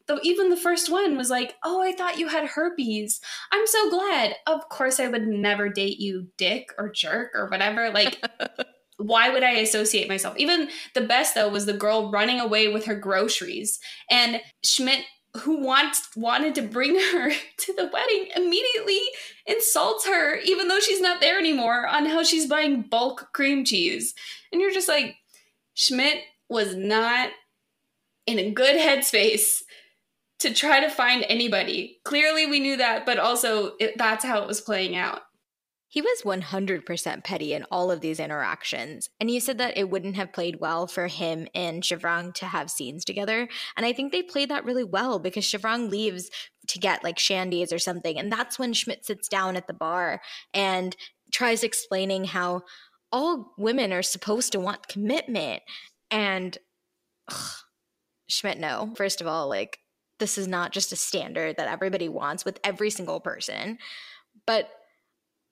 though 0.07 0.19
even 0.23 0.49
the 0.49 0.57
first 0.57 0.91
one 0.91 1.17
was 1.17 1.31
like, 1.31 1.55
"Oh, 1.63 1.83
I 1.83 1.93
thought 1.93 2.19
you 2.19 2.29
had 2.29 2.49
herpes. 2.49 3.21
I'm 3.53 3.67
so 3.67 3.91
glad." 3.91 4.35
Of 4.47 4.69
course 4.69 4.99
I 4.99 5.07
would 5.07 5.29
never 5.29 5.69
date 5.69 5.99
you, 6.01 6.29
dick 6.37 6.73
or 6.79 6.89
jerk 6.91 7.33
or 7.35 7.47
whatever. 7.49 7.91
Like 7.91 8.19
why 8.99 9.31
would 9.31 9.43
I 9.43 9.53
associate 9.53 10.09
myself? 10.09 10.37
Even 10.37 10.69
the 10.95 11.01
best 11.01 11.35
though 11.35 11.49
was 11.49 11.67
the 11.67 11.73
girl 11.73 12.11
running 12.11 12.41
away 12.41 12.69
with 12.69 12.85
her 12.85 12.97
groceries 12.97 13.79
and 14.11 14.41
Schmidt 14.65 15.05
who 15.39 15.63
wants 15.63 16.09
wanted 16.17 16.55
to 16.57 16.63
bring 16.63 16.95
her 17.13 17.31
to 17.31 17.73
the 17.75 17.91
wedding 17.93 18.29
immediately 18.35 19.01
insults 19.47 20.07
her 20.07 20.37
even 20.41 20.69
though 20.69 20.81
she's 20.81 21.01
not 21.01 21.21
there 21.21 21.39
anymore 21.39 21.87
on 21.87 22.07
how 22.07 22.23
she's 22.23 22.47
buying 22.47 22.83
bulk 22.83 23.29
cream 23.33 23.65
cheese. 23.65 24.15
And 24.53 24.61
you're 24.61 24.73
just 24.73 24.89
like 24.89 25.15
Schmidt 25.75 26.23
was 26.49 26.75
not 26.75 27.31
in 28.27 28.39
a 28.39 28.51
good 28.51 28.77
headspace 28.77 29.63
to 30.41 30.53
try 30.53 30.81
to 30.81 30.91
find 30.91 31.25
anybody. 31.29 31.99
Clearly 32.05 32.47
we 32.47 32.61
knew 32.61 32.77
that, 32.77 33.07
but 33.07 33.19
also 33.19 33.73
it, 33.79 33.97
that's 33.97 34.25
how 34.25 34.43
it 34.43 34.49
was 34.49 34.61
playing 34.61 34.97
out. 34.97 35.21
He 35.91 36.03
was 36.03 36.23
100% 36.23 37.25
petty 37.25 37.55
in 37.55 37.65
all 37.71 37.91
of 37.91 38.03
these 38.03 38.21
interactions. 38.21 39.09
And 39.19 39.31
you 39.31 39.41
said 39.41 39.57
that 39.59 39.79
it 39.79 39.89
wouldn't 39.89 40.17
have 40.17 40.35
played 40.35 40.61
well 40.61 40.87
for 40.87 41.07
him 41.07 41.49
and 41.55 41.83
Shivrang 41.83 42.35
to 42.35 42.47
have 42.47 42.71
scenes 42.71 43.07
together. 43.07 43.49
And 43.75 43.87
I 43.87 43.95
think 43.95 44.13
they 44.13 44.23
played 44.23 44.51
that 44.51 44.67
really 44.67 44.85
well 44.85 45.19
because 45.19 45.45
Shivrang 45.45 45.91
leaves 45.91 46.31
to 46.69 46.79
get 46.79 47.03
like 47.03 47.17
shandies 47.17 47.73
or 47.73 47.79
something. 47.79 48.19
And 48.19 48.31
that's 48.31 48.59
when 48.59 48.75
Schmidt 48.75 49.07
sits 49.07 49.29
down 49.29 49.57
at 49.57 49.67
the 49.67 49.73
bar 49.73 50.21
and 50.53 50.95
tries 51.33 51.65
explaining 51.65 52.25
how 52.25 52.63
all 53.11 53.55
women 53.57 53.91
are 53.91 54.03
supposed 54.03 54.53
to 54.53 54.61
want 54.61 54.89
commitment. 54.89 55.63
And 56.11 56.59
ugh, 57.31 57.53
Schmidt, 58.29 58.59
no. 58.59 58.93
First 58.95 59.23
of 59.23 59.27
all, 59.27 59.49
like, 59.49 59.79
this 60.19 60.37
is 60.37 60.47
not 60.47 60.73
just 60.73 60.93
a 60.93 60.97
standard 60.97 61.57
that 61.57 61.69
everybody 61.69 62.11
wants 62.11 62.45
with 62.45 62.61
every 62.63 62.91
single 62.91 63.21
person. 63.21 63.79
But 64.47 64.71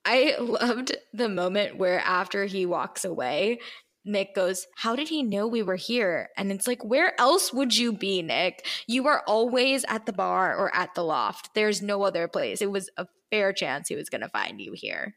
I 0.07 0.37
loved 0.41 0.97
the 1.13 1.29
moment 1.29 1.77
where 1.77 2.01
after 2.01 2.47
he 2.47 2.65
walks 2.65 3.05
away, 3.05 3.59
Nick 4.07 4.35
goes, 4.35 4.67
How 4.77 4.97
did 4.97 5.09
he 5.09 5.23
know 5.23 5.47
we 5.47 5.63
were 5.63 5.77
here? 5.77 6.29
And 6.37 6.53
it's 6.53 6.67
like, 6.67 6.85
Where 6.85 7.21
else 7.21 7.53
would 7.53 7.77
you 7.77 7.93
be, 7.93 8.23
Nick? 8.23 8.67
You 8.87 9.09
are 9.09 9.23
always 9.27 9.85
at 9.89 10.07
the 10.07 10.13
bar 10.13 10.57
or 10.57 10.75
at 10.75 10.95
the 10.95 11.03
loft. 11.03 11.51
There's 11.55 11.83
no 11.83 12.05
other 12.05 12.29
place. 12.29 12.63
It 12.63 12.71
was 12.71 12.89
a 12.97 13.07
fair 13.31 13.53
chance 13.53 13.89
he 13.89 13.97
was 13.97 14.09
going 14.09 14.21
to 14.21 14.29
find 14.29 14.61
you 14.61 14.73
here. 14.75 15.17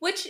Which 0.00 0.28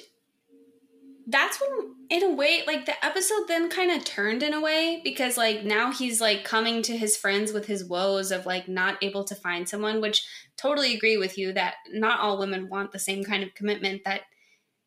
that's 1.26 1.60
when 1.60 1.94
in 2.08 2.22
a 2.22 2.32
way 2.32 2.62
like 2.66 2.86
the 2.86 3.04
episode 3.04 3.48
then 3.48 3.68
kind 3.68 3.90
of 3.90 4.04
turned 4.04 4.44
in 4.44 4.54
a 4.54 4.60
way 4.60 5.00
because 5.02 5.36
like 5.36 5.64
now 5.64 5.90
he's 5.90 6.20
like 6.20 6.44
coming 6.44 6.82
to 6.82 6.96
his 6.96 7.16
friends 7.16 7.52
with 7.52 7.66
his 7.66 7.84
woes 7.84 8.30
of 8.30 8.46
like 8.46 8.68
not 8.68 8.96
able 9.02 9.24
to 9.24 9.34
find 9.34 9.68
someone 9.68 10.00
which 10.00 10.24
totally 10.56 10.94
agree 10.94 11.16
with 11.16 11.36
you 11.38 11.52
that 11.52 11.74
not 11.92 12.20
all 12.20 12.38
women 12.38 12.68
want 12.68 12.92
the 12.92 12.98
same 12.98 13.24
kind 13.24 13.42
of 13.42 13.54
commitment 13.54 14.02
that 14.04 14.22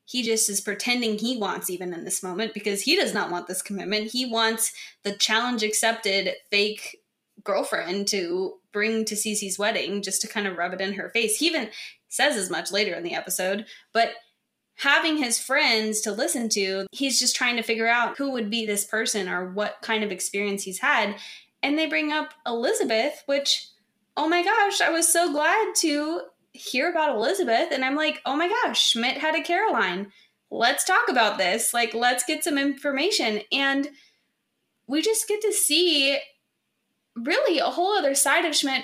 he 0.05 0.23
just 0.23 0.49
is 0.49 0.59
pretending 0.59 1.17
he 1.17 1.37
wants 1.37 1.69
even 1.69 1.93
in 1.93 2.03
this 2.03 2.23
moment 2.23 2.53
because 2.53 2.81
he 2.81 2.95
does 2.95 3.13
not 3.13 3.29
want 3.29 3.47
this 3.47 3.61
commitment 3.61 4.11
he 4.11 4.25
wants 4.25 4.73
the 5.03 5.13
challenge 5.13 5.63
accepted 5.63 6.33
fake 6.49 6.97
girlfriend 7.43 8.07
to 8.07 8.55
bring 8.73 9.05
to 9.05 9.15
Cece's 9.15 9.57
wedding 9.57 10.01
just 10.01 10.21
to 10.21 10.27
kind 10.27 10.47
of 10.47 10.57
rub 10.57 10.73
it 10.73 10.81
in 10.81 10.93
her 10.93 11.09
face 11.09 11.37
he 11.37 11.47
even 11.47 11.69
says 12.07 12.35
as 12.35 12.49
much 12.49 12.71
later 12.71 12.93
in 12.93 13.03
the 13.03 13.13
episode 13.13 13.65
but 13.93 14.13
having 14.79 15.17
his 15.17 15.37
friends 15.37 15.99
to 16.01 16.11
listen 16.11 16.47
to, 16.47 16.87
he's 16.91 17.19
just 17.19 17.35
trying 17.35 17.57
to 17.57 17.63
figure 17.63 17.87
out 17.87 18.17
who 18.17 18.31
would 18.31 18.49
be 18.49 18.65
this 18.65 18.85
person 18.85 19.27
or 19.27 19.51
what 19.51 19.75
kind 19.81 20.03
of 20.03 20.11
experience 20.11 20.63
he's 20.63 20.79
had. 20.79 21.15
And 21.61 21.77
they 21.77 21.85
bring 21.85 22.13
up 22.13 22.33
Elizabeth, 22.47 23.23
which, 23.25 23.67
oh 24.19 24.27
my 24.27 24.43
gosh, 24.43 24.81
I 24.81 24.89
was 24.89 25.07
so 25.07 25.31
glad 25.31 25.73
to 25.77 26.23
hear 26.51 26.89
about 26.89 27.15
Elizabeth. 27.15 27.69
And 27.71 27.85
I'm 27.85 27.95
like, 27.95 28.21
oh 28.25 28.35
my 28.35 28.49
gosh, 28.49 28.89
Schmidt 28.89 29.17
had 29.17 29.33
a 29.33 29.41
Caroline. 29.41 30.11
Let's 30.51 30.83
talk 30.83 31.07
about 31.07 31.37
this. 31.37 31.73
Like, 31.73 31.93
let's 31.93 32.25
get 32.25 32.43
some 32.43 32.57
information. 32.57 33.39
And 33.53 33.87
we 34.87 35.01
just 35.01 35.25
get 35.29 35.41
to 35.43 35.53
see 35.53 36.19
really 37.15 37.59
a 37.59 37.65
whole 37.65 37.97
other 37.97 38.13
side 38.13 38.43
of 38.43 38.53
Schmidt 38.53 38.83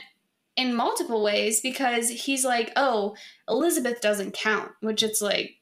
in 0.55 0.73
multiple 0.73 1.21
ways 1.21 1.59
because 1.59 2.09
he's 2.09 2.45
like, 2.45 2.71
oh, 2.77 3.13
Elizabeth 3.49 3.99
doesn't 3.99 4.35
count, 4.35 4.71
which 4.79 5.03
it's 5.03 5.21
like, 5.21 5.55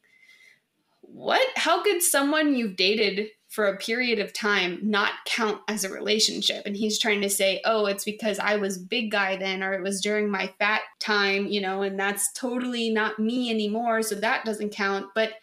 what? 1.02 1.48
How 1.56 1.82
could 1.82 2.04
someone 2.04 2.56
you've 2.56 2.76
dated 2.76 3.30
for 3.54 3.68
a 3.68 3.78
period 3.78 4.18
of 4.18 4.34
time 4.34 4.80
not 4.82 5.12
count 5.26 5.62
as 5.68 5.84
a 5.84 5.94
relationship? 5.94 6.64
And 6.66 6.76
he's 6.76 6.98
trying 6.98 7.22
to 7.22 7.30
say, 7.30 7.62
oh, 7.66 7.86
it's 7.86 8.04
because 8.04 8.40
I 8.40 8.56
was 8.56 8.80
big 8.80 9.12
guy 9.12 9.38
then, 9.38 9.62
or 9.62 9.74
it 9.74 9.84
was 9.84 10.02
during 10.02 10.28
my 10.28 10.52
fat 10.58 10.82
time, 11.00 11.46
you 11.46 11.62
know, 11.62 11.84
and 11.84 12.00
that's 12.00 12.34
totally 12.34 12.90
not 12.90 13.20
me 13.20 13.52
anymore. 13.52 14.02
So 14.02 14.16
that 14.16 14.44
doesn't 14.44 14.72
count. 14.72 15.06
But 15.14 15.34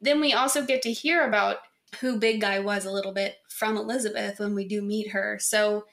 then 0.00 0.20
we 0.20 0.32
also 0.32 0.64
get 0.64 0.82
to 0.82 0.92
hear 0.92 1.26
about 1.26 1.56
who 2.00 2.18
Big 2.18 2.40
Guy 2.40 2.60
was 2.60 2.84
a 2.84 2.92
little 2.92 3.12
bit 3.12 3.38
from 3.48 3.76
Elizabeth 3.76 4.38
when 4.38 4.54
we 4.54 4.64
do 4.64 4.80
meet 4.80 5.10
her. 5.10 5.38
So 5.40 5.86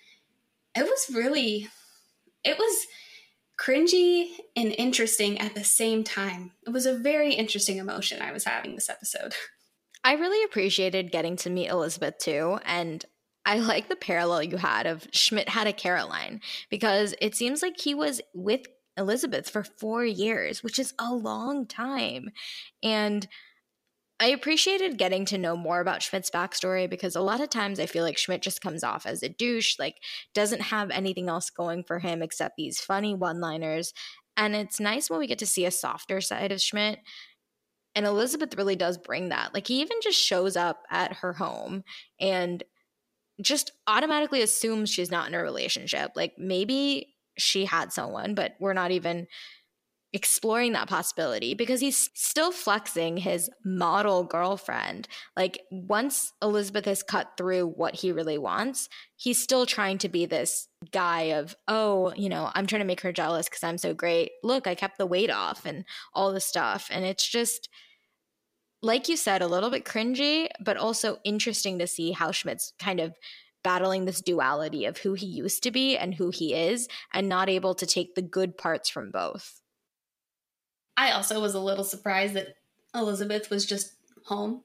it 0.76 0.84
was 0.84 1.10
really, 1.12 1.70
it 2.43 2.58
was 2.58 2.86
cringy 3.60 4.36
and 4.55 4.76
interesting 4.78 5.39
at 5.39 5.55
the 5.55 5.64
same 5.64 6.03
time. 6.03 6.51
It 6.68 6.70
was 6.70 6.86
a 6.86 6.97
very 6.97 7.34
interesting 7.34 7.78
emotion 7.78 8.22
I 8.22 8.32
was 8.32 8.43
having 8.43 8.76
this 8.76 8.89
episode. 8.89 9.34
I 10.04 10.14
really 10.14 10.43
appreciated 10.43 11.12
getting 11.12 11.36
to 11.38 11.50
meet 11.50 11.68
Elizabeth 11.68 12.18
too. 12.20 12.60
And 12.66 13.04
I 13.45 13.60
like 13.60 13.89
the 13.89 13.95
parallel 13.95 14.43
you 14.43 14.58
had 14.58 14.86
of 14.86 15.08
Schmidt 15.12 15.50
had 15.50 15.68
a 15.68 15.74
Caroline 15.74 16.41
because 16.70 17.16
it 17.22 17.36
seems 17.36 17.62
like 17.62 17.80
he 17.80 17.95
was 17.95 18.22
with 18.34 18.62
Elizabeth 18.98 19.50
for 19.50 19.64
four 19.64 20.04
years, 20.06 20.64
which 20.64 20.80
is 20.80 20.93
a 21.00 21.14
long 21.14 21.68
time. 21.68 22.30
And 22.84 23.28
I 24.20 24.28
appreciated 24.28 24.98
getting 24.98 25.26
to 25.26 25.38
know 25.38 25.56
more 25.56 25.80
about 25.80 26.02
Schmidt's 26.02 26.32
backstory 26.32 26.89
because 26.89 27.16
a 27.16 27.22
lot 27.22 27.39
of 27.39 27.52
times 27.52 27.80
I 27.80 27.86
feel 27.86 28.04
like 28.04 28.18
Schmidt 28.18 28.41
just 28.41 28.62
comes 28.62 28.84
off 28.84 29.06
as 29.06 29.22
a 29.22 29.30
douche, 29.30 29.78
like 29.78 29.98
doesn't 30.34 30.62
have 30.62 30.89
anything 30.89 31.30
else 31.30 31.52
going 31.52 31.84
for 31.84 32.00
him 32.00 32.24
except 32.24 32.58
these 32.58 32.80
funny 32.80 33.14
one 33.14 33.39
liners. 33.39 33.93
And 34.36 34.56
it's 34.56 34.80
nice 34.80 35.10
when 35.10 35.20
we 35.20 35.28
get 35.28 35.39
to 35.39 35.45
see 35.45 35.66
a 35.66 35.72
softer 35.72 36.20
side 36.20 36.52
of 36.52 36.62
Schmidt. 36.62 37.00
And 37.95 38.05
Elizabeth 38.05 38.55
really 38.55 38.75
does 38.75 38.97
bring 38.97 39.29
that. 39.29 39.53
Like 39.53 39.67
he 39.67 39.81
even 39.81 39.97
just 40.01 40.19
shows 40.19 40.55
up 40.55 40.83
at 40.91 41.13
her 41.17 41.33
home 41.33 41.83
and 42.19 42.63
just 43.41 43.71
automatically 43.88 44.41
assumes 44.41 44.89
she's 44.89 45.11
not 45.11 45.27
in 45.27 45.33
a 45.33 45.41
relationship. 45.41 46.11
Like 46.15 46.33
maybe 46.38 47.15
she 47.38 47.65
had 47.65 47.91
someone, 47.93 48.35
but 48.35 48.55
we're 48.59 48.73
not 48.73 48.91
even 48.91 49.27
exploring 50.14 50.72
that 50.72 50.88
possibility 50.88 51.53
because 51.53 51.82
he's 51.82 52.10
still 52.14 52.51
flexing 52.51 53.18
his 53.18 53.49
model 53.66 54.24
girlfriend. 54.24 55.08
Like 55.36 55.60
once 55.70 56.34
Elizabeth 56.41 56.86
has 56.86 57.03
cut 57.03 57.34
through 57.38 57.68
what 57.68 57.95
he 57.95 58.12
really 58.12 58.38
wants, 58.38 58.88
he's 59.18 59.41
still 59.41 59.66
trying 59.66 59.97
to 59.99 60.10
be 60.10 60.26
this 60.26 60.70
guy 60.91 61.24
of, 61.34 61.55
oh, 61.68 62.14
you 62.16 62.30
know, 62.30 62.49
I'm 62.55 62.68
trying 62.68 62.82
to 62.82 62.88
make 62.88 63.01
her 63.01 63.12
jealous 63.12 63.49
because 63.49 63.64
I'm 63.64 63.78
so 63.78 63.93
great. 63.93 64.32
Look, 64.43 64.66
I 64.66 64.76
kept 64.76 64.97
the 64.97 65.05
weight 65.05 65.30
off 65.30 65.66
and 65.66 65.84
all 66.14 66.32
this 66.32 66.45
stuff. 66.45 66.88
And 66.89 67.03
it's 67.05 67.28
just, 67.28 67.68
like 68.82 69.10
you 69.10 69.18
said, 69.18 69.41
a 69.41 69.47
little 69.47 69.70
bit 69.70 69.86
cringy, 69.86 70.47
but 70.64 70.78
also 70.78 71.18
interesting 71.26 71.80
to 71.80 71.88
see 71.88 72.12
how 72.12 72.32
Schmidt's 72.32 72.74
kind 72.80 72.99
of 72.99 73.14
battling 73.64 74.05
this 74.05 74.22
duality 74.22 74.86
of 74.86 74.99
who 74.99 75.16
he 75.16 75.26
used 75.26 75.64
to 75.64 75.72
be 75.72 75.97
and 75.97 76.14
who 76.14 76.30
he 76.30 76.53
is, 76.53 76.88
and 77.14 77.28
not 77.28 77.49
able 77.49 77.76
to 77.76 77.86
take 77.86 78.16
the 78.16 78.22
good 78.22 78.58
parts 78.58 78.88
from 78.88 79.12
both. 79.12 79.62
I 80.98 81.12
also 81.12 81.39
was 81.39 81.54
a 81.54 81.60
little 81.60 81.84
surprised 81.84 82.34
that 82.34 82.56
Elizabeth 82.93 83.50
was 83.50 83.66
just 83.66 83.93
home, 84.26 84.64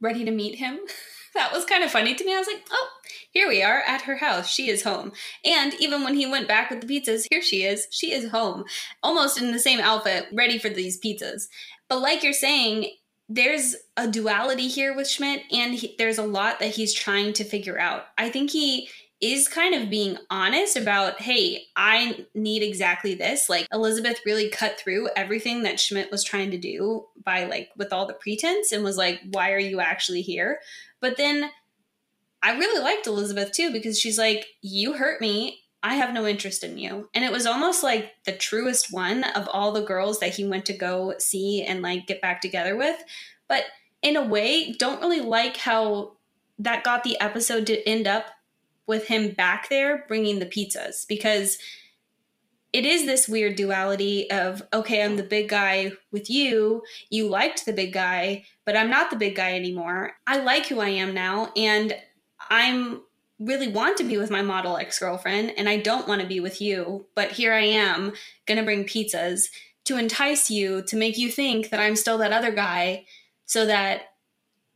ready 0.00 0.24
to 0.24 0.30
meet 0.30 0.58
him. 0.58 0.80
that 1.34 1.52
was 1.52 1.64
kind 1.64 1.84
of 1.84 1.90
funny 1.90 2.14
to 2.14 2.24
me. 2.24 2.34
I 2.34 2.38
was 2.38 2.48
like, 2.48 2.62
oh, 2.70 2.88
here 3.30 3.48
we 3.48 3.62
are 3.62 3.82
at 3.86 4.02
her 4.02 4.16
house. 4.16 4.50
She 4.50 4.68
is 4.68 4.82
home. 4.82 5.12
And 5.44 5.72
even 5.78 6.02
when 6.02 6.14
he 6.14 6.26
went 6.26 6.48
back 6.48 6.70
with 6.70 6.80
the 6.80 6.86
pizzas, 6.86 7.26
here 7.30 7.42
she 7.42 7.62
is. 7.62 7.86
She 7.90 8.12
is 8.12 8.30
home, 8.30 8.64
almost 9.02 9.40
in 9.40 9.52
the 9.52 9.58
same 9.58 9.80
outfit, 9.80 10.26
ready 10.32 10.58
for 10.58 10.68
these 10.68 11.00
pizzas. 11.00 11.44
But 11.88 12.00
like 12.00 12.22
you're 12.22 12.32
saying, 12.32 12.90
there's 13.28 13.76
a 13.96 14.08
duality 14.08 14.66
here 14.66 14.94
with 14.94 15.08
Schmidt, 15.08 15.42
and 15.52 15.74
he, 15.74 15.94
there's 15.98 16.18
a 16.18 16.24
lot 16.24 16.58
that 16.58 16.74
he's 16.74 16.92
trying 16.92 17.32
to 17.34 17.44
figure 17.44 17.78
out. 17.78 18.06
I 18.18 18.28
think 18.28 18.50
he 18.50 18.88
is 19.20 19.48
kind 19.48 19.74
of 19.74 19.90
being 19.90 20.16
honest 20.30 20.76
about, 20.76 21.20
hey, 21.20 21.64
I 21.76 22.26
need 22.34 22.62
exactly 22.62 23.14
this. 23.14 23.48
Like 23.50 23.66
Elizabeth 23.72 24.20
really 24.24 24.48
cut 24.48 24.78
through 24.78 25.10
everything 25.14 25.62
that 25.64 25.78
Schmidt 25.78 26.10
was 26.10 26.24
trying 26.24 26.50
to 26.52 26.58
do 26.58 27.06
by 27.22 27.44
like 27.44 27.68
with 27.76 27.92
all 27.92 28.06
the 28.06 28.14
pretense 28.14 28.72
and 28.72 28.82
was 28.82 28.96
like, 28.96 29.20
why 29.30 29.52
are 29.52 29.58
you 29.58 29.80
actually 29.80 30.22
here? 30.22 30.60
But 31.00 31.18
then 31.18 31.50
I 32.42 32.56
really 32.56 32.82
liked 32.82 33.06
Elizabeth 33.06 33.52
too 33.52 33.70
because 33.70 34.00
she's 34.00 34.18
like, 34.18 34.46
you 34.62 34.94
hurt 34.94 35.20
me. 35.20 35.60
I 35.82 35.94
have 35.94 36.14
no 36.14 36.26
interest 36.26 36.64
in 36.64 36.78
you. 36.78 37.08
And 37.14 37.24
it 37.24 37.32
was 37.32 37.46
almost 37.46 37.82
like 37.82 38.12
the 38.24 38.32
truest 38.32 38.92
one 38.92 39.24
of 39.24 39.48
all 39.52 39.72
the 39.72 39.82
girls 39.82 40.20
that 40.20 40.34
he 40.34 40.46
went 40.46 40.66
to 40.66 40.72
go 40.72 41.14
see 41.18 41.62
and 41.62 41.82
like 41.82 42.06
get 42.06 42.22
back 42.22 42.40
together 42.40 42.76
with. 42.76 43.02
But 43.48 43.64
in 44.02 44.16
a 44.16 44.24
way, 44.24 44.72
don't 44.72 45.00
really 45.00 45.20
like 45.20 45.58
how 45.58 46.16
that 46.58 46.84
got 46.84 47.02
the 47.02 47.18
episode 47.20 47.66
to 47.66 47.88
end 47.88 48.06
up 48.06 48.26
with 48.86 49.06
him 49.06 49.30
back 49.30 49.68
there 49.68 50.04
bringing 50.08 50.38
the 50.38 50.46
pizzas 50.46 51.06
because 51.06 51.58
it 52.72 52.84
is 52.84 53.04
this 53.04 53.28
weird 53.28 53.56
duality 53.56 54.30
of 54.30 54.62
okay 54.72 55.02
i'm 55.02 55.16
the 55.16 55.22
big 55.22 55.48
guy 55.48 55.92
with 56.12 56.30
you 56.30 56.82
you 57.10 57.28
liked 57.28 57.66
the 57.66 57.72
big 57.72 57.92
guy 57.92 58.44
but 58.64 58.76
i'm 58.76 58.90
not 58.90 59.10
the 59.10 59.16
big 59.16 59.34
guy 59.34 59.54
anymore 59.54 60.12
i 60.26 60.38
like 60.38 60.66
who 60.66 60.80
i 60.80 60.88
am 60.88 61.14
now 61.14 61.52
and 61.56 61.94
i'm 62.48 63.00
really 63.40 63.68
want 63.68 63.96
to 63.96 64.04
be 64.04 64.18
with 64.18 64.30
my 64.30 64.42
model 64.42 64.76
ex-girlfriend 64.76 65.54
and 65.56 65.68
I 65.68 65.78
don't 65.78 66.06
want 66.06 66.20
to 66.20 66.26
be 66.28 66.40
with 66.40 66.60
you, 66.60 67.06
but 67.14 67.32
here 67.32 67.54
I 67.54 67.64
am 67.64 68.12
to 68.46 68.62
bring 68.62 68.84
pizzas 68.84 69.46
to 69.84 69.96
entice 69.96 70.50
you 70.50 70.82
to 70.82 70.96
make 70.96 71.16
you 71.16 71.30
think 71.30 71.70
that 71.70 71.80
I'm 71.80 71.96
still 71.96 72.18
that 72.18 72.32
other 72.32 72.52
guy 72.52 73.06
so 73.46 73.64
that 73.66 74.02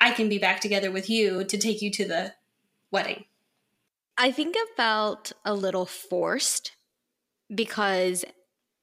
I 0.00 0.12
can 0.12 0.28
be 0.28 0.38
back 0.38 0.60
together 0.60 0.90
with 0.90 1.10
you 1.10 1.44
to 1.44 1.58
take 1.58 1.82
you 1.82 1.90
to 1.92 2.06
the 2.06 2.34
wedding. 2.90 3.24
I 4.16 4.30
think 4.30 4.54
it 4.56 4.68
felt 4.76 5.32
a 5.44 5.54
little 5.54 5.86
forced 5.86 6.72
because 7.52 8.24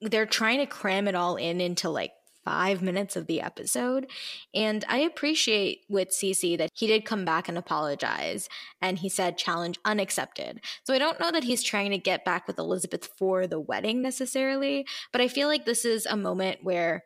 they're 0.02 0.26
trying 0.26 0.60
to 0.60 0.66
cram 0.66 1.08
it 1.08 1.16
all 1.16 1.36
in 1.36 1.62
into 1.62 1.90
like 1.90 2.12
five 2.44 2.82
minutes 2.82 3.16
of 3.16 3.28
the 3.28 3.40
episode. 3.42 4.08
And 4.54 4.84
I 4.90 5.00
appreciate 5.00 5.82
with 5.90 6.10
Cece 6.10 6.58
that 6.58 6.70
he 6.74 6.88
did 6.88 7.06
come 7.06 7.24
back 7.24 7.48
and 7.48 7.58
apologize. 7.58 8.50
And 8.82 9.00
he 9.00 9.10
said, 9.10 9.38
challenge 9.38 9.80
unaccepted. 9.86 10.60
So 10.84 10.94
I 10.94 11.00
don't 11.00 11.20
know 11.20 11.32
that 11.32 11.44
he's 11.44 11.64
trying 11.64 11.92
to 11.92 11.98
get 11.98 12.26
back 12.26 12.48
with 12.48 12.58
Elizabeth 12.58 13.10
for 13.18 13.46
the 13.46 13.60
wedding 13.60 14.02
necessarily, 14.02 14.88
but 15.12 15.22
I 15.22 15.28
feel 15.28 15.48
like 15.48 15.66
this 15.66 15.86
is 15.86 16.06
a 16.06 16.18
moment 16.18 16.60
where 16.64 17.04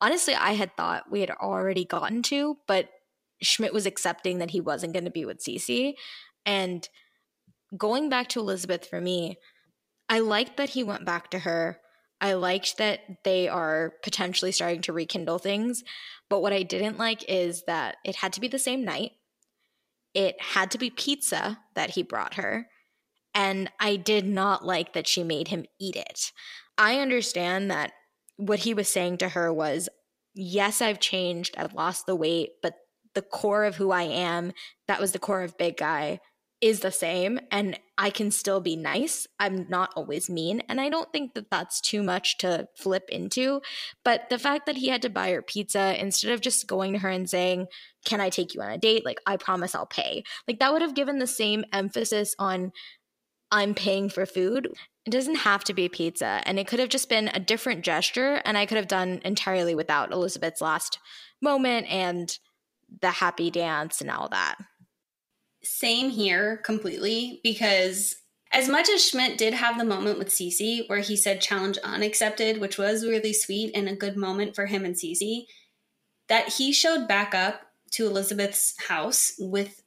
honestly, 0.00 0.34
I 0.34 0.52
had 0.52 0.76
thought 0.76 1.10
we 1.10 1.20
had 1.20 1.30
already 1.30 1.84
gotten 1.84 2.22
to, 2.24 2.58
but 2.66 2.88
Schmidt 3.42 3.74
was 3.74 3.86
accepting 3.86 4.38
that 4.38 4.50
he 4.50 4.60
wasn't 4.60 4.92
going 4.92 5.04
to 5.04 5.10
be 5.10 5.24
with 5.24 5.44
Cece. 5.44 5.94
And 6.46 6.88
going 7.76 8.08
back 8.08 8.28
to 8.28 8.40
Elizabeth 8.40 8.86
for 8.88 9.00
me, 9.00 9.38
I 10.08 10.20
liked 10.20 10.56
that 10.56 10.70
he 10.70 10.82
went 10.82 11.04
back 11.04 11.30
to 11.30 11.40
her 11.40 11.80
I 12.20 12.34
liked 12.34 12.78
that 12.78 13.00
they 13.24 13.48
are 13.48 13.94
potentially 14.02 14.52
starting 14.52 14.82
to 14.82 14.92
rekindle 14.92 15.38
things. 15.38 15.84
But 16.28 16.40
what 16.40 16.52
I 16.52 16.62
didn't 16.62 16.98
like 16.98 17.24
is 17.28 17.62
that 17.66 17.96
it 18.04 18.16
had 18.16 18.32
to 18.34 18.40
be 18.40 18.48
the 18.48 18.58
same 18.58 18.84
night. 18.84 19.12
It 20.14 20.40
had 20.40 20.70
to 20.72 20.78
be 20.78 20.90
pizza 20.90 21.60
that 21.74 21.90
he 21.90 22.02
brought 22.02 22.34
her. 22.34 22.68
And 23.34 23.70
I 23.78 23.96
did 23.96 24.26
not 24.26 24.64
like 24.64 24.94
that 24.94 25.06
she 25.06 25.22
made 25.22 25.48
him 25.48 25.64
eat 25.78 25.96
it. 25.96 26.32
I 26.76 26.98
understand 26.98 27.70
that 27.70 27.92
what 28.36 28.60
he 28.60 28.74
was 28.74 28.88
saying 28.88 29.18
to 29.18 29.30
her 29.30 29.52
was, 29.52 29.88
Yes, 30.34 30.80
I've 30.80 31.00
changed. 31.00 31.56
I've 31.58 31.74
lost 31.74 32.06
the 32.06 32.14
weight, 32.14 32.50
but 32.62 32.74
the 33.14 33.22
core 33.22 33.64
of 33.64 33.76
who 33.76 33.90
I 33.90 34.02
am, 34.02 34.52
that 34.86 35.00
was 35.00 35.10
the 35.10 35.18
core 35.18 35.42
of 35.42 35.58
Big 35.58 35.76
Guy 35.76 36.20
is 36.60 36.80
the 36.80 36.90
same 36.90 37.38
and 37.50 37.78
I 37.96 38.10
can 38.10 38.30
still 38.30 38.60
be 38.60 38.76
nice. 38.76 39.26
I'm 39.38 39.66
not 39.68 39.92
always 39.94 40.28
mean. 40.28 40.62
And 40.68 40.80
I 40.80 40.88
don't 40.88 41.12
think 41.12 41.34
that 41.34 41.50
that's 41.50 41.80
too 41.80 42.02
much 42.02 42.38
to 42.38 42.68
flip 42.76 43.04
into. 43.10 43.60
But 44.04 44.28
the 44.28 44.38
fact 44.38 44.66
that 44.66 44.76
he 44.76 44.88
had 44.88 45.02
to 45.02 45.10
buy 45.10 45.30
her 45.30 45.42
pizza 45.42 46.00
instead 46.00 46.32
of 46.32 46.40
just 46.40 46.66
going 46.66 46.92
to 46.92 46.98
her 47.00 47.08
and 47.08 47.28
saying, 47.28 47.66
Can 48.04 48.20
I 48.20 48.30
take 48.30 48.54
you 48.54 48.62
on 48.62 48.70
a 48.70 48.78
date? 48.78 49.04
Like, 49.04 49.18
I 49.26 49.36
promise 49.36 49.74
I'll 49.74 49.86
pay. 49.86 50.24
Like, 50.46 50.58
that 50.58 50.72
would 50.72 50.82
have 50.82 50.94
given 50.94 51.18
the 51.18 51.26
same 51.26 51.64
emphasis 51.72 52.34
on 52.38 52.72
I'm 53.50 53.74
paying 53.74 54.08
for 54.08 54.26
food. 54.26 54.68
It 55.06 55.10
doesn't 55.10 55.36
have 55.36 55.64
to 55.64 55.74
be 55.74 55.88
pizza. 55.88 56.42
And 56.44 56.58
it 56.58 56.66
could 56.66 56.80
have 56.80 56.90
just 56.90 57.08
been 57.08 57.30
a 57.32 57.40
different 57.40 57.84
gesture. 57.84 58.42
And 58.44 58.58
I 58.58 58.66
could 58.66 58.76
have 58.76 58.88
done 58.88 59.20
entirely 59.24 59.74
without 59.74 60.12
Elizabeth's 60.12 60.60
last 60.60 60.98
moment 61.40 61.86
and 61.88 62.36
the 63.00 63.10
happy 63.10 63.50
dance 63.50 64.00
and 64.00 64.10
all 64.10 64.28
that. 64.28 64.56
Same 65.68 66.10
here 66.10 66.56
completely 66.56 67.40
because 67.42 68.16
as 68.52 68.68
much 68.68 68.88
as 68.88 69.04
Schmidt 69.06 69.36
did 69.36 69.52
have 69.54 69.78
the 69.78 69.84
moment 69.84 70.18
with 70.18 70.28
Cece 70.28 70.88
where 70.88 71.00
he 71.00 71.14
said 71.14 71.40
challenge 71.40 71.78
unaccepted, 71.84 72.58
which 72.58 72.78
was 72.78 73.04
really 73.04 73.32
sweet 73.32 73.72
and 73.74 73.88
a 73.88 73.94
good 73.94 74.16
moment 74.16 74.54
for 74.54 74.66
him 74.66 74.84
and 74.84 74.94
Cece, 74.94 75.46
that 76.28 76.54
he 76.54 76.72
showed 76.72 77.06
back 77.06 77.34
up 77.34 77.62
to 77.92 78.06
Elizabeth's 78.06 78.74
house 78.88 79.34
with 79.38 79.82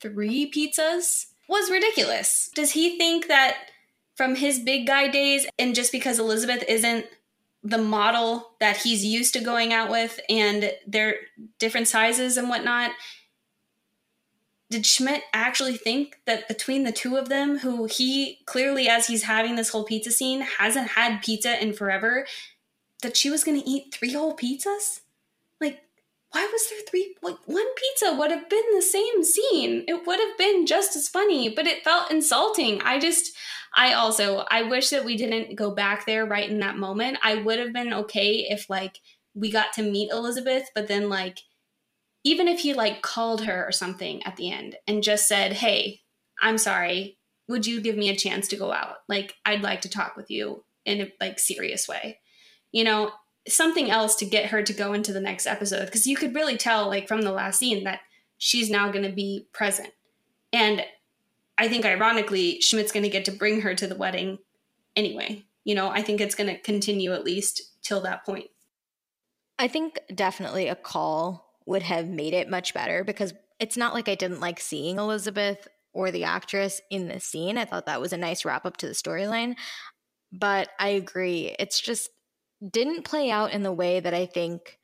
three 0.00 0.50
pizzas 0.50 1.26
was 1.48 1.70
ridiculous. 1.70 2.50
Does 2.54 2.72
he 2.72 2.98
think 2.98 3.28
that 3.28 3.56
from 4.16 4.34
his 4.34 4.58
big 4.58 4.86
guy 4.86 5.08
days 5.08 5.46
and 5.58 5.74
just 5.74 5.92
because 5.92 6.18
Elizabeth 6.18 6.64
isn't 6.68 7.06
the 7.62 7.78
model 7.78 8.54
that 8.58 8.78
he's 8.78 9.04
used 9.04 9.34
to 9.34 9.40
going 9.40 9.72
out 9.72 9.90
with 9.90 10.18
and 10.28 10.72
they're 10.86 11.14
different 11.58 11.88
sizes 11.88 12.36
and 12.36 12.48
whatnot, 12.48 12.90
did 14.70 14.86
Schmidt 14.86 15.22
actually 15.32 15.76
think 15.76 16.20
that 16.26 16.46
between 16.46 16.84
the 16.84 16.92
two 16.92 17.16
of 17.16 17.28
them, 17.28 17.58
who 17.58 17.86
he 17.86 18.38
clearly, 18.46 18.88
as 18.88 19.08
he's 19.08 19.24
having 19.24 19.56
this 19.56 19.70
whole 19.70 19.84
pizza 19.84 20.12
scene, 20.12 20.42
hasn't 20.42 20.90
had 20.90 21.22
pizza 21.22 21.60
in 21.60 21.72
forever, 21.72 22.26
that 23.02 23.16
she 23.16 23.30
was 23.30 23.42
going 23.42 23.60
to 23.60 23.68
eat 23.68 23.92
three 23.92 24.12
whole 24.12 24.36
pizzas? 24.36 25.00
Like, 25.60 25.80
why 26.30 26.48
was 26.52 26.70
there 26.70 26.78
three? 26.88 27.16
Like, 27.20 27.36
one 27.46 27.66
pizza 27.74 28.14
would 28.16 28.30
have 28.30 28.48
been 28.48 28.62
the 28.72 28.82
same 28.82 29.24
scene. 29.24 29.84
It 29.88 30.06
would 30.06 30.20
have 30.20 30.38
been 30.38 30.66
just 30.66 30.94
as 30.94 31.08
funny, 31.08 31.48
but 31.48 31.66
it 31.66 31.82
felt 31.82 32.12
insulting. 32.12 32.80
I 32.82 33.00
just, 33.00 33.36
I 33.74 33.94
also, 33.94 34.44
I 34.50 34.62
wish 34.62 34.90
that 34.90 35.04
we 35.04 35.16
didn't 35.16 35.56
go 35.56 35.72
back 35.72 36.06
there 36.06 36.24
right 36.24 36.48
in 36.48 36.60
that 36.60 36.76
moment. 36.76 37.18
I 37.24 37.36
would 37.36 37.58
have 37.58 37.72
been 37.72 37.92
okay 37.92 38.46
if, 38.48 38.70
like, 38.70 39.00
we 39.34 39.50
got 39.50 39.72
to 39.74 39.82
meet 39.82 40.12
Elizabeth, 40.12 40.70
but 40.76 40.86
then, 40.86 41.08
like, 41.08 41.40
even 42.24 42.48
if 42.48 42.60
he 42.60 42.74
like 42.74 43.02
called 43.02 43.44
her 43.44 43.66
or 43.66 43.72
something 43.72 44.22
at 44.24 44.36
the 44.36 44.50
end 44.50 44.76
and 44.86 45.02
just 45.02 45.26
said, 45.26 45.54
Hey, 45.54 46.00
I'm 46.40 46.58
sorry. 46.58 47.18
Would 47.48 47.66
you 47.66 47.80
give 47.80 47.96
me 47.96 48.08
a 48.08 48.16
chance 48.16 48.48
to 48.48 48.56
go 48.56 48.72
out? 48.72 48.96
Like, 49.08 49.34
I'd 49.44 49.62
like 49.62 49.80
to 49.82 49.88
talk 49.88 50.16
with 50.16 50.30
you 50.30 50.64
in 50.84 51.00
a 51.00 51.12
like 51.20 51.38
serious 51.38 51.88
way. 51.88 52.20
You 52.72 52.84
know, 52.84 53.12
something 53.48 53.90
else 53.90 54.14
to 54.16 54.24
get 54.24 54.46
her 54.46 54.62
to 54.62 54.72
go 54.72 54.92
into 54.92 55.12
the 55.12 55.20
next 55.20 55.46
episode. 55.46 55.90
Cause 55.90 56.06
you 56.06 56.16
could 56.16 56.34
really 56.34 56.56
tell, 56.56 56.86
like, 56.86 57.08
from 57.08 57.22
the 57.22 57.32
last 57.32 57.58
scene 57.58 57.84
that 57.84 58.00
she's 58.38 58.70
now 58.70 58.92
going 58.92 59.04
to 59.04 59.12
be 59.12 59.48
present. 59.52 59.90
And 60.52 60.84
I 61.58 61.68
think, 61.68 61.84
ironically, 61.84 62.60
Schmidt's 62.60 62.92
going 62.92 63.02
to 63.02 63.08
get 63.08 63.24
to 63.24 63.32
bring 63.32 63.62
her 63.62 63.74
to 63.74 63.86
the 63.86 63.96
wedding 63.96 64.38
anyway. 64.94 65.44
You 65.64 65.74
know, 65.74 65.88
I 65.88 66.02
think 66.02 66.20
it's 66.20 66.34
going 66.34 66.48
to 66.48 66.60
continue 66.60 67.12
at 67.12 67.24
least 67.24 67.62
till 67.82 68.00
that 68.02 68.24
point. 68.24 68.46
I 69.58 69.68
think 69.68 70.00
definitely 70.14 70.68
a 70.68 70.74
call 70.74 71.49
would 71.70 71.82
have 71.84 72.08
made 72.08 72.34
it 72.34 72.50
much 72.50 72.74
better 72.74 73.04
because 73.04 73.32
it's 73.60 73.76
not 73.76 73.94
like 73.94 74.08
I 74.08 74.16
didn't 74.16 74.40
like 74.40 74.58
seeing 74.58 74.98
Elizabeth 74.98 75.68
or 75.92 76.10
the 76.10 76.24
actress 76.24 76.80
in 76.90 77.06
the 77.06 77.20
scene. 77.20 77.56
I 77.56 77.64
thought 77.64 77.86
that 77.86 78.00
was 78.00 78.12
a 78.12 78.16
nice 78.18 78.44
wrap 78.44 78.66
up 78.66 78.76
to 78.78 78.88
the 78.88 78.92
storyline. 78.92 79.54
But 80.32 80.68
I 80.80 80.88
agree. 80.88 81.54
It's 81.60 81.80
just 81.80 82.10
didn't 82.68 83.04
play 83.04 83.30
out 83.30 83.52
in 83.52 83.62
the 83.62 83.72
way 83.72 84.00
that 84.00 84.12
I 84.12 84.26
think 84.26 84.78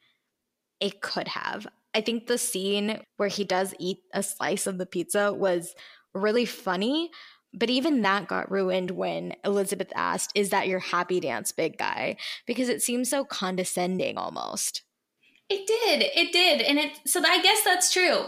it 0.79 1.01
could 1.01 1.27
have. 1.27 1.67
I 1.93 2.03
think 2.03 2.29
the 2.29 2.39
scene 2.39 3.01
where 3.17 3.29
he 3.29 3.43
does 3.43 3.75
eat 3.81 3.99
a 4.15 4.23
slice 4.23 4.69
of 4.69 4.79
the 4.79 4.87
pizza 4.87 5.33
was 5.33 5.75
really 6.15 6.45
funny, 6.45 7.11
but 7.53 7.69
even 7.69 8.03
that 8.03 8.29
got 8.29 8.51
ruined 8.51 8.93
when 8.93 9.35
Elizabeth 9.45 9.93
asked, 9.97 10.31
Is 10.37 10.51
that 10.51 10.69
your 10.69 10.79
happy 10.79 11.19
dance, 11.19 11.51
big 11.51 11.79
guy? 11.79 12.17
Because 12.47 12.69
it 12.69 12.81
seems 12.81 13.11
so 13.11 13.25
condescending 13.25 14.17
almost. 14.19 14.83
It 15.49 15.67
did. 15.67 16.11
It 16.15 16.33
did. 16.33 16.61
And 16.61 16.79
it 16.79 17.01
so 17.07 17.23
I 17.25 17.43
guess 17.43 17.63
that's 17.63 17.93
true. 17.93 18.27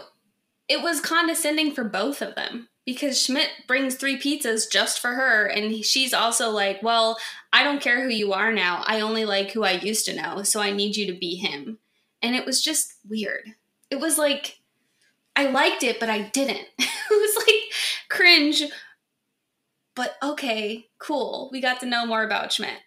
It 0.69 0.83
was 0.83 1.01
condescending 1.01 1.73
for 1.73 1.85
both 1.85 2.21
of 2.23 2.35
them 2.35 2.69
because 2.85 3.21
Schmidt 3.21 3.51
brings 3.67 3.95
three 3.95 4.19
pizzas 4.19 4.71
just 4.71 5.01
for 5.01 5.15
her 5.15 5.47
and 5.47 5.85
she's 5.85 6.15
also 6.15 6.51
like, 6.51 6.83
"Well, 6.83 7.19
I 7.53 7.65
don't 7.65 7.81
care 7.83 8.03
who 8.03 8.11
you 8.11 8.33
are 8.33 8.53
now. 8.53 8.83
I 8.87 9.01
only 9.01 9.25
like 9.25 9.51
who 9.53 9.65
I 9.65 9.73
used 9.73 10.05
to 10.07 10.15
know, 10.15 10.43
so 10.43 10.61
I 10.61 10.71
need 10.71 10.97
you 10.97 11.07
to 11.07 11.19
be 11.19 11.37
him." 11.37 11.79
And 12.23 12.35
it 12.37 12.47
was 12.47 12.63
just 12.63 12.95
weird. 13.09 13.55
It 13.91 14.01
was 14.01 14.19
like 14.19 14.59
I 15.35 15.47
liked 15.47 15.85
it, 15.85 16.01
but 16.01 16.11
I 16.11 16.23
didn't. 16.23 16.67
it 16.79 16.89
was 17.11 17.47
like 17.47 17.73
cringe. 18.09 18.65
But 19.95 20.17
okay, 20.23 20.89
cool. 20.99 21.49
We 21.53 21.61
got 21.61 21.81
to 21.81 21.87
know 21.87 22.07
more 22.07 22.23
about 22.23 22.53
Schmidt. 22.53 22.81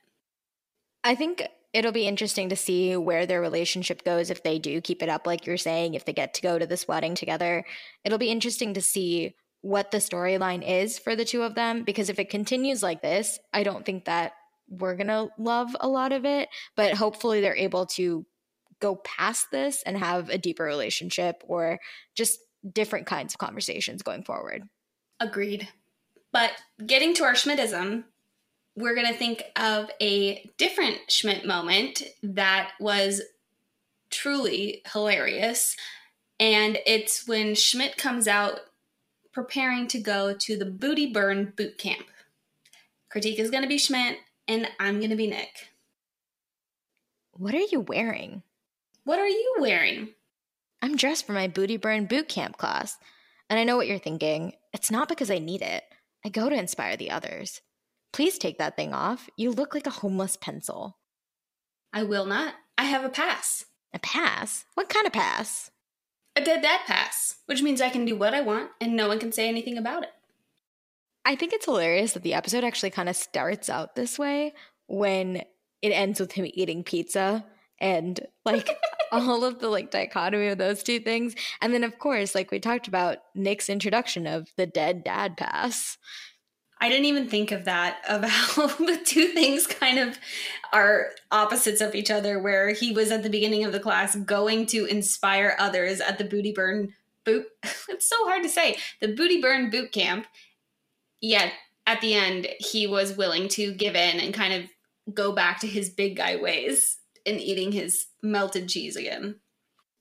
I 1.03 1.15
think 1.15 1.47
it'll 1.73 1.91
be 1.91 2.07
interesting 2.07 2.49
to 2.49 2.55
see 2.55 2.95
where 2.95 3.25
their 3.25 3.41
relationship 3.41 4.03
goes 4.03 4.29
if 4.29 4.43
they 4.43 4.59
do 4.59 4.81
keep 4.81 5.01
it 5.01 5.09
up, 5.09 5.25
like 5.25 5.45
you're 5.45 5.57
saying, 5.57 5.93
if 5.93 6.05
they 6.05 6.13
get 6.13 6.33
to 6.35 6.41
go 6.41 6.59
to 6.59 6.65
this 6.65 6.87
wedding 6.87 7.15
together. 7.15 7.63
It'll 8.03 8.17
be 8.17 8.31
interesting 8.31 8.73
to 8.73 8.81
see 8.81 9.35
what 9.61 9.91
the 9.91 9.99
storyline 9.99 10.67
is 10.67 10.97
for 10.99 11.15
the 11.15 11.25
two 11.25 11.43
of 11.43 11.55
them 11.55 11.83
because 11.83 12.09
if 12.09 12.19
it 12.19 12.29
continues 12.29 12.81
like 12.81 13.01
this, 13.01 13.39
I 13.53 13.63
don't 13.63 13.85
think 13.85 14.05
that 14.05 14.33
we're 14.67 14.95
going 14.95 15.07
to 15.07 15.29
love 15.37 15.75
a 15.79 15.87
lot 15.87 16.11
of 16.11 16.25
it, 16.25 16.49
but 16.75 16.93
hopefully 16.93 17.41
they're 17.41 17.55
able 17.55 17.85
to 17.85 18.25
go 18.79 18.95
past 18.95 19.47
this 19.51 19.83
and 19.85 19.97
have 19.97 20.29
a 20.29 20.37
deeper 20.37 20.63
relationship 20.63 21.43
or 21.47 21.79
just 22.15 22.39
different 22.69 23.05
kinds 23.05 23.33
of 23.33 23.37
conversations 23.37 24.01
going 24.01 24.23
forward. 24.23 24.63
Agreed. 25.19 25.67
But 26.33 26.51
getting 26.85 27.13
to 27.15 27.23
our 27.23 27.33
Schmidtism, 27.33 28.05
we're 28.75 28.95
going 28.95 29.07
to 29.07 29.13
think 29.13 29.43
of 29.55 29.89
a 30.01 30.49
different 30.57 30.99
Schmidt 31.09 31.45
moment 31.45 32.03
that 32.23 32.71
was 32.79 33.21
truly 34.09 34.81
hilarious. 34.93 35.75
And 36.39 36.79
it's 36.85 37.27
when 37.27 37.55
Schmidt 37.55 37.97
comes 37.97 38.27
out 38.27 38.61
preparing 39.31 39.87
to 39.87 39.99
go 39.99 40.33
to 40.33 40.57
the 40.57 40.65
Booty 40.65 41.11
Burn 41.11 41.53
boot 41.55 41.77
camp. 41.77 42.05
Critique 43.09 43.39
is 43.39 43.51
going 43.51 43.63
to 43.63 43.69
be 43.69 43.77
Schmidt, 43.77 44.17
and 44.47 44.67
I'm 44.79 44.99
going 44.99 45.09
to 45.09 45.15
be 45.15 45.27
Nick. 45.27 45.69
What 47.31 47.53
are 47.53 47.59
you 47.71 47.81
wearing? 47.81 48.43
What 49.03 49.19
are 49.19 49.27
you 49.27 49.55
wearing? 49.59 50.09
I'm 50.81 50.95
dressed 50.95 51.25
for 51.25 51.33
my 51.33 51.47
Booty 51.47 51.77
Burn 51.77 52.05
boot 52.05 52.27
camp 52.27 52.57
class. 52.57 52.97
And 53.49 53.59
I 53.59 53.63
know 53.63 53.75
what 53.75 53.87
you're 53.87 53.99
thinking. 53.99 54.53
It's 54.73 54.91
not 54.91 55.09
because 55.09 55.29
I 55.29 55.39
need 55.39 55.61
it. 55.61 55.83
I 56.25 56.29
go 56.29 56.49
to 56.49 56.55
inspire 56.55 56.95
the 56.95 57.11
others. 57.11 57.61
Please 58.13 58.37
take 58.37 58.57
that 58.57 58.75
thing 58.75 58.93
off. 58.93 59.29
You 59.37 59.51
look 59.51 59.73
like 59.73 59.87
a 59.87 59.91
homeless 59.91 60.37
pencil. 60.37 60.97
I 61.93 62.03
will 62.03 62.25
not. 62.25 62.55
I 62.77 62.83
have 62.85 63.03
a 63.03 63.09
pass. 63.09 63.65
A 63.93 63.99
pass? 63.99 64.65
What 64.75 64.89
kind 64.89 65.05
of 65.05 65.13
pass? 65.13 65.71
A 66.35 66.41
dead 66.41 66.61
dad 66.61 66.81
pass, 66.85 67.37
which 67.45 67.61
means 67.61 67.81
I 67.81 67.89
can 67.89 68.05
do 68.05 68.15
what 68.15 68.33
I 68.33 68.41
want 68.41 68.71
and 68.79 68.95
no 68.95 69.07
one 69.07 69.19
can 69.19 69.31
say 69.31 69.47
anything 69.47 69.77
about 69.77 70.03
it. 70.03 70.11
I 71.25 71.35
think 71.35 71.53
it's 71.53 71.65
hilarious 71.65 72.13
that 72.13 72.23
the 72.23 72.33
episode 72.33 72.63
actually 72.63 72.89
kind 72.89 73.09
of 73.09 73.15
starts 73.15 73.69
out 73.69 73.95
this 73.95 74.17
way 74.17 74.53
when 74.87 75.43
it 75.81 75.89
ends 75.89 76.19
with 76.19 76.31
him 76.31 76.49
eating 76.53 76.83
pizza 76.83 77.45
and 77.79 78.19
like 78.45 78.69
all 79.11 79.43
of 79.43 79.59
the 79.59 79.67
like 79.67 79.91
dichotomy 79.91 80.47
of 80.47 80.57
those 80.57 80.83
two 80.83 80.99
things. 80.99 81.35
And 81.61 81.73
then, 81.73 81.83
of 81.83 81.99
course, 81.99 82.33
like 82.33 82.51
we 82.51 82.59
talked 82.59 82.87
about, 82.87 83.17
Nick's 83.35 83.69
introduction 83.69 84.25
of 84.25 84.47
the 84.57 84.65
dead 84.65 85.03
dad 85.03 85.37
pass. 85.37 85.97
I 86.81 86.89
didn't 86.89 87.05
even 87.05 87.29
think 87.29 87.51
of 87.51 87.65
that, 87.65 88.01
of 88.09 88.23
how 88.23 88.67
the 88.67 88.99
two 89.05 89.27
things 89.27 89.67
kind 89.67 89.99
of 89.99 90.17
are 90.73 91.11
opposites 91.31 91.79
of 91.79 91.95
each 91.95 92.11
other, 92.11 92.39
where 92.39 92.71
he 92.71 92.91
was 92.91 93.11
at 93.11 93.23
the 93.23 93.29
beginning 93.29 93.63
of 93.63 93.71
the 93.71 93.79
class 93.79 94.15
going 94.15 94.65
to 94.67 94.85
inspire 94.85 95.55
others 95.59 96.01
at 96.01 96.17
the 96.17 96.25
booty 96.25 96.51
burn 96.51 96.93
boot. 97.23 97.45
It's 97.87 98.09
so 98.09 98.25
hard 98.25 98.41
to 98.41 98.49
say. 98.49 98.77
The 98.99 99.13
booty 99.13 99.39
burn 99.41 99.69
boot 99.69 99.91
camp. 99.91 100.25
Yet 101.21 101.53
at 101.85 102.01
the 102.01 102.15
end, 102.15 102.47
he 102.57 102.87
was 102.87 103.15
willing 103.15 103.47
to 103.49 103.73
give 103.73 103.95
in 103.95 104.19
and 104.19 104.33
kind 104.33 104.53
of 104.53 105.13
go 105.13 105.31
back 105.31 105.59
to 105.59 105.67
his 105.67 105.89
big 105.89 106.17
guy 106.17 106.35
ways 106.35 106.97
in 107.25 107.39
eating 107.39 107.71
his 107.71 108.07
melted 108.23 108.69
cheese 108.69 108.95
again. 108.95 109.35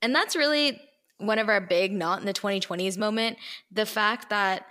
And 0.01 0.15
that's 0.15 0.35
really 0.35 0.81
one 1.19 1.39
of 1.39 1.49
our 1.51 1.61
big 1.61 1.93
not 1.93 2.21
in 2.21 2.27
the 2.27 2.33
2020s 2.33 2.97
moment. 2.97 3.37
The 3.71 3.85
fact 3.85 4.31
that 4.31 4.65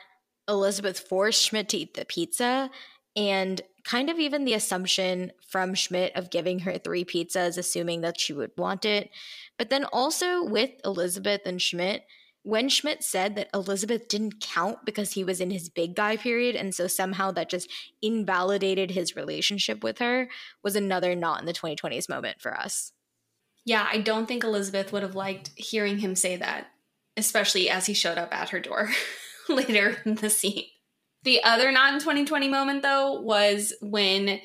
Elizabeth 0.49 0.99
forced 0.99 1.43
Schmidt 1.43 1.69
to 1.69 1.77
eat 1.77 1.93
the 1.93 2.05
pizza 2.05 2.69
and 3.15 3.61
kind 3.83 4.09
of 4.09 4.19
even 4.19 4.45
the 4.45 4.53
assumption 4.53 5.31
from 5.47 5.73
Schmidt 5.73 6.15
of 6.15 6.29
giving 6.29 6.59
her 6.59 6.77
three 6.77 7.05
pizzas, 7.05 7.57
assuming 7.57 8.01
that 8.01 8.19
she 8.19 8.33
would 8.33 8.51
want 8.57 8.85
it. 8.85 9.09
But 9.57 9.69
then 9.69 9.85
also 9.85 10.43
with 10.43 10.71
Elizabeth 10.83 11.41
and 11.45 11.61
Schmidt, 11.61 12.03
when 12.43 12.69
Schmidt 12.69 13.03
said 13.03 13.35
that 13.35 13.49
Elizabeth 13.53 14.07
didn't 14.07 14.39
count 14.39 14.85
because 14.85 15.13
he 15.13 15.23
was 15.23 15.41
in 15.41 15.51
his 15.51 15.69
big 15.69 15.95
guy 15.95 16.17
period, 16.17 16.55
and 16.55 16.73
so 16.73 16.87
somehow 16.87 17.31
that 17.31 17.49
just 17.49 17.69
invalidated 18.01 18.91
his 18.91 19.15
relationship 19.15 19.83
with 19.83 19.99
her, 19.99 20.29
was 20.63 20.75
another 20.75 21.15
not 21.15 21.41
in 21.41 21.45
the 21.45 21.53
2020s 21.53 22.07
moment 22.09 22.41
for 22.41 22.57
us. 22.57 22.93
Yeah, 23.65 23.87
I 23.91 23.99
don't 23.99 24.25
think 24.25 24.43
Elizabeth 24.43 24.91
would 24.93 25.03
have 25.03 25.15
liked 25.15 25.51
hearing 25.55 25.99
him 25.99 26.15
say 26.15 26.37
that, 26.37 26.67
especially 27.17 27.69
as 27.69 27.85
he 27.87 27.93
showed 27.93 28.17
up 28.17 28.33
at 28.33 28.49
her 28.49 28.59
door 28.59 28.89
later 29.55 29.97
in 30.05 30.15
the 30.15 30.29
scene. 30.29 30.65
The 31.23 31.43
other 31.43 31.71
not 31.71 31.93
in 31.93 31.99
2020 31.99 32.47
moment, 32.47 32.81
though, 32.81 33.19
was 33.19 33.73
when 33.81 34.39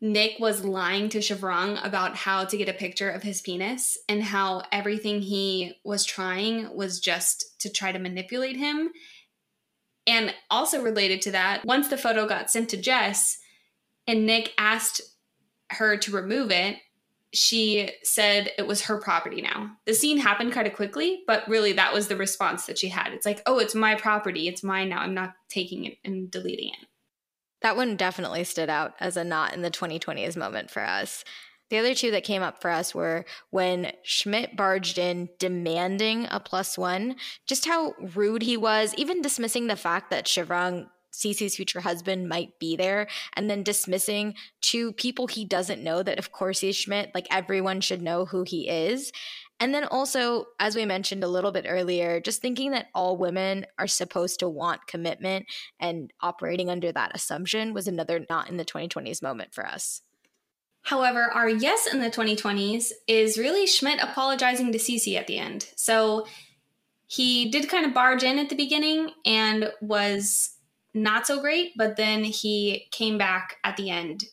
Nick 0.00 0.38
was 0.38 0.64
lying 0.64 1.08
to 1.08 1.18
Shivrang 1.18 1.82
about 1.84 2.14
how 2.14 2.44
to 2.44 2.56
get 2.58 2.68
a 2.68 2.74
picture 2.74 3.08
of 3.08 3.22
his 3.22 3.40
penis 3.40 3.96
and 4.06 4.22
how 4.22 4.64
everything 4.70 5.22
he 5.22 5.74
was 5.82 6.04
trying 6.04 6.76
was 6.76 7.00
just 7.00 7.58
to 7.60 7.70
try 7.70 7.90
to 7.90 7.98
manipulate 7.98 8.56
him. 8.56 8.90
And 10.06 10.34
also 10.50 10.82
related 10.82 11.22
to 11.22 11.30
that, 11.30 11.64
once 11.64 11.88
the 11.88 11.96
photo 11.96 12.28
got 12.28 12.50
sent 12.50 12.68
to 12.70 12.76
Jess 12.76 13.38
and 14.06 14.26
Nick 14.26 14.52
asked 14.58 15.00
her 15.70 15.96
to 15.96 16.12
remove 16.12 16.50
it, 16.50 16.76
she 17.34 17.90
said 18.02 18.52
it 18.56 18.66
was 18.66 18.82
her 18.82 18.98
property 18.98 19.42
now. 19.42 19.72
The 19.86 19.94
scene 19.94 20.18
happened 20.18 20.52
kind 20.52 20.66
of 20.66 20.74
quickly, 20.74 21.22
but 21.26 21.46
really 21.48 21.72
that 21.72 21.92
was 21.92 22.08
the 22.08 22.16
response 22.16 22.66
that 22.66 22.78
she 22.78 22.88
had. 22.88 23.12
It's 23.12 23.26
like, 23.26 23.42
oh, 23.46 23.58
it's 23.58 23.74
my 23.74 23.94
property. 23.94 24.48
It's 24.48 24.62
mine 24.62 24.88
now. 24.88 25.00
I'm 25.00 25.14
not 25.14 25.34
taking 25.48 25.84
it 25.84 25.98
and 26.04 26.30
deleting 26.30 26.68
it. 26.68 26.88
That 27.62 27.76
one 27.76 27.96
definitely 27.96 28.44
stood 28.44 28.70
out 28.70 28.94
as 29.00 29.16
a 29.16 29.24
not 29.24 29.54
in 29.54 29.62
the 29.62 29.70
2020s 29.70 30.36
moment 30.36 30.70
for 30.70 30.82
us. 30.82 31.24
The 31.70 31.78
other 31.78 31.94
two 31.94 32.10
that 32.10 32.24
came 32.24 32.42
up 32.42 32.60
for 32.60 32.70
us 32.70 32.94
were 32.94 33.24
when 33.50 33.92
Schmidt 34.02 34.56
barged 34.56 34.98
in 34.98 35.30
demanding 35.38 36.28
a 36.30 36.38
plus 36.38 36.76
one, 36.76 37.16
just 37.46 37.64
how 37.64 37.94
rude 38.14 38.42
he 38.42 38.56
was, 38.56 38.94
even 38.96 39.22
dismissing 39.22 39.66
the 39.66 39.76
fact 39.76 40.10
that 40.10 40.26
Shivrang, 40.26 40.88
Cece's 41.14 41.56
future 41.56 41.80
husband, 41.80 42.28
might 42.28 42.58
be 42.58 42.76
there, 42.76 43.08
and 43.34 43.48
then 43.48 43.62
dismissing 43.62 44.34
to 44.62 44.92
people 44.92 45.26
he 45.26 45.44
doesn't 45.44 45.82
know 45.82 46.02
that, 46.02 46.18
of 46.18 46.32
course, 46.32 46.60
he's 46.60 46.76
Schmidt. 46.76 47.10
Like 47.14 47.26
everyone 47.30 47.80
should 47.80 48.02
know 48.02 48.24
who 48.24 48.42
he 48.42 48.68
is. 48.68 49.12
And 49.60 49.72
then 49.72 49.84
also, 49.84 50.46
as 50.58 50.74
we 50.74 50.84
mentioned 50.84 51.22
a 51.22 51.28
little 51.28 51.52
bit 51.52 51.66
earlier, 51.68 52.20
just 52.20 52.42
thinking 52.42 52.72
that 52.72 52.88
all 52.94 53.16
women 53.16 53.66
are 53.78 53.86
supposed 53.86 54.40
to 54.40 54.48
want 54.48 54.86
commitment 54.86 55.46
and 55.78 56.12
operating 56.20 56.70
under 56.70 56.90
that 56.92 57.14
assumption 57.14 57.72
was 57.72 57.86
another 57.86 58.26
not 58.28 58.50
in 58.50 58.56
the 58.56 58.64
2020s 58.64 59.22
moment 59.22 59.54
for 59.54 59.64
us. 59.64 60.02
However, 60.82 61.30
our 61.32 61.48
yes 61.48 61.86
in 61.90 62.00
the 62.00 62.10
2020s 62.10 62.90
is 63.06 63.38
really 63.38 63.66
Schmidt 63.66 64.02
apologizing 64.02 64.70
to 64.72 64.78
Cece 64.78 65.16
at 65.18 65.26
the 65.26 65.38
end. 65.38 65.68
So 65.76 66.26
he 67.06 67.48
did 67.48 67.70
kind 67.70 67.86
of 67.86 67.94
barge 67.94 68.22
in 68.22 68.38
at 68.38 68.48
the 68.50 68.56
beginning 68.56 69.10
and 69.24 69.70
was 69.80 70.53
not 70.94 71.26
so 71.26 71.40
great, 71.40 71.72
but 71.76 71.96
then 71.96 72.24
he 72.24 72.86
came 72.92 73.18
back 73.18 73.56
at 73.64 73.76
the 73.76 73.90
end 73.90 74.24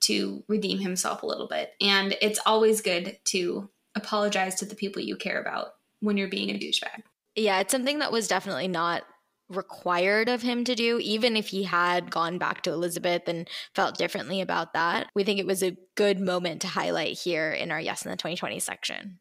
to 0.00 0.44
redeem 0.48 0.78
himself 0.78 1.22
a 1.22 1.26
little 1.26 1.48
bit. 1.48 1.72
And 1.80 2.16
it's 2.20 2.40
always 2.44 2.80
good 2.80 3.18
to 3.26 3.70
apologize 3.94 4.56
to 4.56 4.64
the 4.64 4.74
people 4.74 5.02
you 5.02 5.16
care 5.16 5.40
about 5.40 5.74
when 6.00 6.16
you're 6.16 6.28
being 6.28 6.50
a 6.50 6.58
douchebag. 6.58 7.02
Yeah, 7.34 7.60
it's 7.60 7.72
something 7.72 8.00
that 8.00 8.12
was 8.12 8.28
definitely 8.28 8.68
not 8.68 9.04
required 9.48 10.28
of 10.28 10.42
him 10.42 10.64
to 10.64 10.74
do, 10.74 10.98
even 11.02 11.36
if 11.36 11.48
he 11.48 11.62
had 11.62 12.10
gone 12.10 12.38
back 12.38 12.62
to 12.62 12.72
Elizabeth 12.72 13.22
and 13.26 13.48
felt 13.74 13.98
differently 13.98 14.40
about 14.40 14.72
that. 14.72 15.08
We 15.14 15.24
think 15.24 15.38
it 15.38 15.46
was 15.46 15.62
a 15.62 15.76
good 15.94 16.20
moment 16.20 16.62
to 16.62 16.68
highlight 16.68 17.18
here 17.18 17.52
in 17.52 17.70
our 17.70 17.80
Yes 17.80 18.04
in 18.04 18.10
the 18.10 18.16
2020 18.16 18.58
section. 18.60 19.18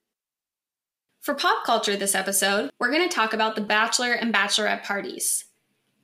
For 1.22 1.36
pop 1.36 1.66
culture 1.66 1.96
this 1.96 2.16
episode, 2.16 2.72
we're 2.80 2.92
going 2.92 3.08
to 3.08 3.16
talk 3.16 3.34
about 3.34 3.56
the 3.56 3.62
bachelor 3.62 4.14
and 4.14 4.34
bachelorette 4.34 4.84
parties. 4.84 5.46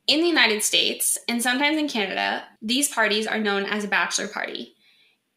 In 0.08 0.22
the 0.22 0.28
United 0.28 0.64
States, 0.64 1.18
and 1.28 1.44
sometimes 1.44 1.78
in 1.78 1.90
Canada, 1.90 2.46
these 2.62 2.88
parties 2.88 3.28
are 3.28 3.40
known 3.40 3.66
as 3.66 3.84
a 3.84 3.90
bachelor 3.90 4.30
party. 4.30 4.74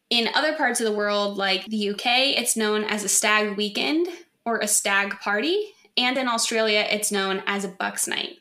In 0.09 0.29
other 0.33 0.53
parts 0.55 0.79
of 0.79 0.85
the 0.85 0.97
world, 0.97 1.37
like 1.37 1.65
the 1.65 1.89
UK, 1.89 2.05
it's 2.37 2.55
known 2.55 2.85
as 2.85 3.03
a 3.03 3.09
stag 3.09 3.57
weekend 3.57 4.07
or 4.45 4.59
a 4.59 4.67
stag 4.67 5.19
party. 5.19 5.73
And 5.97 6.17
in 6.17 6.29
Australia, 6.29 6.85
it's 6.89 7.11
known 7.11 7.43
as 7.45 7.65
a 7.65 7.69
bucks 7.69 8.07
night. 8.07 8.37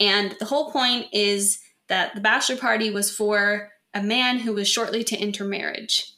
And 0.00 0.34
the 0.40 0.44
whole 0.44 0.72
point 0.72 1.06
is 1.12 1.60
that 1.88 2.14
the 2.14 2.20
bachelor 2.20 2.56
party 2.56 2.90
was 2.90 3.14
for 3.14 3.70
a 3.94 4.02
man 4.02 4.40
who 4.40 4.52
was 4.52 4.68
shortly 4.68 5.04
to 5.04 5.16
enter 5.16 5.44
marriage. 5.44 6.12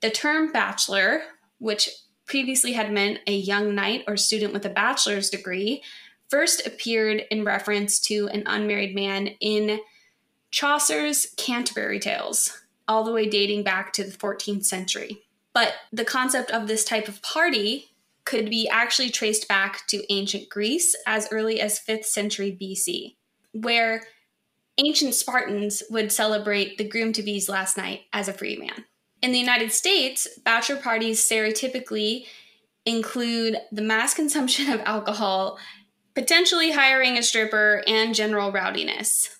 The 0.00 0.10
term 0.10 0.52
bachelor, 0.52 1.22
which 1.58 1.88
previously 2.26 2.72
had 2.72 2.92
meant 2.92 3.18
a 3.26 3.32
young 3.32 3.74
knight 3.74 4.04
or 4.06 4.16
student 4.16 4.52
with 4.52 4.64
a 4.64 4.70
bachelor's 4.70 5.30
degree, 5.30 5.82
first 6.30 6.66
appeared 6.66 7.24
in 7.30 7.44
reference 7.44 7.98
to 8.00 8.28
an 8.28 8.44
unmarried 8.46 8.94
man 8.94 9.28
in 9.40 9.80
Chaucer's 10.50 11.26
Canterbury 11.36 11.98
Tales, 11.98 12.62
all 12.88 13.04
the 13.04 13.12
way 13.12 13.28
dating 13.28 13.62
back 13.62 13.92
to 13.92 14.04
the 14.04 14.16
14th 14.16 14.64
century. 14.64 15.22
But 15.52 15.74
the 15.92 16.04
concept 16.04 16.50
of 16.50 16.66
this 16.66 16.84
type 16.84 17.08
of 17.08 17.22
party 17.22 17.86
could 18.24 18.48
be 18.48 18.68
actually 18.68 19.10
traced 19.10 19.48
back 19.48 19.86
to 19.88 20.12
ancient 20.12 20.48
Greece 20.48 20.94
as 21.06 21.28
early 21.32 21.60
as 21.60 21.80
5th 21.80 22.04
century 22.04 22.56
BC, 22.60 23.16
where 23.52 24.04
ancient 24.78 25.14
Spartans 25.14 25.82
would 25.90 26.12
celebrate 26.12 26.78
the 26.78 26.88
groom 26.88 27.12
to 27.12 27.22
be's 27.22 27.48
last 27.48 27.76
night 27.76 28.02
as 28.12 28.28
a 28.28 28.32
free 28.32 28.56
man. 28.56 28.84
In 29.22 29.32
the 29.32 29.38
United 29.38 29.72
States, 29.72 30.28
bachelor 30.44 30.76
parties 30.76 31.20
stereotypically 31.20 32.26
include 32.86 33.58
the 33.70 33.82
mass 33.82 34.14
consumption 34.14 34.70
of 34.70 34.80
alcohol, 34.84 35.58
potentially 36.14 36.72
hiring 36.72 37.16
a 37.16 37.22
stripper, 37.22 37.82
and 37.86 38.14
general 38.14 38.52
rowdiness. 38.52 39.36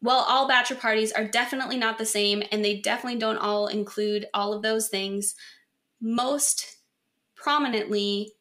While 0.00 0.24
all 0.26 0.48
bachelor 0.48 0.76
parties 0.76 1.12
are 1.12 1.24
definitely 1.24 1.76
not 1.76 1.96
the 1.96 2.06
same 2.06 2.42
and 2.50 2.64
they 2.64 2.80
definitely 2.80 3.20
don't 3.20 3.38
all 3.38 3.68
include 3.68 4.26
all 4.34 4.52
of 4.52 4.62
those 4.62 4.88
things, 4.88 5.34
most 6.00 6.78
prominently 7.36 8.32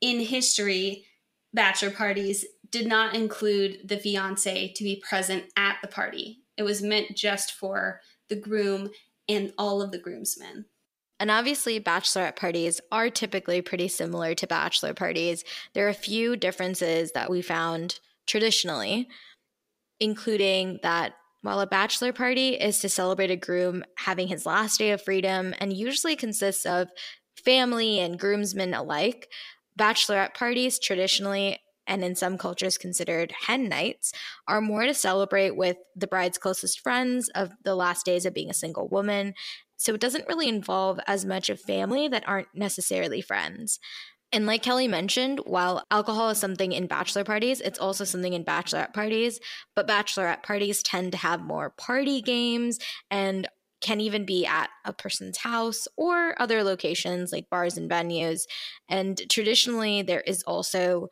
in 0.00 0.20
history, 0.20 1.04
bachelor 1.52 1.90
parties 1.90 2.44
did 2.70 2.86
not 2.88 3.14
include 3.14 3.88
the 3.88 3.96
fiance 3.96 4.72
to 4.72 4.82
be 4.84 5.02
present 5.08 5.44
at 5.56 5.78
the 5.80 5.88
party. 5.88 6.40
It 6.56 6.64
was 6.64 6.82
meant 6.82 7.16
just 7.16 7.52
for 7.52 8.00
the 8.28 8.36
groom 8.36 8.90
and 9.28 9.52
all 9.56 9.80
of 9.80 9.92
the 9.92 9.98
groomsmen. 9.98 10.66
And 11.20 11.30
obviously, 11.30 11.78
bachelorette 11.80 12.36
parties 12.36 12.80
are 12.90 13.08
typically 13.08 13.62
pretty 13.62 13.88
similar 13.88 14.34
to 14.34 14.46
bachelor 14.46 14.94
parties. 14.94 15.44
There 15.72 15.86
are 15.86 15.90
a 15.90 15.94
few 15.94 16.36
differences 16.36 17.12
that 17.12 17.30
we 17.30 17.40
found 17.40 18.00
traditionally, 18.26 19.08
including 20.00 20.80
that 20.82 21.14
while 21.42 21.60
a 21.60 21.66
bachelor 21.66 22.12
party 22.12 22.54
is 22.54 22.78
to 22.80 22.88
celebrate 22.88 23.30
a 23.30 23.36
groom 23.36 23.84
having 23.98 24.28
his 24.28 24.46
last 24.46 24.78
day 24.78 24.90
of 24.90 25.02
freedom 25.02 25.54
and 25.58 25.72
usually 25.72 26.16
consists 26.16 26.64
of 26.64 26.88
family 27.44 28.00
and 28.00 28.18
groomsmen 28.18 28.72
alike, 28.72 29.28
bachelorette 29.78 30.34
parties 30.34 30.78
traditionally 30.78 31.58
and 31.86 32.02
in 32.02 32.14
some 32.14 32.38
cultures 32.38 32.78
considered 32.78 33.32
hen 33.46 33.68
nights, 33.68 34.12
are 34.48 34.60
more 34.60 34.84
to 34.84 34.94
celebrate 34.94 35.56
with 35.56 35.76
the 35.94 36.06
bride's 36.06 36.38
closest 36.38 36.80
friends 36.80 37.28
of 37.34 37.50
the 37.62 37.74
last 37.74 38.06
days 38.06 38.24
of 38.24 38.34
being 38.34 38.50
a 38.50 38.54
single 38.54 38.88
woman. 38.88 39.34
So 39.76 39.94
it 39.94 40.00
doesn't 40.00 40.28
really 40.28 40.48
involve 40.48 41.00
as 41.06 41.24
much 41.24 41.50
of 41.50 41.60
family 41.60 42.08
that 42.08 42.26
aren't 42.26 42.48
necessarily 42.54 43.20
friends. 43.20 43.78
And 44.32 44.46
like 44.46 44.62
Kelly 44.62 44.88
mentioned, 44.88 45.40
while 45.44 45.84
alcohol 45.92 46.30
is 46.30 46.38
something 46.38 46.72
in 46.72 46.88
bachelor 46.88 47.22
parties, 47.22 47.60
it's 47.60 47.78
also 47.78 48.04
something 48.04 48.32
in 48.32 48.44
bachelorette 48.44 48.92
parties. 48.92 49.38
But 49.76 49.86
bachelorette 49.86 50.42
parties 50.42 50.82
tend 50.82 51.12
to 51.12 51.18
have 51.18 51.40
more 51.40 51.70
party 51.70 52.20
games 52.20 52.80
and 53.12 53.48
can 53.80 54.00
even 54.00 54.24
be 54.24 54.44
at 54.46 54.70
a 54.84 54.92
person's 54.92 55.38
house 55.38 55.86
or 55.96 56.34
other 56.40 56.64
locations 56.64 57.30
like 57.32 57.50
bars 57.50 57.76
and 57.76 57.88
venues. 57.88 58.40
And 58.88 59.20
traditionally, 59.30 60.02
there 60.02 60.22
is 60.22 60.42
also 60.44 61.08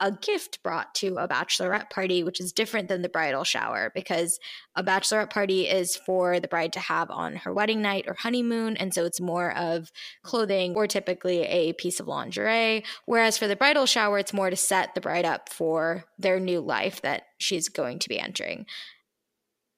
a 0.00 0.10
gift 0.10 0.62
brought 0.62 0.94
to 0.94 1.16
a 1.16 1.28
bachelorette 1.28 1.90
party, 1.90 2.24
which 2.24 2.40
is 2.40 2.52
different 2.52 2.88
than 2.88 3.02
the 3.02 3.08
bridal 3.08 3.44
shower 3.44 3.92
because 3.94 4.40
a 4.74 4.82
bachelorette 4.82 5.30
party 5.30 5.68
is 5.68 5.94
for 5.94 6.40
the 6.40 6.48
bride 6.48 6.72
to 6.72 6.80
have 6.80 7.10
on 7.10 7.36
her 7.36 7.52
wedding 7.52 7.82
night 7.82 8.06
or 8.08 8.14
honeymoon. 8.14 8.78
And 8.78 8.94
so 8.94 9.04
it's 9.04 9.20
more 9.20 9.54
of 9.56 9.92
clothing 10.22 10.74
or 10.74 10.86
typically 10.86 11.42
a 11.42 11.74
piece 11.74 12.00
of 12.00 12.08
lingerie. 12.08 12.82
Whereas 13.04 13.36
for 13.36 13.46
the 13.46 13.56
bridal 13.56 13.84
shower, 13.84 14.18
it's 14.18 14.32
more 14.32 14.48
to 14.48 14.56
set 14.56 14.94
the 14.94 15.02
bride 15.02 15.26
up 15.26 15.50
for 15.50 16.04
their 16.18 16.40
new 16.40 16.60
life 16.60 17.02
that 17.02 17.24
she's 17.38 17.68
going 17.68 17.98
to 17.98 18.08
be 18.08 18.18
entering. 18.18 18.64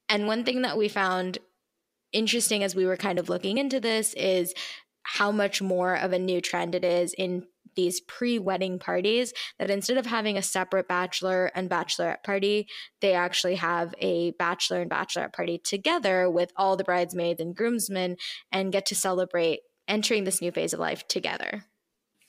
And 0.09 0.29
one 0.29 0.45
thing 0.45 0.63
that 0.63 0.79
we 0.79 0.89
found 0.89 1.39
interesting 2.13 2.63
as 2.63 2.77
we 2.77 2.87
were 2.87 2.97
kind 2.97 3.19
of 3.19 3.29
looking 3.29 3.59
into 3.59 3.81
this 3.81 4.15
is 4.15 4.55
how 5.03 5.33
much 5.33 5.61
more 5.61 5.97
of 5.97 6.13
a 6.13 6.19
new 6.19 6.41
trend 6.41 6.75
it 6.75 6.85
is 6.85 7.13
in 7.15 7.45
these 7.75 8.01
pre-wedding 8.01 8.79
parties 8.79 9.33
that 9.59 9.71
instead 9.71 9.99
of 9.99 10.07
having 10.07 10.37
a 10.37 10.43
separate 10.43 10.89
bachelor 10.89 11.51
and 11.55 11.71
bachelorette 11.71 12.23
party 12.23 12.67
they 13.01 13.15
actually 13.15 13.57
have 13.57 13.95
a 13.99 14.31
bachelor 14.33 14.81
and 14.81 14.91
bachelorette 14.91 15.33
party 15.33 15.59
together 15.59 16.31
with 16.31 16.53
all 16.57 16.77
the 16.77 16.85
bridesmaids 16.85 17.41
and 17.41 17.57
groomsmen 17.57 18.17
and 18.51 18.73
get 18.73 18.87
to 18.87 18.95
celebrate 18.95 19.61
entering 19.89 20.25
this 20.25 20.41
new 20.41 20.51
phase 20.51 20.73
of 20.73 20.81
life 20.81 21.07
together. 21.09 21.65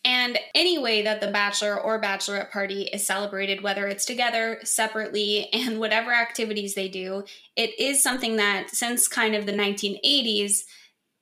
And 0.05 0.37
any 0.53 0.77
way 0.77 1.01
that 1.03 1.21
the 1.21 1.31
bachelor 1.31 1.79
or 1.79 2.01
bachelorette 2.01 2.51
party 2.51 2.89
is 2.91 3.05
celebrated, 3.05 3.61
whether 3.61 3.87
it's 3.87 4.05
together, 4.05 4.59
separately, 4.63 5.47
and 5.53 5.79
whatever 5.79 6.11
activities 6.11 6.75
they 6.75 6.89
do, 6.89 7.23
it 7.55 7.79
is 7.79 8.03
something 8.03 8.35
that 8.35 8.69
since 8.69 9.07
kind 9.07 9.33
of 9.33 9.45
the 9.45 9.53
1980s, 9.53 10.63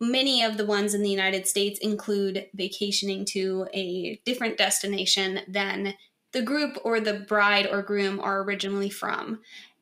many 0.01 0.43
of 0.43 0.57
the 0.57 0.65
ones 0.65 0.93
in 0.93 1.03
the 1.03 1.09
United 1.09 1.47
States 1.47 1.79
include 1.79 2.47
vacationing 2.55 3.23
to 3.23 3.67
a 3.73 4.19
different 4.25 4.57
destination 4.57 5.41
than 5.47 5.93
the 6.31 6.41
group 6.41 6.77
or 6.83 6.99
the 6.99 7.13
bride 7.13 7.67
or 7.71 7.83
groom 7.83 8.19
are 8.19 8.41
originally 8.41 8.89
from. 8.89 9.39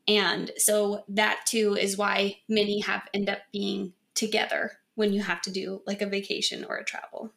And 0.08 0.52
so 0.58 1.06
that 1.08 1.46
too 1.46 1.76
is 1.76 1.98
why 1.98 2.40
many 2.50 2.82
have 2.82 3.08
end 3.14 3.30
up 3.30 3.40
being 3.54 3.94
together 4.14 4.74
when 4.96 5.14
you 5.14 5.22
have 5.22 5.42
to 5.44 5.52
do 5.52 5.82
like 5.88 6.02
a 6.02 6.08
vacation 6.08 6.66
or 6.68 6.76
a 6.76 6.84
travel. 6.84 7.32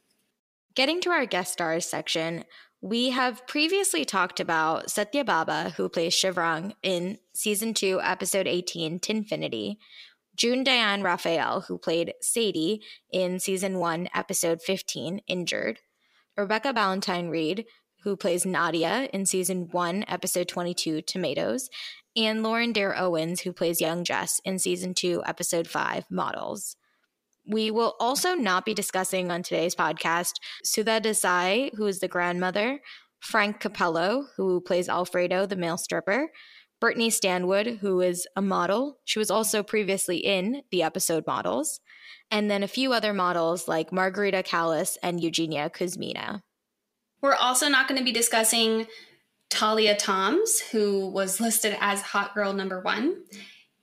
Getting 0.74 1.00
to 1.02 1.10
our 1.10 1.26
guest 1.26 1.52
stars 1.52 1.86
section, 1.86 2.44
we 2.80 3.10
have 3.10 3.46
previously 3.46 4.04
talked 4.04 4.40
about 4.40 4.90
Satya 4.90 5.22
Bhabha, 5.22 5.72
who 5.74 5.88
plays 5.88 6.14
Shivrang 6.14 6.74
in 6.82 7.18
season 7.32 7.74
two, 7.74 8.00
episode 8.02 8.48
18, 8.48 8.98
Tinfinity, 8.98 9.76
June 10.36 10.64
Diane 10.64 11.02
Raphael, 11.02 11.62
who 11.62 11.78
played 11.78 12.14
Sadie 12.20 12.82
in 13.10 13.38
season 13.38 13.78
one, 13.78 14.08
episode 14.14 14.62
15, 14.62 15.20
Injured, 15.26 15.80
Rebecca 16.36 16.72
Ballantyne 16.72 17.28
Reid, 17.28 17.66
who 18.02 18.16
plays 18.16 18.46
Nadia 18.46 19.08
in 19.12 19.26
season 19.26 19.68
one, 19.70 20.04
episode 20.08 20.48
22, 20.48 21.02
Tomatoes, 21.02 21.68
and 22.16 22.42
Lauren 22.42 22.72
Dare 22.72 22.98
Owens, 22.98 23.42
who 23.42 23.52
plays 23.52 23.80
young 23.80 24.04
Jess 24.04 24.40
in 24.44 24.58
season 24.58 24.94
two, 24.94 25.22
episode 25.26 25.68
five, 25.68 26.04
Models. 26.10 26.76
We 27.46 27.70
will 27.70 27.94
also 27.98 28.34
not 28.34 28.64
be 28.64 28.74
discussing 28.74 29.30
on 29.30 29.42
today's 29.42 29.74
podcast 29.74 30.34
Sudha 30.64 31.00
Desai, 31.00 31.74
who 31.74 31.86
is 31.86 32.00
the 32.00 32.08
grandmother, 32.08 32.80
Frank 33.20 33.60
Capello, 33.60 34.24
who 34.36 34.60
plays 34.60 34.88
Alfredo, 34.88 35.46
the 35.46 35.56
male 35.56 35.76
stripper, 35.76 36.30
Brittany 36.82 37.10
Stanwood, 37.10 37.78
who 37.80 38.00
is 38.00 38.26
a 38.34 38.42
model. 38.42 38.98
She 39.04 39.20
was 39.20 39.30
also 39.30 39.62
previously 39.62 40.16
in 40.16 40.62
the 40.72 40.82
episode 40.82 41.24
Models, 41.28 41.78
and 42.28 42.50
then 42.50 42.64
a 42.64 42.68
few 42.68 42.92
other 42.92 43.12
models 43.12 43.68
like 43.68 43.92
Margarita 43.92 44.42
Callas 44.42 44.98
and 45.00 45.22
Eugenia 45.22 45.70
Kuzmina. 45.70 46.42
We're 47.20 47.36
also 47.36 47.68
not 47.68 47.86
going 47.86 48.00
to 48.00 48.04
be 48.04 48.10
discussing 48.10 48.88
Talia 49.48 49.94
Toms, 49.96 50.58
who 50.58 51.06
was 51.06 51.40
listed 51.40 51.76
as 51.80 52.02
Hot 52.02 52.34
Girl 52.34 52.52
number 52.52 52.80
one. 52.80 53.14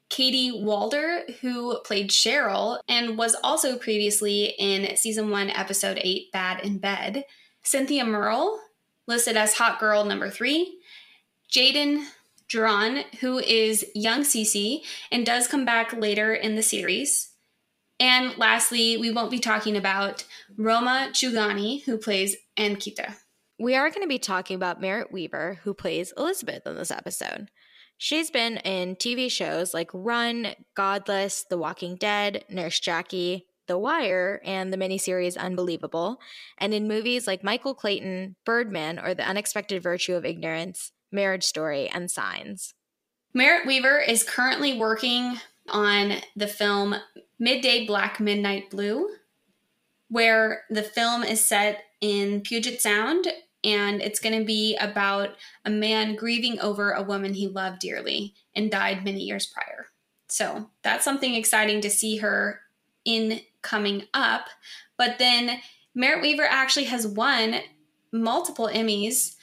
Katie 0.10 0.52
Walder, 0.52 1.22
who 1.40 1.80
played 1.86 2.10
Cheryl 2.10 2.80
and 2.90 3.18
was 3.18 3.34
also 3.46 3.78
previously 3.78 4.56
in 4.60 4.98
season 4.98 5.30
one, 5.30 5.50
episode 5.52 6.02
eight, 6.02 6.34
Bad 6.34 6.66
in 6.66 6.80
Bed. 6.80 7.24
Cynthia 7.64 8.04
Merle, 8.04 8.60
listed 9.08 9.38
as 9.38 9.54
Hot 9.54 9.80
Girl 9.80 10.04
number 10.04 10.30
three. 10.30 10.82
Jaden 11.50 12.06
Duran, 12.50 13.04
who 13.22 13.38
is 13.40 13.86
young 13.94 14.22
Cece 14.22 14.82
and 15.12 15.26
does 15.26 15.48
come 15.48 15.66
back 15.66 15.94
later 15.94 16.34
in 16.34 16.56
the 16.56 16.64
series. 16.64 17.32
And 18.00 18.38
lastly, 18.38 18.98
we 18.98 19.12
won't 19.12 19.32
be 19.32 19.40
talking 19.40 19.76
about 19.76 20.24
Roma 20.58 21.10
Chugani, 21.12 21.84
who 21.84 21.98
plays 21.98 22.36
Ankita. 22.58 23.16
We 23.60 23.76
are 23.76 23.90
going 23.90 24.04
to 24.04 24.08
be 24.08 24.20
talking 24.20 24.56
about 24.56 24.80
Merritt 24.80 25.12
Wever, 25.12 25.60
who 25.64 25.74
plays 25.74 26.14
Elizabeth 26.18 26.66
in 26.66 26.76
this 26.76 26.92
episode. 26.92 27.50
She's 27.98 28.32
been 28.32 28.58
in 28.58 28.96
TV 28.96 29.30
shows 29.30 29.74
like 29.74 29.92
Run, 29.94 30.56
Godless, 30.76 31.44
The 31.50 31.58
Walking 31.58 31.98
Dead, 31.98 32.46
Nurse 32.50 32.80
Jackie, 32.80 33.48
The 33.68 33.78
Wire, 33.78 34.42
and 34.46 34.72
the 34.72 34.78
miniseries 34.78 35.38
Unbelievable, 35.38 36.22
and 36.58 36.74
in 36.74 36.88
movies 36.88 37.28
like 37.28 37.44
Michael 37.44 37.76
Clayton, 37.76 38.38
Birdman, 38.46 38.98
or 38.98 39.14
The 39.14 39.28
Unexpected 39.28 39.84
Virtue 39.84 40.16
of 40.16 40.24
Ignorance, 40.24 40.94
Marriage 41.12 41.44
Story, 41.44 41.88
and 41.88 42.10
Signs. 42.10 42.74
Merritt 43.34 43.66
Wever 43.66 44.00
is 44.00 44.24
currently 44.24 44.78
working 44.78 45.38
on 45.70 46.16
the 46.36 46.48
film 46.48 46.96
Midday 47.38 47.86
Black 47.86 48.20
Midnight 48.20 48.70
Blue, 48.70 49.10
where 50.10 50.64
the 50.70 50.84
film 50.84 51.24
is 51.24 51.46
set 51.46 51.84
in 52.02 52.42
Puget 52.42 52.82
Sound 52.82 53.28
and 53.64 54.02
it's 54.02 54.20
going 54.20 54.38
to 54.38 54.46
be 54.46 54.76
about 54.78 55.36
a 55.66 55.70
man 55.70 56.16
grieving 56.16 56.60
over 56.60 56.92
a 56.92 57.04
woman 57.04 57.34
he 57.34 57.48
loved 57.48 57.82
dearly 57.82 58.34
and 58.56 58.72
died 58.72 59.04
many 59.04 59.22
years 59.22 59.46
prior. 59.46 59.88
So 60.28 60.70
that's 60.82 61.04
something 61.04 61.36
exciting 61.36 61.82
to 61.82 61.90
see 61.90 62.18
her 62.18 62.62
in 63.04 63.42
coming 63.62 64.04
up. 64.14 64.48
But 64.98 65.18
then 65.18 65.60
Merritt 65.94 66.22
Wever 66.22 66.48
actually 66.50 66.86
has 66.86 67.06
won 67.06 67.56
multiple 68.12 68.70
Emmys, 68.72 69.36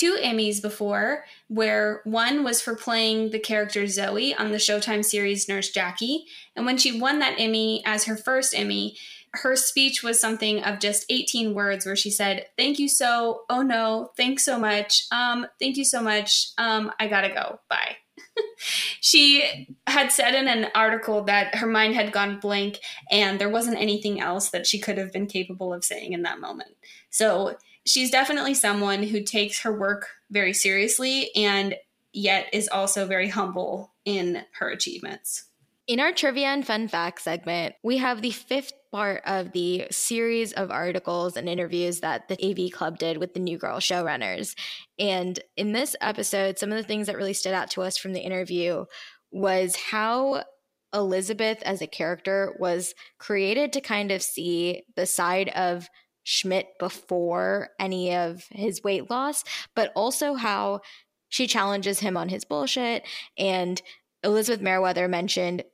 two 0.00 0.16
Emmys 0.22 0.62
before, 0.62 1.26
where 1.48 2.00
one 2.04 2.42
was 2.42 2.62
for 2.62 2.74
playing 2.74 3.30
the 3.30 3.38
character 3.38 3.86
Zoe 3.86 4.34
on 4.34 4.50
the 4.50 4.56
Showtime 4.56 5.04
series 5.04 5.46
Nurse 5.46 5.68
Jackie. 5.68 6.24
And 6.56 6.64
when 6.64 6.78
she 6.78 6.98
won 6.98 7.18
that 7.18 7.38
Emmy 7.38 7.82
as 7.84 8.04
her 8.04 8.16
first 8.16 8.54
Emmy, 8.56 8.96
her 9.34 9.54
speech 9.56 10.02
was 10.02 10.18
something 10.18 10.64
of 10.64 10.80
just 10.80 11.04
18 11.10 11.52
words 11.52 11.84
where 11.84 11.96
she 11.96 12.10
said, 12.10 12.46
Thank 12.56 12.78
you 12.78 12.88
so, 12.88 13.42
oh 13.50 13.60
no, 13.60 14.10
thanks 14.16 14.42
so 14.42 14.58
much, 14.58 15.02
um, 15.12 15.46
thank 15.60 15.76
you 15.76 15.84
so 15.84 16.00
much, 16.00 16.46
um, 16.56 16.90
I 16.98 17.06
gotta 17.06 17.28
go, 17.28 17.60
bye. 17.68 17.96
she 18.56 19.68
had 19.86 20.10
said 20.10 20.34
in 20.34 20.48
an 20.48 20.70
article 20.74 21.24
that 21.24 21.56
her 21.56 21.66
mind 21.66 21.94
had 21.94 22.10
gone 22.10 22.40
blank 22.40 22.78
and 23.10 23.38
there 23.38 23.50
wasn't 23.50 23.78
anything 23.78 24.18
else 24.18 24.48
that 24.50 24.66
she 24.66 24.78
could 24.78 24.96
have 24.96 25.12
been 25.12 25.26
capable 25.26 25.74
of 25.74 25.84
saying 25.84 26.14
in 26.14 26.22
that 26.22 26.40
moment. 26.40 26.70
So 27.10 27.56
she's 27.86 28.10
definitely 28.10 28.54
someone 28.54 29.02
who 29.02 29.22
takes 29.22 29.60
her 29.62 29.72
work 29.72 30.08
very 30.30 30.52
seriously 30.52 31.30
and 31.34 31.76
yet 32.12 32.48
is 32.52 32.68
also 32.68 33.06
very 33.06 33.28
humble 33.28 33.92
in 34.04 34.42
her 34.58 34.68
achievements. 34.68 35.44
In 35.86 35.98
our 35.98 36.12
trivia 36.12 36.46
and 36.46 36.64
fun 36.64 36.88
fact 36.88 37.20
segment, 37.20 37.74
we 37.82 37.98
have 37.98 38.22
the 38.22 38.30
fifth 38.30 38.72
part 38.92 39.22
of 39.26 39.52
the 39.52 39.86
series 39.90 40.52
of 40.52 40.70
articles 40.70 41.36
and 41.36 41.48
interviews 41.48 42.00
that 42.00 42.28
the 42.28 42.38
AV 42.44 42.70
Club 42.72 42.98
did 42.98 43.18
with 43.18 43.34
the 43.34 43.40
New 43.40 43.58
Girl 43.58 43.78
showrunners. 43.78 44.56
And 44.98 45.38
in 45.56 45.72
this 45.72 45.96
episode, 46.00 46.58
some 46.58 46.70
of 46.70 46.78
the 46.78 46.84
things 46.84 47.06
that 47.06 47.16
really 47.16 47.32
stood 47.32 47.54
out 47.54 47.70
to 47.72 47.82
us 47.82 47.96
from 47.96 48.12
the 48.12 48.20
interview 48.20 48.84
was 49.32 49.76
how 49.76 50.44
Elizabeth 50.92 51.62
as 51.62 51.82
a 51.82 51.86
character 51.86 52.54
was 52.58 52.94
created 53.18 53.72
to 53.72 53.80
kind 53.80 54.10
of 54.10 54.22
see 54.22 54.82
the 54.96 55.06
side 55.06 55.48
of 55.50 55.88
Schmidt 56.30 56.78
before 56.78 57.70
any 57.80 58.14
of 58.14 58.44
his 58.50 58.84
weight 58.84 59.10
loss, 59.10 59.42
but 59.74 59.90
also 59.96 60.34
how 60.34 60.80
she 61.28 61.48
challenges 61.48 61.98
him 61.98 62.16
on 62.16 62.28
his 62.28 62.44
bullshit. 62.44 63.02
And 63.36 63.82
Elizabeth 64.22 64.62
Meriwether 64.62 65.08
mentioned 65.08 65.64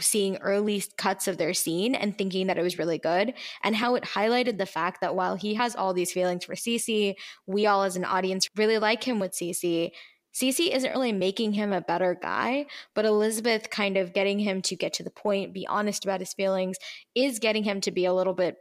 seeing 0.00 0.36
early 0.38 0.82
cuts 0.96 1.28
of 1.28 1.38
their 1.38 1.54
scene 1.54 1.94
and 1.94 2.18
thinking 2.18 2.48
that 2.48 2.58
it 2.58 2.62
was 2.62 2.78
really 2.78 2.98
good 2.98 3.34
and 3.62 3.76
how 3.76 3.94
it 3.94 4.02
highlighted 4.02 4.58
the 4.58 4.66
fact 4.66 5.00
that 5.00 5.14
while 5.14 5.36
he 5.36 5.54
has 5.54 5.76
all 5.76 5.94
these 5.94 6.12
feelings 6.12 6.44
for 6.44 6.54
Cece, 6.54 7.14
we 7.46 7.66
all 7.66 7.84
as 7.84 7.96
an 7.96 8.04
audience 8.04 8.48
really 8.56 8.78
like 8.78 9.04
him 9.04 9.20
with 9.20 9.32
Cece. 9.32 9.92
Cece 10.34 10.74
isn't 10.74 10.92
really 10.92 11.12
making 11.12 11.52
him 11.52 11.72
a 11.72 11.80
better 11.80 12.16
guy, 12.20 12.66
but 12.94 13.04
Elizabeth 13.04 13.70
kind 13.70 13.96
of 13.96 14.12
getting 14.12 14.40
him 14.40 14.60
to 14.62 14.76
get 14.76 14.92
to 14.94 15.02
the 15.02 15.10
point, 15.10 15.54
be 15.54 15.66
honest 15.68 16.04
about 16.04 16.20
his 16.20 16.34
feelings, 16.34 16.76
is 17.14 17.38
getting 17.38 17.64
him 17.64 17.80
to 17.80 17.90
be 17.90 18.04
a 18.04 18.14
little 18.14 18.34
bit 18.34 18.56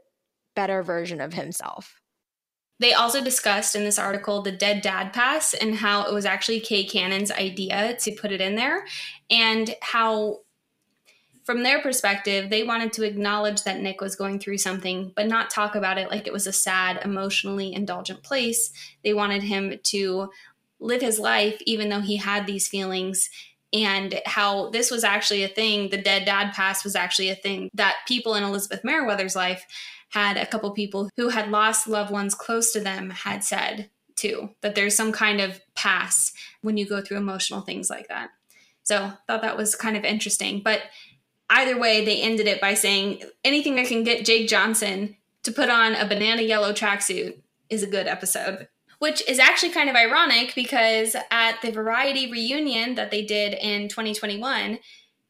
better 0.56 0.84
version 0.84 1.22
of 1.22 1.34
himself. 1.34 2.02
They 2.80 2.94
also 2.94 3.22
discussed 3.22 3.76
in 3.76 3.84
this 3.84 4.00
article 4.00 4.42
the 4.42 4.54
dead 4.54 4.82
dad 4.82 5.12
pass 5.12 5.54
and 5.54 5.76
how 5.76 6.04
it 6.04 6.14
was 6.14 6.26
actually 6.26 6.62
Kay 6.62 6.86
Cannon's 6.86 7.32
idea 7.32 7.98
to 8.00 8.12
put 8.14 8.32
it 8.32 8.42
in 8.42 8.56
there, 8.56 8.86
and 9.30 9.76
how 9.82 10.40
from 11.50 11.64
their 11.64 11.82
perspective, 11.82 12.52
they 12.52 12.62
wanted 12.62 12.94
to 12.94 13.04
acknowledge 13.04 13.64
that 13.64 13.82
Nick 13.82 14.02
was 14.02 14.16
going 14.16 14.38
through 14.38 14.60
something, 14.60 15.12
but 15.16 15.26
not 15.26 15.50
talk 15.50 15.74
about 15.74 15.98
it 15.98 16.12
like 16.12 16.28
it 16.28 16.32
was 16.34 16.46
a 16.46 16.54
sad, 16.54 17.02
emotionally 17.04 17.74
indulgent 17.74 18.22
place. 18.22 18.72
They 19.04 19.16
wanted 19.16 19.42
him 19.42 19.74
to 19.86 20.30
live 20.80 21.02
his 21.02 21.18
life 21.18 21.60
even 21.66 21.90
though 21.90 22.02
he 22.02 22.18
had 22.18 22.46
these 22.46 22.68
feelings 22.68 23.32
and 23.74 24.22
how 24.28 24.70
this 24.70 24.92
was 24.92 25.04
actually 25.04 25.44
a 25.44 25.48
thing. 25.48 25.90
The 25.90 25.98
dead 25.98 26.26
dad 26.26 26.54
pass 26.54 26.84
was 26.84 26.96
actually 26.96 27.30
a 27.30 27.36
thing 27.36 27.72
that 27.74 27.96
people 28.08 28.36
in 28.36 28.44
Elizabeth 28.44 28.84
Meriwether's 28.84 29.36
life 29.36 29.66
had 30.10 30.38
a 30.38 30.46
couple 30.46 30.72
people 30.72 31.10
who 31.18 31.30
had 31.30 31.52
lost 31.52 31.88
loved 31.88 32.12
ones 32.12 32.36
close 32.36 32.72
to 32.74 32.80
them 32.80 33.10
had 33.10 33.44
said 33.44 33.90
too 34.16 34.50
that 34.62 34.76
there's 34.76 34.96
some 34.96 35.12
kind 35.12 35.40
of 35.40 35.62
pass 35.76 36.34
when 36.62 36.78
you 36.78 36.86
go 36.86 37.02
through 37.02 37.18
emotional 37.18 37.62
things 37.62 37.90
like 37.90 38.08
that. 38.10 38.30
So, 38.84 39.14
thought 39.28 39.44
that 39.44 39.58
was 39.58 39.76
kind 39.76 39.96
of 39.96 40.04
interesting, 40.04 40.62
but 40.64 40.82
either 41.50 41.78
way, 41.78 42.04
they 42.04 42.22
ended 42.22 42.48
it 42.48 42.62
by 42.62 42.74
saying 42.74 43.24
anything 43.44 43.76
that 43.76 43.88
can 43.88 44.04
get 44.04 44.26
Jake 44.26 44.48
Johnson 44.48 45.16
to 45.44 45.52
put 45.52 45.70
on 45.70 45.96
a 45.96 46.08
banana 46.08 46.42
yellow 46.42 46.74
tracksuit 46.74 47.40
is 47.70 47.84
a 47.84 47.88
good 47.88 48.08
episode. 48.08 48.68
Which 49.00 49.26
is 49.30 49.40
actually 49.40 49.70
kind 49.70 49.90
of 49.90 49.96
ironic 49.96 50.54
because 50.56 51.16
at 51.32 51.62
the 51.62 51.72
Variety 51.72 52.30
reunion 52.30 52.96
that 52.96 53.12
they 53.12 53.24
did 53.24 53.54
in 53.54 53.88
2021, 53.88 54.80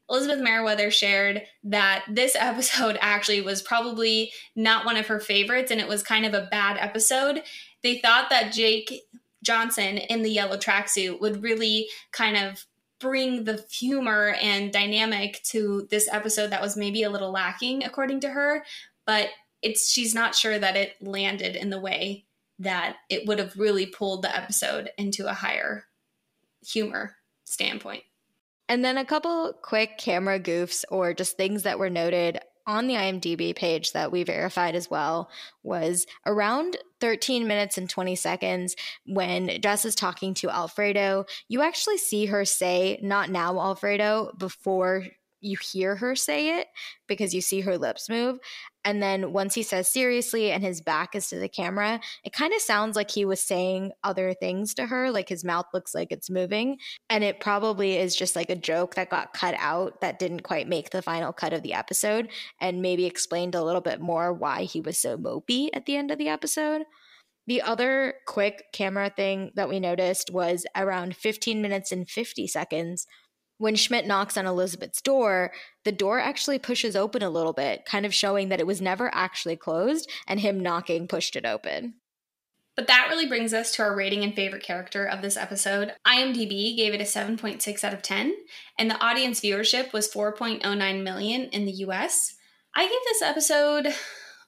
Elizabeth 0.10 0.42
Meriwether 0.42 0.92
shared 0.92 1.44
that 1.64 2.04
this 2.10 2.36
episode 2.40 2.98
actually 3.02 3.42
was 3.42 3.62
probably 3.62 4.32
not 4.56 4.86
one 4.86 4.98
of 4.98 5.08
her 5.08 5.20
favorites 5.20 5.72
and 5.72 5.80
it 5.80 5.88
was 5.88 6.04
kind 6.04 6.26
of 6.26 6.34
a 6.34 6.48
bad 6.50 6.78
episode. 6.80 7.42
They 7.84 8.00
thought 8.00 8.30
that 8.30 8.54
Jake 8.54 9.04
Johnson 9.44 9.98
in 9.98 10.22
the 10.22 10.32
yellow 10.32 10.58
tracksuit 10.58 11.22
would 11.22 11.44
really 11.44 11.88
kind 12.12 12.38
of 12.38 12.66
bring 13.00 13.46
the 13.46 13.66
humor 13.72 14.36
and 14.42 14.74
dynamic 14.74 15.42
to 15.44 15.88
this 15.90 16.10
episode 16.12 16.50
that 16.50 16.62
was 16.62 16.76
maybe 16.76 17.04
a 17.04 17.10
little 17.10 17.32
lacking 17.32 17.84
according 17.84 18.20
to 18.20 18.30
her 18.30 18.64
but 19.06 19.30
it's 19.62 19.90
she's 19.90 20.14
not 20.14 20.36
sure 20.36 20.60
that 20.60 20.76
it 20.76 20.96
landed 21.02 21.56
in 21.56 21.70
the 21.70 21.80
way 21.80 22.26
that 22.60 22.98
it 23.10 23.26
would 23.26 23.40
have 23.40 23.58
really 23.58 23.86
pulled 23.86 24.22
the 24.22 24.36
episode 24.36 24.90
into 24.98 25.28
a 25.28 25.34
higher 25.34 25.86
humor 26.66 27.16
standpoint 27.46 28.04
and 28.70 28.86
then 28.86 28.98
a 28.98 29.06
couple 29.06 29.52
quick 29.62 29.98
camera 29.98 30.40
goofs 30.40 30.86
or 30.90 31.14
just 31.14 31.36
things 31.36 31.64
that 31.64 31.80
were 31.80 31.90
noted 31.90 32.40
on 32.68 32.86
the 32.86 32.94
IMDb 32.94 33.56
page 33.56 33.94
that 33.94 34.12
we 34.12 34.24
verified 34.24 34.76
as 34.76 34.92
well 34.92 35.32
was 35.64 36.06
around 36.28 36.78
13 37.02 37.48
minutes 37.48 37.80
and 37.80 37.90
20 37.90 38.16
seconds 38.16 38.76
when 39.08 39.60
Jess 39.60 39.86
is 39.86 39.96
talking 39.96 40.36
to 40.36 40.52
Alfredo. 40.52 41.26
You 41.48 41.64
actually 41.64 41.98
see 41.98 42.28
her 42.28 42.46
say, 42.46 43.00
Not 43.02 43.32
now, 43.32 43.60
Alfredo, 43.60 44.34
before 44.38 45.06
you 45.42 45.58
hear 45.62 45.96
her 45.96 46.16
say 46.16 46.60
it 46.60 46.68
because 47.08 47.34
you 47.34 47.42
see 47.42 47.62
her 47.62 47.78
lips 47.78 48.10
move. 48.10 48.40
And 48.86 49.02
then 49.02 49.34
once 49.34 49.54
he 49.54 49.64
says 49.64 49.92
seriously 49.92 50.52
and 50.52 50.64
his 50.64 50.82
back 50.82 51.14
is 51.14 51.28
to 51.30 51.40
the 51.40 51.50
camera, 51.50 52.00
it 52.24 52.34
kind 52.34 52.54
of 52.54 52.62
sounds 52.62 52.96
like 52.96 53.12
he 53.12 53.26
was 53.26 53.42
saying 53.42 53.92
other 54.04 54.34
things 54.34 54.74
to 54.76 54.86
her, 54.86 55.12
like 55.12 55.30
his 55.30 55.44
mouth 55.44 55.66
looks 55.74 55.94
like 55.94 56.12
it's 56.12 56.30
moving. 56.30 56.78
And 57.10 57.24
it 57.24 57.40
probably 57.40 57.98
is 57.98 58.16
just 58.16 58.36
like 58.36 58.50
a 58.50 58.56
joke 58.56 58.96
that 58.96 59.10
got 59.10 59.34
cut 59.34 59.56
out 59.58 60.02
that 60.02 60.20
didn't 60.20 60.44
quite 60.44 60.68
make 60.68 60.92
the 60.92 61.02
final 61.02 61.34
cut 61.34 61.54
of 61.54 61.64
the 61.64 61.74
episode 61.74 62.30
and 62.62 62.82
maybe 62.82 63.06
explained 63.06 63.56
a 63.56 63.64
little 63.64 63.82
bit 63.82 64.00
more 64.00 64.34
why 64.34 64.64
he 64.64 64.82
was 64.82 64.98
so 64.98 65.18
mopey 65.18 65.70
at 65.74 65.86
the 65.86 65.96
end 65.96 66.12
of 66.12 66.18
the 66.18 66.30
episode. 66.30 66.84
The 67.48 67.64
other 67.64 68.14
quick 68.28 68.66
camera 68.74 69.10
thing 69.10 69.52
that 69.56 69.70
we 69.70 69.80
noticed 69.80 70.30
was 70.32 70.68
around 70.76 71.16
15 71.16 71.62
minutes 71.62 71.92
and 71.92 72.08
50 72.08 72.46
seconds 72.46 73.08
when 73.60 73.76
Schmidt 73.76 74.08
knocks 74.08 74.38
on 74.38 74.48
Elizabeth's 74.48 75.02
door, 75.02 75.52
the 75.84 75.92
door 75.92 76.20
actually 76.20 76.58
pushes 76.58 76.96
open 76.96 77.22
a 77.22 77.30
little 77.30 77.54
bit, 77.54 77.86
kind 77.86 78.06
of 78.06 78.14
showing 78.14 78.50
that 78.50 78.60
it 78.60 78.66
was 78.66 78.82
never 78.82 79.14
actually 79.14 79.58
closed, 79.58 80.10
and 80.28 80.40
him 80.40 80.60
knocking 80.60 81.08
pushed 81.08 81.36
it 81.36 81.46
open. 81.46 81.96
But 82.76 82.88
that 82.88 83.08
really 83.10 83.28
brings 83.28 83.54
us 83.54 83.74
to 83.74 83.84
our 83.84 83.94
rating 83.94 84.24
and 84.24 84.34
favorite 84.34 84.64
character 84.64 85.04
of 85.06 85.22
this 85.22 85.36
episode. 85.36 85.94
IMDb 86.08 86.78
gave 86.78 86.94
it 86.94 87.02
a 87.02 87.04
7.6 87.04 87.84
out 87.84 87.94
of 87.94 88.02
10, 88.02 88.34
and 88.78 88.90
the 88.90 89.00
audience 89.04 89.42
viewership 89.42 89.92
was 89.92 90.12
4.09 90.12 91.04
million 91.04 91.42
in 91.52 91.66
the 91.66 91.74
US. 91.74 92.36
I 92.74 92.84
gave 92.84 92.92
this 93.10 93.22
episode 93.22 93.88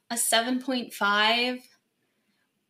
a 0.10 0.16
7.5. 0.16 1.60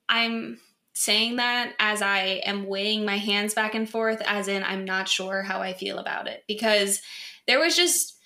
I'm 0.09 0.57
saying 0.93 1.37
that 1.37 1.73
as 1.79 2.01
I 2.01 2.41
am 2.45 2.67
weighing 2.67 3.05
my 3.05 3.17
hands 3.17 3.53
back 3.53 3.75
and 3.75 3.89
forth, 3.89 4.21
as 4.25 4.47
in 4.47 4.63
I'm 4.63 4.85
not 4.85 5.07
sure 5.07 5.41
how 5.41 5.61
I 5.61 5.73
feel 5.73 5.99
about 5.99 6.27
it. 6.27 6.43
Because 6.47 7.01
there 7.47 7.59
was 7.59 7.75
just 7.75 8.17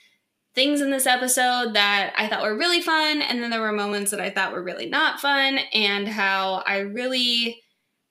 things 0.55 0.82
in 0.82 0.89
this 0.89 1.05
episode 1.05 1.74
that 1.74 2.13
I 2.18 2.28
thought 2.28 2.43
were 2.43 2.57
really 2.57 2.82
fun, 2.82 3.22
and 3.22 3.43
then 3.43 3.51
there 3.51 3.61
were 3.61 3.72
moments 3.72 4.11
that 4.11 4.22
I 4.22 4.30
thought 4.30 4.53
were 4.53 4.63
really 4.63 4.89
not 4.89 5.20
fun, 5.20 5.59
and 5.74 6.07
how 6.07 6.63
I 6.66 6.78
really 6.80 7.61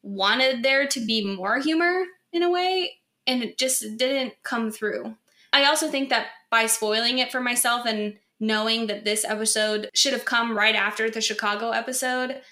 wanted 0.03 0.63
there 0.63 0.87
to 0.87 1.05
be 1.05 1.25
more 1.25 1.59
humor 1.59 2.05
in 2.33 2.43
a 2.43 2.51
way, 2.51 2.99
and 3.27 3.43
it 3.43 3.59
just 3.59 3.97
didn't 3.97 4.35
come 4.43 4.71
through. 4.71 5.17
I 5.53 5.65
also 5.65 5.89
think 5.89 6.11
that 6.11 6.27
by 6.51 6.67
spoiling 6.67 7.19
it 7.19 7.33
for 7.33 7.41
myself 7.41 7.87
and 7.87 8.19
knowing 8.41 8.89
that 8.89 9.05
this 9.05 9.25
episode 9.25 9.89
should 9.95 10.13
have 10.13 10.25
come 10.25 10.57
right 10.57 10.75
after 10.75 11.09
the 11.09 11.21
Chicago 11.21 11.71
episode, 11.71 12.43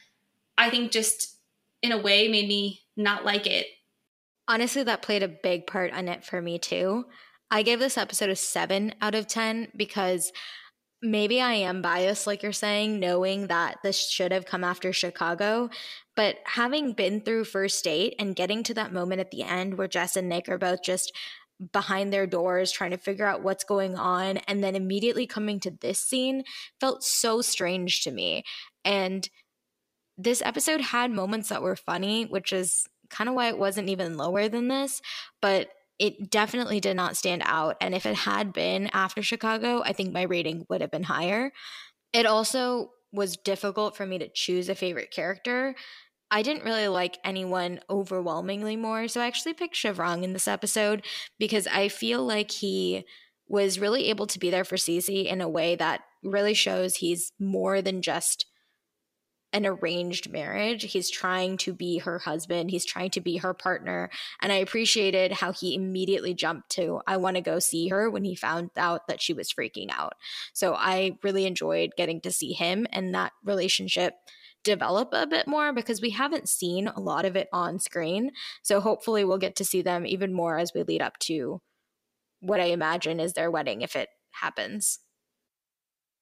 I 0.56 0.70
think 0.70 0.92
just 0.92 1.31
in 1.82 1.92
a 1.92 1.98
way 1.98 2.28
made 2.28 2.48
me 2.48 2.80
not 2.96 3.24
like 3.24 3.46
it. 3.46 3.66
Honestly, 4.48 4.82
that 4.82 5.02
played 5.02 5.22
a 5.22 5.28
big 5.28 5.66
part 5.66 5.92
on 5.92 6.08
it 6.08 6.24
for 6.24 6.40
me 6.40 6.58
too. 6.58 7.04
I 7.50 7.62
gave 7.62 7.78
this 7.78 7.98
episode 7.98 8.30
a 8.30 8.36
7 8.36 8.94
out 9.00 9.14
of 9.14 9.26
10 9.26 9.72
because 9.76 10.32
maybe 11.02 11.40
I 11.40 11.54
am 11.54 11.82
biased, 11.82 12.26
like 12.26 12.42
you're 12.42 12.52
saying, 12.52 12.98
knowing 12.98 13.48
that 13.48 13.78
this 13.82 14.08
should 14.08 14.32
have 14.32 14.46
come 14.46 14.64
after 14.64 14.92
Chicago. 14.92 15.68
But 16.16 16.36
having 16.44 16.92
been 16.92 17.20
through 17.20 17.44
first 17.44 17.84
date 17.84 18.14
and 18.18 18.36
getting 18.36 18.62
to 18.64 18.74
that 18.74 18.92
moment 18.92 19.20
at 19.20 19.30
the 19.30 19.42
end 19.42 19.76
where 19.76 19.88
Jess 19.88 20.16
and 20.16 20.28
Nick 20.28 20.48
are 20.48 20.58
both 20.58 20.82
just 20.82 21.12
behind 21.72 22.12
their 22.12 22.26
doors 22.26 22.72
trying 22.72 22.90
to 22.90 22.96
figure 22.96 23.26
out 23.26 23.42
what's 23.42 23.64
going 23.64 23.96
on 23.96 24.38
and 24.38 24.64
then 24.64 24.74
immediately 24.74 25.26
coming 25.26 25.60
to 25.60 25.70
this 25.70 26.00
scene 26.00 26.42
felt 26.80 27.04
so 27.04 27.40
strange 27.40 28.02
to 28.02 28.10
me. 28.10 28.42
And 28.84 29.28
this 30.22 30.42
episode 30.42 30.80
had 30.80 31.10
moments 31.10 31.48
that 31.48 31.62
were 31.62 31.76
funny, 31.76 32.24
which 32.24 32.52
is 32.52 32.86
kind 33.10 33.28
of 33.28 33.34
why 33.34 33.48
it 33.48 33.58
wasn't 33.58 33.88
even 33.88 34.16
lower 34.16 34.48
than 34.48 34.68
this, 34.68 35.00
but 35.40 35.68
it 35.98 36.30
definitely 36.30 36.80
did 36.80 36.96
not 36.96 37.16
stand 37.16 37.42
out. 37.44 37.76
And 37.80 37.94
if 37.94 38.06
it 38.06 38.14
had 38.14 38.52
been 38.52 38.88
after 38.92 39.22
Chicago, 39.22 39.82
I 39.84 39.92
think 39.92 40.12
my 40.12 40.22
rating 40.22 40.66
would 40.68 40.80
have 40.80 40.90
been 40.90 41.04
higher. 41.04 41.52
It 42.12 42.26
also 42.26 42.90
was 43.12 43.36
difficult 43.36 43.96
for 43.96 44.06
me 44.06 44.18
to 44.18 44.28
choose 44.28 44.68
a 44.68 44.74
favorite 44.74 45.10
character. 45.10 45.74
I 46.30 46.42
didn't 46.42 46.64
really 46.64 46.88
like 46.88 47.18
anyone 47.24 47.80
overwhelmingly 47.90 48.74
more. 48.74 49.06
So 49.06 49.20
I 49.20 49.26
actually 49.26 49.52
picked 49.52 49.76
Shivrang 49.76 50.22
in 50.22 50.32
this 50.32 50.48
episode 50.48 51.04
because 51.38 51.66
I 51.66 51.88
feel 51.88 52.24
like 52.24 52.50
he 52.50 53.04
was 53.46 53.78
really 53.78 54.08
able 54.08 54.26
to 54.28 54.38
be 54.38 54.48
there 54.48 54.64
for 54.64 54.76
Cece 54.76 55.26
in 55.26 55.42
a 55.42 55.48
way 55.48 55.76
that 55.76 56.00
really 56.22 56.54
shows 56.54 56.96
he's 56.96 57.32
more 57.38 57.82
than 57.82 58.00
just 58.00 58.46
an 59.52 59.66
arranged 59.66 60.30
marriage. 60.30 60.90
He's 60.92 61.10
trying 61.10 61.56
to 61.58 61.72
be 61.72 61.98
her 61.98 62.18
husband, 62.18 62.70
he's 62.70 62.84
trying 62.84 63.10
to 63.10 63.20
be 63.20 63.38
her 63.38 63.54
partner. 63.54 64.10
And 64.40 64.52
I 64.52 64.56
appreciated 64.56 65.32
how 65.32 65.52
he 65.52 65.74
immediately 65.74 66.34
jumped 66.34 66.70
to, 66.70 67.00
I 67.06 67.16
want 67.18 67.36
to 67.36 67.42
go 67.42 67.58
see 67.58 67.88
her 67.88 68.10
when 68.10 68.24
he 68.24 68.34
found 68.34 68.70
out 68.76 69.06
that 69.08 69.20
she 69.20 69.32
was 69.32 69.52
freaking 69.52 69.90
out. 69.90 70.14
So 70.52 70.74
I 70.74 71.18
really 71.22 71.46
enjoyed 71.46 71.90
getting 71.96 72.20
to 72.22 72.30
see 72.30 72.52
him 72.52 72.86
and 72.92 73.14
that 73.14 73.32
relationship 73.44 74.14
develop 74.64 75.08
a 75.12 75.26
bit 75.26 75.46
more 75.46 75.72
because 75.72 76.00
we 76.00 76.10
haven't 76.10 76.48
seen 76.48 76.86
a 76.86 77.00
lot 77.00 77.24
of 77.24 77.36
it 77.36 77.48
on 77.52 77.78
screen. 77.78 78.30
So 78.62 78.80
hopefully 78.80 79.24
we'll 79.24 79.38
get 79.38 79.56
to 79.56 79.64
see 79.64 79.82
them 79.82 80.06
even 80.06 80.32
more 80.32 80.58
as 80.58 80.72
we 80.74 80.82
lead 80.82 81.02
up 81.02 81.18
to 81.20 81.60
what 82.40 82.60
I 82.60 82.66
imagine 82.66 83.20
is 83.20 83.32
their 83.32 83.50
wedding 83.50 83.82
if 83.82 83.96
it 83.96 84.08
happens. 84.30 84.98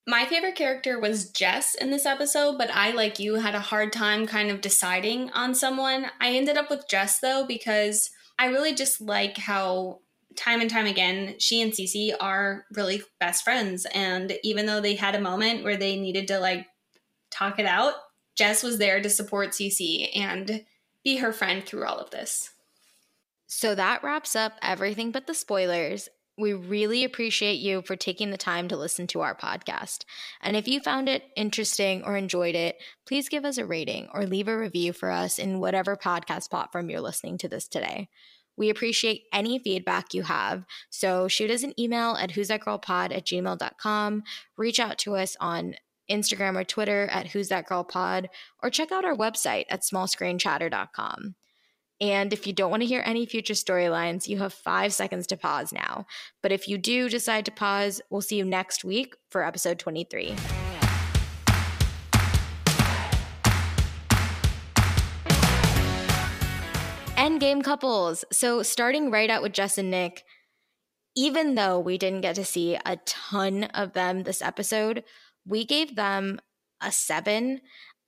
My 0.07 0.25
favorite 0.25 0.55
character 0.55 0.99
was 0.99 1.29
Jess 1.29 1.75
in 1.75 1.91
this 1.91 2.05
episode, 2.05 2.57
but 2.57 2.71
I, 2.71 2.91
like 2.91 3.19
you, 3.19 3.35
had 3.35 3.53
a 3.53 3.59
hard 3.59 3.93
time 3.93 4.25
kind 4.25 4.49
of 4.49 4.61
deciding 4.61 5.29
on 5.31 5.53
someone. 5.53 6.07
I 6.19 6.31
ended 6.31 6.57
up 6.57 6.69
with 6.69 6.87
Jess 6.89 7.19
though, 7.19 7.45
because 7.47 8.09
I 8.39 8.47
really 8.47 8.73
just 8.73 8.99
like 8.99 9.37
how 9.37 9.99
time 10.35 10.61
and 10.61 10.69
time 10.69 10.87
again, 10.87 11.35
she 11.39 11.61
and 11.61 11.71
Cece 11.71 12.13
are 12.19 12.65
really 12.73 13.03
best 13.19 13.43
friends. 13.43 13.85
And 13.93 14.37
even 14.43 14.65
though 14.65 14.81
they 14.81 14.95
had 14.95 15.13
a 15.13 15.21
moment 15.21 15.63
where 15.63 15.77
they 15.77 15.99
needed 15.99 16.27
to 16.29 16.39
like 16.39 16.65
talk 17.29 17.59
it 17.59 17.65
out, 17.65 17.93
Jess 18.35 18.63
was 18.63 18.77
there 18.79 19.01
to 19.01 19.09
support 19.09 19.51
Cece 19.51 20.09
and 20.15 20.65
be 21.03 21.17
her 21.17 21.33
friend 21.33 21.63
through 21.63 21.85
all 21.85 21.99
of 21.99 22.11
this. 22.11 22.49
So 23.47 23.75
that 23.75 24.03
wraps 24.03 24.35
up 24.35 24.53
everything 24.61 25.11
but 25.11 25.27
the 25.27 25.33
spoilers. 25.33 26.09
We 26.41 26.53
really 26.53 27.03
appreciate 27.03 27.59
you 27.59 27.83
for 27.83 27.95
taking 27.95 28.31
the 28.31 28.37
time 28.37 28.67
to 28.69 28.75
listen 28.75 29.05
to 29.07 29.21
our 29.21 29.35
podcast. 29.35 30.05
And 30.41 30.57
if 30.57 30.67
you 30.67 30.79
found 30.79 31.07
it 31.07 31.23
interesting 31.35 32.03
or 32.03 32.17
enjoyed 32.17 32.55
it, 32.55 32.77
please 33.05 33.29
give 33.29 33.45
us 33.45 33.59
a 33.59 33.65
rating 33.65 34.07
or 34.11 34.25
leave 34.25 34.47
a 34.47 34.57
review 34.57 34.91
for 34.91 35.11
us 35.11 35.37
in 35.37 35.59
whatever 35.59 35.95
podcast 35.95 36.49
platform 36.49 36.89
you're 36.89 36.99
listening 36.99 37.37
to 37.37 37.47
this 37.47 37.67
today. 37.67 38.09
We 38.57 38.71
appreciate 38.71 39.25
any 39.31 39.59
feedback 39.59 40.15
you 40.15 40.23
have. 40.23 40.65
So 40.89 41.27
shoot 41.27 41.51
us 41.51 41.61
an 41.61 41.79
email 41.79 42.15
at 42.15 42.31
who's 42.31 42.47
that 42.47 42.61
girl 42.61 42.79
pod 42.79 43.11
at 43.11 43.25
gmail.com. 43.25 44.23
Reach 44.57 44.79
out 44.79 44.97
to 44.99 45.15
us 45.15 45.37
on 45.39 45.75
Instagram 46.09 46.59
or 46.59 46.63
Twitter 46.63 47.07
at 47.11 47.27
who's 47.27 47.49
that 47.49 47.67
girl 47.67 47.83
pod, 47.83 48.29
or 48.61 48.69
check 48.69 48.91
out 48.91 49.05
our 49.05 49.15
website 49.15 49.65
at 49.69 49.81
smallscreenchatter.com. 49.81 51.35
And 52.01 52.33
if 52.33 52.47
you 52.47 52.51
don't 52.51 52.71
want 52.71 52.81
to 52.81 52.87
hear 52.87 53.03
any 53.05 53.27
future 53.27 53.53
storylines, 53.53 54.27
you 54.27 54.39
have 54.39 54.53
five 54.53 54.91
seconds 54.91 55.27
to 55.27 55.37
pause 55.37 55.71
now. 55.71 56.07
But 56.41 56.51
if 56.51 56.67
you 56.67 56.79
do 56.79 57.07
decide 57.07 57.45
to 57.45 57.51
pause, 57.51 58.01
we'll 58.09 58.21
see 58.21 58.37
you 58.37 58.43
next 58.43 58.83
week 58.83 59.15
for 59.29 59.45
episode 59.45 59.77
23. 59.77 60.35
Endgame 67.15 67.63
couples. 67.63 68.25
So, 68.31 68.63
starting 68.63 69.11
right 69.11 69.29
out 69.29 69.43
with 69.43 69.53
Jess 69.53 69.77
and 69.77 69.91
Nick, 69.91 70.23
even 71.15 71.53
though 71.53 71.79
we 71.79 71.99
didn't 71.99 72.21
get 72.21 72.33
to 72.33 72.43
see 72.43 72.79
a 72.83 72.97
ton 73.05 73.65
of 73.65 73.93
them 73.93 74.23
this 74.23 74.41
episode, 74.41 75.03
we 75.45 75.63
gave 75.63 75.95
them 75.95 76.41
a 76.81 76.91
seven. 76.91 77.61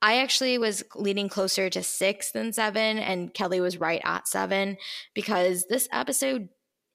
I 0.04 0.18
actually 0.18 0.58
was 0.58 0.84
leaning 0.96 1.30
closer 1.30 1.70
to 1.70 1.82
six 1.82 2.32
than 2.32 2.52
seven, 2.52 2.98
and 3.00 3.34
Kelly 3.34 3.62
was 3.62 3.80
right 3.80 4.02
at 4.04 4.28
seven 4.28 4.76
because 5.16 5.66
this 5.70 5.88
episode, 5.94 6.50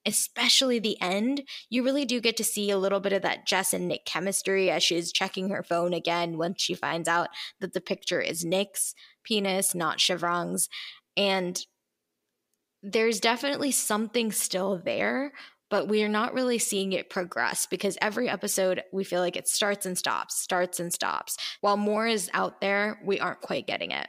especially 0.04 0.78
the 0.78 1.00
end, 1.00 1.44
you 1.70 1.82
really 1.82 2.04
do 2.04 2.20
get 2.20 2.36
to 2.36 2.44
see 2.44 2.70
a 2.70 2.76
little 2.76 3.00
bit 3.00 3.14
of 3.14 3.22
that 3.22 3.46
Jess 3.46 3.72
and 3.72 3.88
Nick 3.88 4.04
chemistry 4.04 4.70
as 4.70 4.82
she's 4.82 5.10
checking 5.10 5.48
her 5.48 5.62
phone 5.62 5.94
again 5.94 6.36
once 6.36 6.60
she 6.60 6.74
finds 6.74 7.08
out 7.08 7.30
that 7.60 7.72
the 7.72 7.80
picture 7.80 8.20
is 8.20 8.44
Nick's 8.44 8.94
penis, 9.24 9.74
not 9.74 9.96
Shivrang's. 9.96 10.68
And 11.16 11.64
there's 12.82 13.20
definitely 13.20 13.72
something 13.72 14.32
still 14.32 14.82
there, 14.84 15.32
but 15.70 15.88
we 15.88 16.02
are 16.02 16.08
not 16.08 16.34
really 16.34 16.58
seeing 16.58 16.92
it 16.92 17.10
progress 17.10 17.66
because 17.66 17.98
every 18.00 18.28
episode 18.28 18.82
we 18.92 19.04
feel 19.04 19.20
like 19.20 19.36
it 19.36 19.48
starts 19.48 19.86
and 19.86 19.98
stops, 19.98 20.36
starts 20.36 20.80
and 20.80 20.92
stops. 20.92 21.36
While 21.60 21.76
more 21.76 22.06
is 22.06 22.30
out 22.32 22.60
there, 22.60 23.00
we 23.04 23.20
aren't 23.20 23.40
quite 23.40 23.66
getting 23.66 23.90
it. 23.90 24.08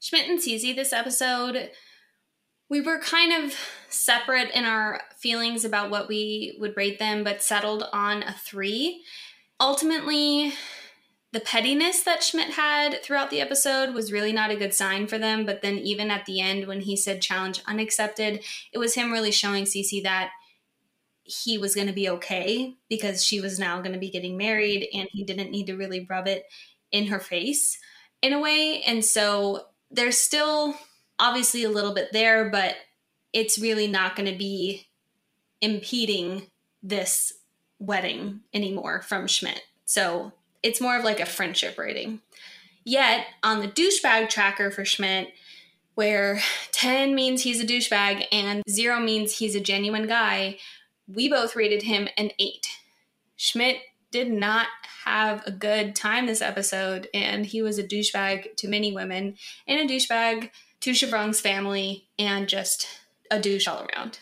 Schmidt 0.00 0.28
and 0.28 0.38
Cece 0.38 0.76
this 0.76 0.92
episode, 0.92 1.70
we 2.68 2.80
were 2.80 2.98
kind 2.98 3.44
of 3.44 3.56
separate 3.88 4.50
in 4.54 4.64
our 4.64 5.00
feelings 5.18 5.64
about 5.64 5.90
what 5.90 6.08
we 6.08 6.56
would 6.60 6.76
rate 6.76 6.98
them, 6.98 7.24
but 7.24 7.42
settled 7.42 7.84
on 7.92 8.22
a 8.22 8.32
three. 8.32 9.02
Ultimately, 9.58 10.52
the 11.36 11.40
pettiness 11.40 12.02
that 12.04 12.22
Schmidt 12.22 12.52
had 12.52 13.02
throughout 13.02 13.28
the 13.28 13.42
episode 13.42 13.92
was 13.92 14.10
really 14.10 14.32
not 14.32 14.50
a 14.50 14.56
good 14.56 14.72
sign 14.72 15.06
for 15.06 15.18
them. 15.18 15.44
But 15.44 15.60
then, 15.60 15.76
even 15.76 16.10
at 16.10 16.24
the 16.24 16.40
end, 16.40 16.66
when 16.66 16.80
he 16.80 16.96
said 16.96 17.20
challenge 17.20 17.60
unaccepted, 17.66 18.42
it 18.72 18.78
was 18.78 18.94
him 18.94 19.12
really 19.12 19.30
showing 19.30 19.64
Cece 19.64 20.02
that 20.02 20.30
he 21.24 21.58
was 21.58 21.74
going 21.74 21.88
to 21.88 21.92
be 21.92 22.08
okay 22.08 22.72
because 22.88 23.22
she 23.22 23.42
was 23.42 23.58
now 23.58 23.82
going 23.82 23.92
to 23.92 23.98
be 23.98 24.08
getting 24.08 24.38
married 24.38 24.88
and 24.94 25.10
he 25.12 25.24
didn't 25.24 25.50
need 25.50 25.66
to 25.66 25.76
really 25.76 26.06
rub 26.08 26.26
it 26.26 26.44
in 26.90 27.08
her 27.08 27.20
face 27.20 27.78
in 28.22 28.32
a 28.32 28.40
way. 28.40 28.80
And 28.86 29.04
so, 29.04 29.66
there's 29.90 30.16
still 30.16 30.74
obviously 31.18 31.64
a 31.64 31.68
little 31.68 31.92
bit 31.92 32.14
there, 32.14 32.48
but 32.48 32.76
it's 33.34 33.58
really 33.58 33.88
not 33.88 34.16
going 34.16 34.32
to 34.32 34.38
be 34.38 34.86
impeding 35.60 36.46
this 36.82 37.34
wedding 37.78 38.40
anymore 38.54 39.02
from 39.02 39.26
Schmidt. 39.26 39.60
So 39.84 40.32
it's 40.66 40.80
more 40.80 40.96
of 40.96 41.04
like 41.04 41.20
a 41.20 41.26
friendship 41.26 41.78
rating. 41.78 42.20
Yet 42.84 43.26
on 43.42 43.60
the 43.60 43.68
douchebag 43.68 44.28
tracker 44.28 44.70
for 44.72 44.84
Schmidt, 44.84 45.32
where 45.94 46.40
10 46.72 47.14
means 47.14 47.42
he's 47.42 47.60
a 47.60 47.66
douchebag 47.66 48.26
and 48.32 48.62
0 48.68 49.00
means 49.00 49.38
he's 49.38 49.54
a 49.54 49.60
genuine 49.60 50.08
guy, 50.08 50.58
we 51.06 51.28
both 51.28 51.54
rated 51.54 51.82
him 51.82 52.08
an 52.16 52.32
8. 52.38 52.66
Schmidt 53.36 53.78
did 54.10 54.30
not 54.30 54.66
have 55.04 55.46
a 55.46 55.52
good 55.52 55.94
time 55.94 56.26
this 56.26 56.42
episode, 56.42 57.08
and 57.14 57.46
he 57.46 57.62
was 57.62 57.78
a 57.78 57.84
douchebag 57.84 58.56
to 58.56 58.68
many 58.68 58.92
women 58.92 59.36
and 59.68 59.78
a 59.78 59.92
douchebag 59.92 60.50
to 60.80 60.90
Shivrang's 60.90 61.40
family 61.40 62.08
and 62.18 62.48
just 62.48 62.88
a 63.30 63.38
douche 63.38 63.68
all 63.68 63.86
around. 63.86 64.18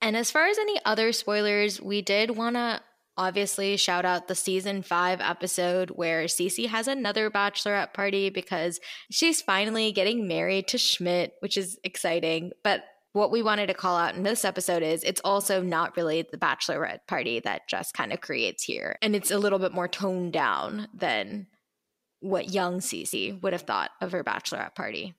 And 0.00 0.16
as 0.16 0.30
far 0.30 0.46
as 0.46 0.58
any 0.58 0.78
other 0.84 1.12
spoilers, 1.12 1.80
we 1.80 2.02
did 2.02 2.36
want 2.36 2.56
to 2.56 2.82
obviously 3.18 3.76
shout 3.76 4.04
out 4.04 4.28
the 4.28 4.34
season 4.34 4.82
five 4.82 5.20
episode 5.20 5.90
where 5.90 6.24
Cece 6.24 6.68
has 6.68 6.88
another 6.88 7.30
bachelorette 7.30 7.92
party 7.92 8.30
because 8.30 8.80
she's 9.10 9.42
finally 9.42 9.92
getting 9.92 10.26
married 10.26 10.68
to 10.68 10.78
Schmidt, 10.78 11.34
which 11.40 11.56
is 11.56 11.78
exciting. 11.84 12.52
But 12.64 12.84
what 13.12 13.30
we 13.30 13.42
wanted 13.42 13.66
to 13.66 13.74
call 13.74 13.96
out 13.96 14.14
in 14.14 14.22
this 14.22 14.44
episode 14.44 14.82
is 14.82 15.02
it's 15.02 15.20
also 15.24 15.60
not 15.60 15.96
really 15.96 16.26
the 16.30 16.38
bachelorette 16.38 17.06
party 17.08 17.40
that 17.40 17.68
Jess 17.68 17.90
kind 17.90 18.12
of 18.12 18.20
creates 18.20 18.62
here. 18.62 18.96
And 19.02 19.16
it's 19.16 19.30
a 19.30 19.38
little 19.38 19.58
bit 19.58 19.72
more 19.72 19.88
toned 19.88 20.32
down 20.32 20.88
than 20.94 21.48
what 22.20 22.52
young 22.52 22.78
Cece 22.78 23.42
would 23.42 23.52
have 23.52 23.62
thought 23.62 23.90
of 24.00 24.12
her 24.12 24.22
bachelorette 24.22 24.74
party. 24.74 25.14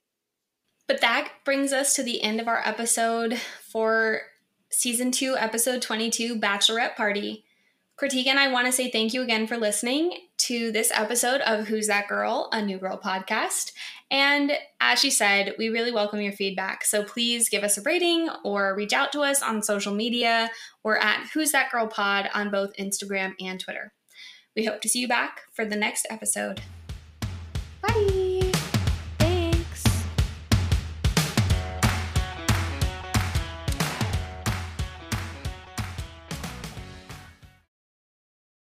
But 0.86 1.02
that 1.02 1.30
brings 1.44 1.72
us 1.72 1.94
to 1.94 2.02
the 2.02 2.22
end 2.22 2.40
of 2.40 2.48
our 2.48 2.66
episode 2.66 3.38
for 3.70 4.22
season 4.70 5.10
two, 5.10 5.36
episode 5.36 5.82
22, 5.82 6.40
Bachelorette 6.40 6.96
Party. 6.96 7.44
Kritika 8.00 8.28
and 8.28 8.38
I 8.38 8.48
want 8.50 8.64
to 8.64 8.72
say 8.72 8.90
thank 8.90 9.12
you 9.12 9.20
again 9.20 9.46
for 9.46 9.58
listening 9.58 10.16
to 10.38 10.72
this 10.72 10.90
episode 10.94 11.42
of 11.42 11.68
Who's 11.68 11.88
That 11.88 12.08
Girl, 12.08 12.48
a 12.50 12.62
New 12.62 12.78
Girl 12.78 12.98
podcast. 12.98 13.72
And 14.10 14.52
as 14.80 14.98
she 14.98 15.10
said, 15.10 15.54
we 15.58 15.68
really 15.68 15.92
welcome 15.92 16.22
your 16.22 16.32
feedback. 16.32 16.82
So 16.82 17.04
please 17.04 17.50
give 17.50 17.62
us 17.62 17.76
a 17.76 17.82
rating 17.82 18.30
or 18.42 18.74
reach 18.74 18.94
out 18.94 19.12
to 19.12 19.20
us 19.20 19.42
on 19.42 19.62
social 19.62 19.94
media. 19.94 20.50
We're 20.82 20.96
at 20.96 21.28
Who's 21.34 21.52
That 21.52 21.70
Girl 21.70 21.88
Pod 21.88 22.30
on 22.32 22.50
both 22.50 22.74
Instagram 22.78 23.34
and 23.38 23.60
Twitter. 23.60 23.92
We 24.56 24.64
hope 24.64 24.80
to 24.80 24.88
see 24.88 25.00
you 25.00 25.08
back 25.08 25.42
for 25.52 25.66
the 25.66 25.76
next 25.76 26.06
episode. 26.08 26.62
Bye. 27.82 28.19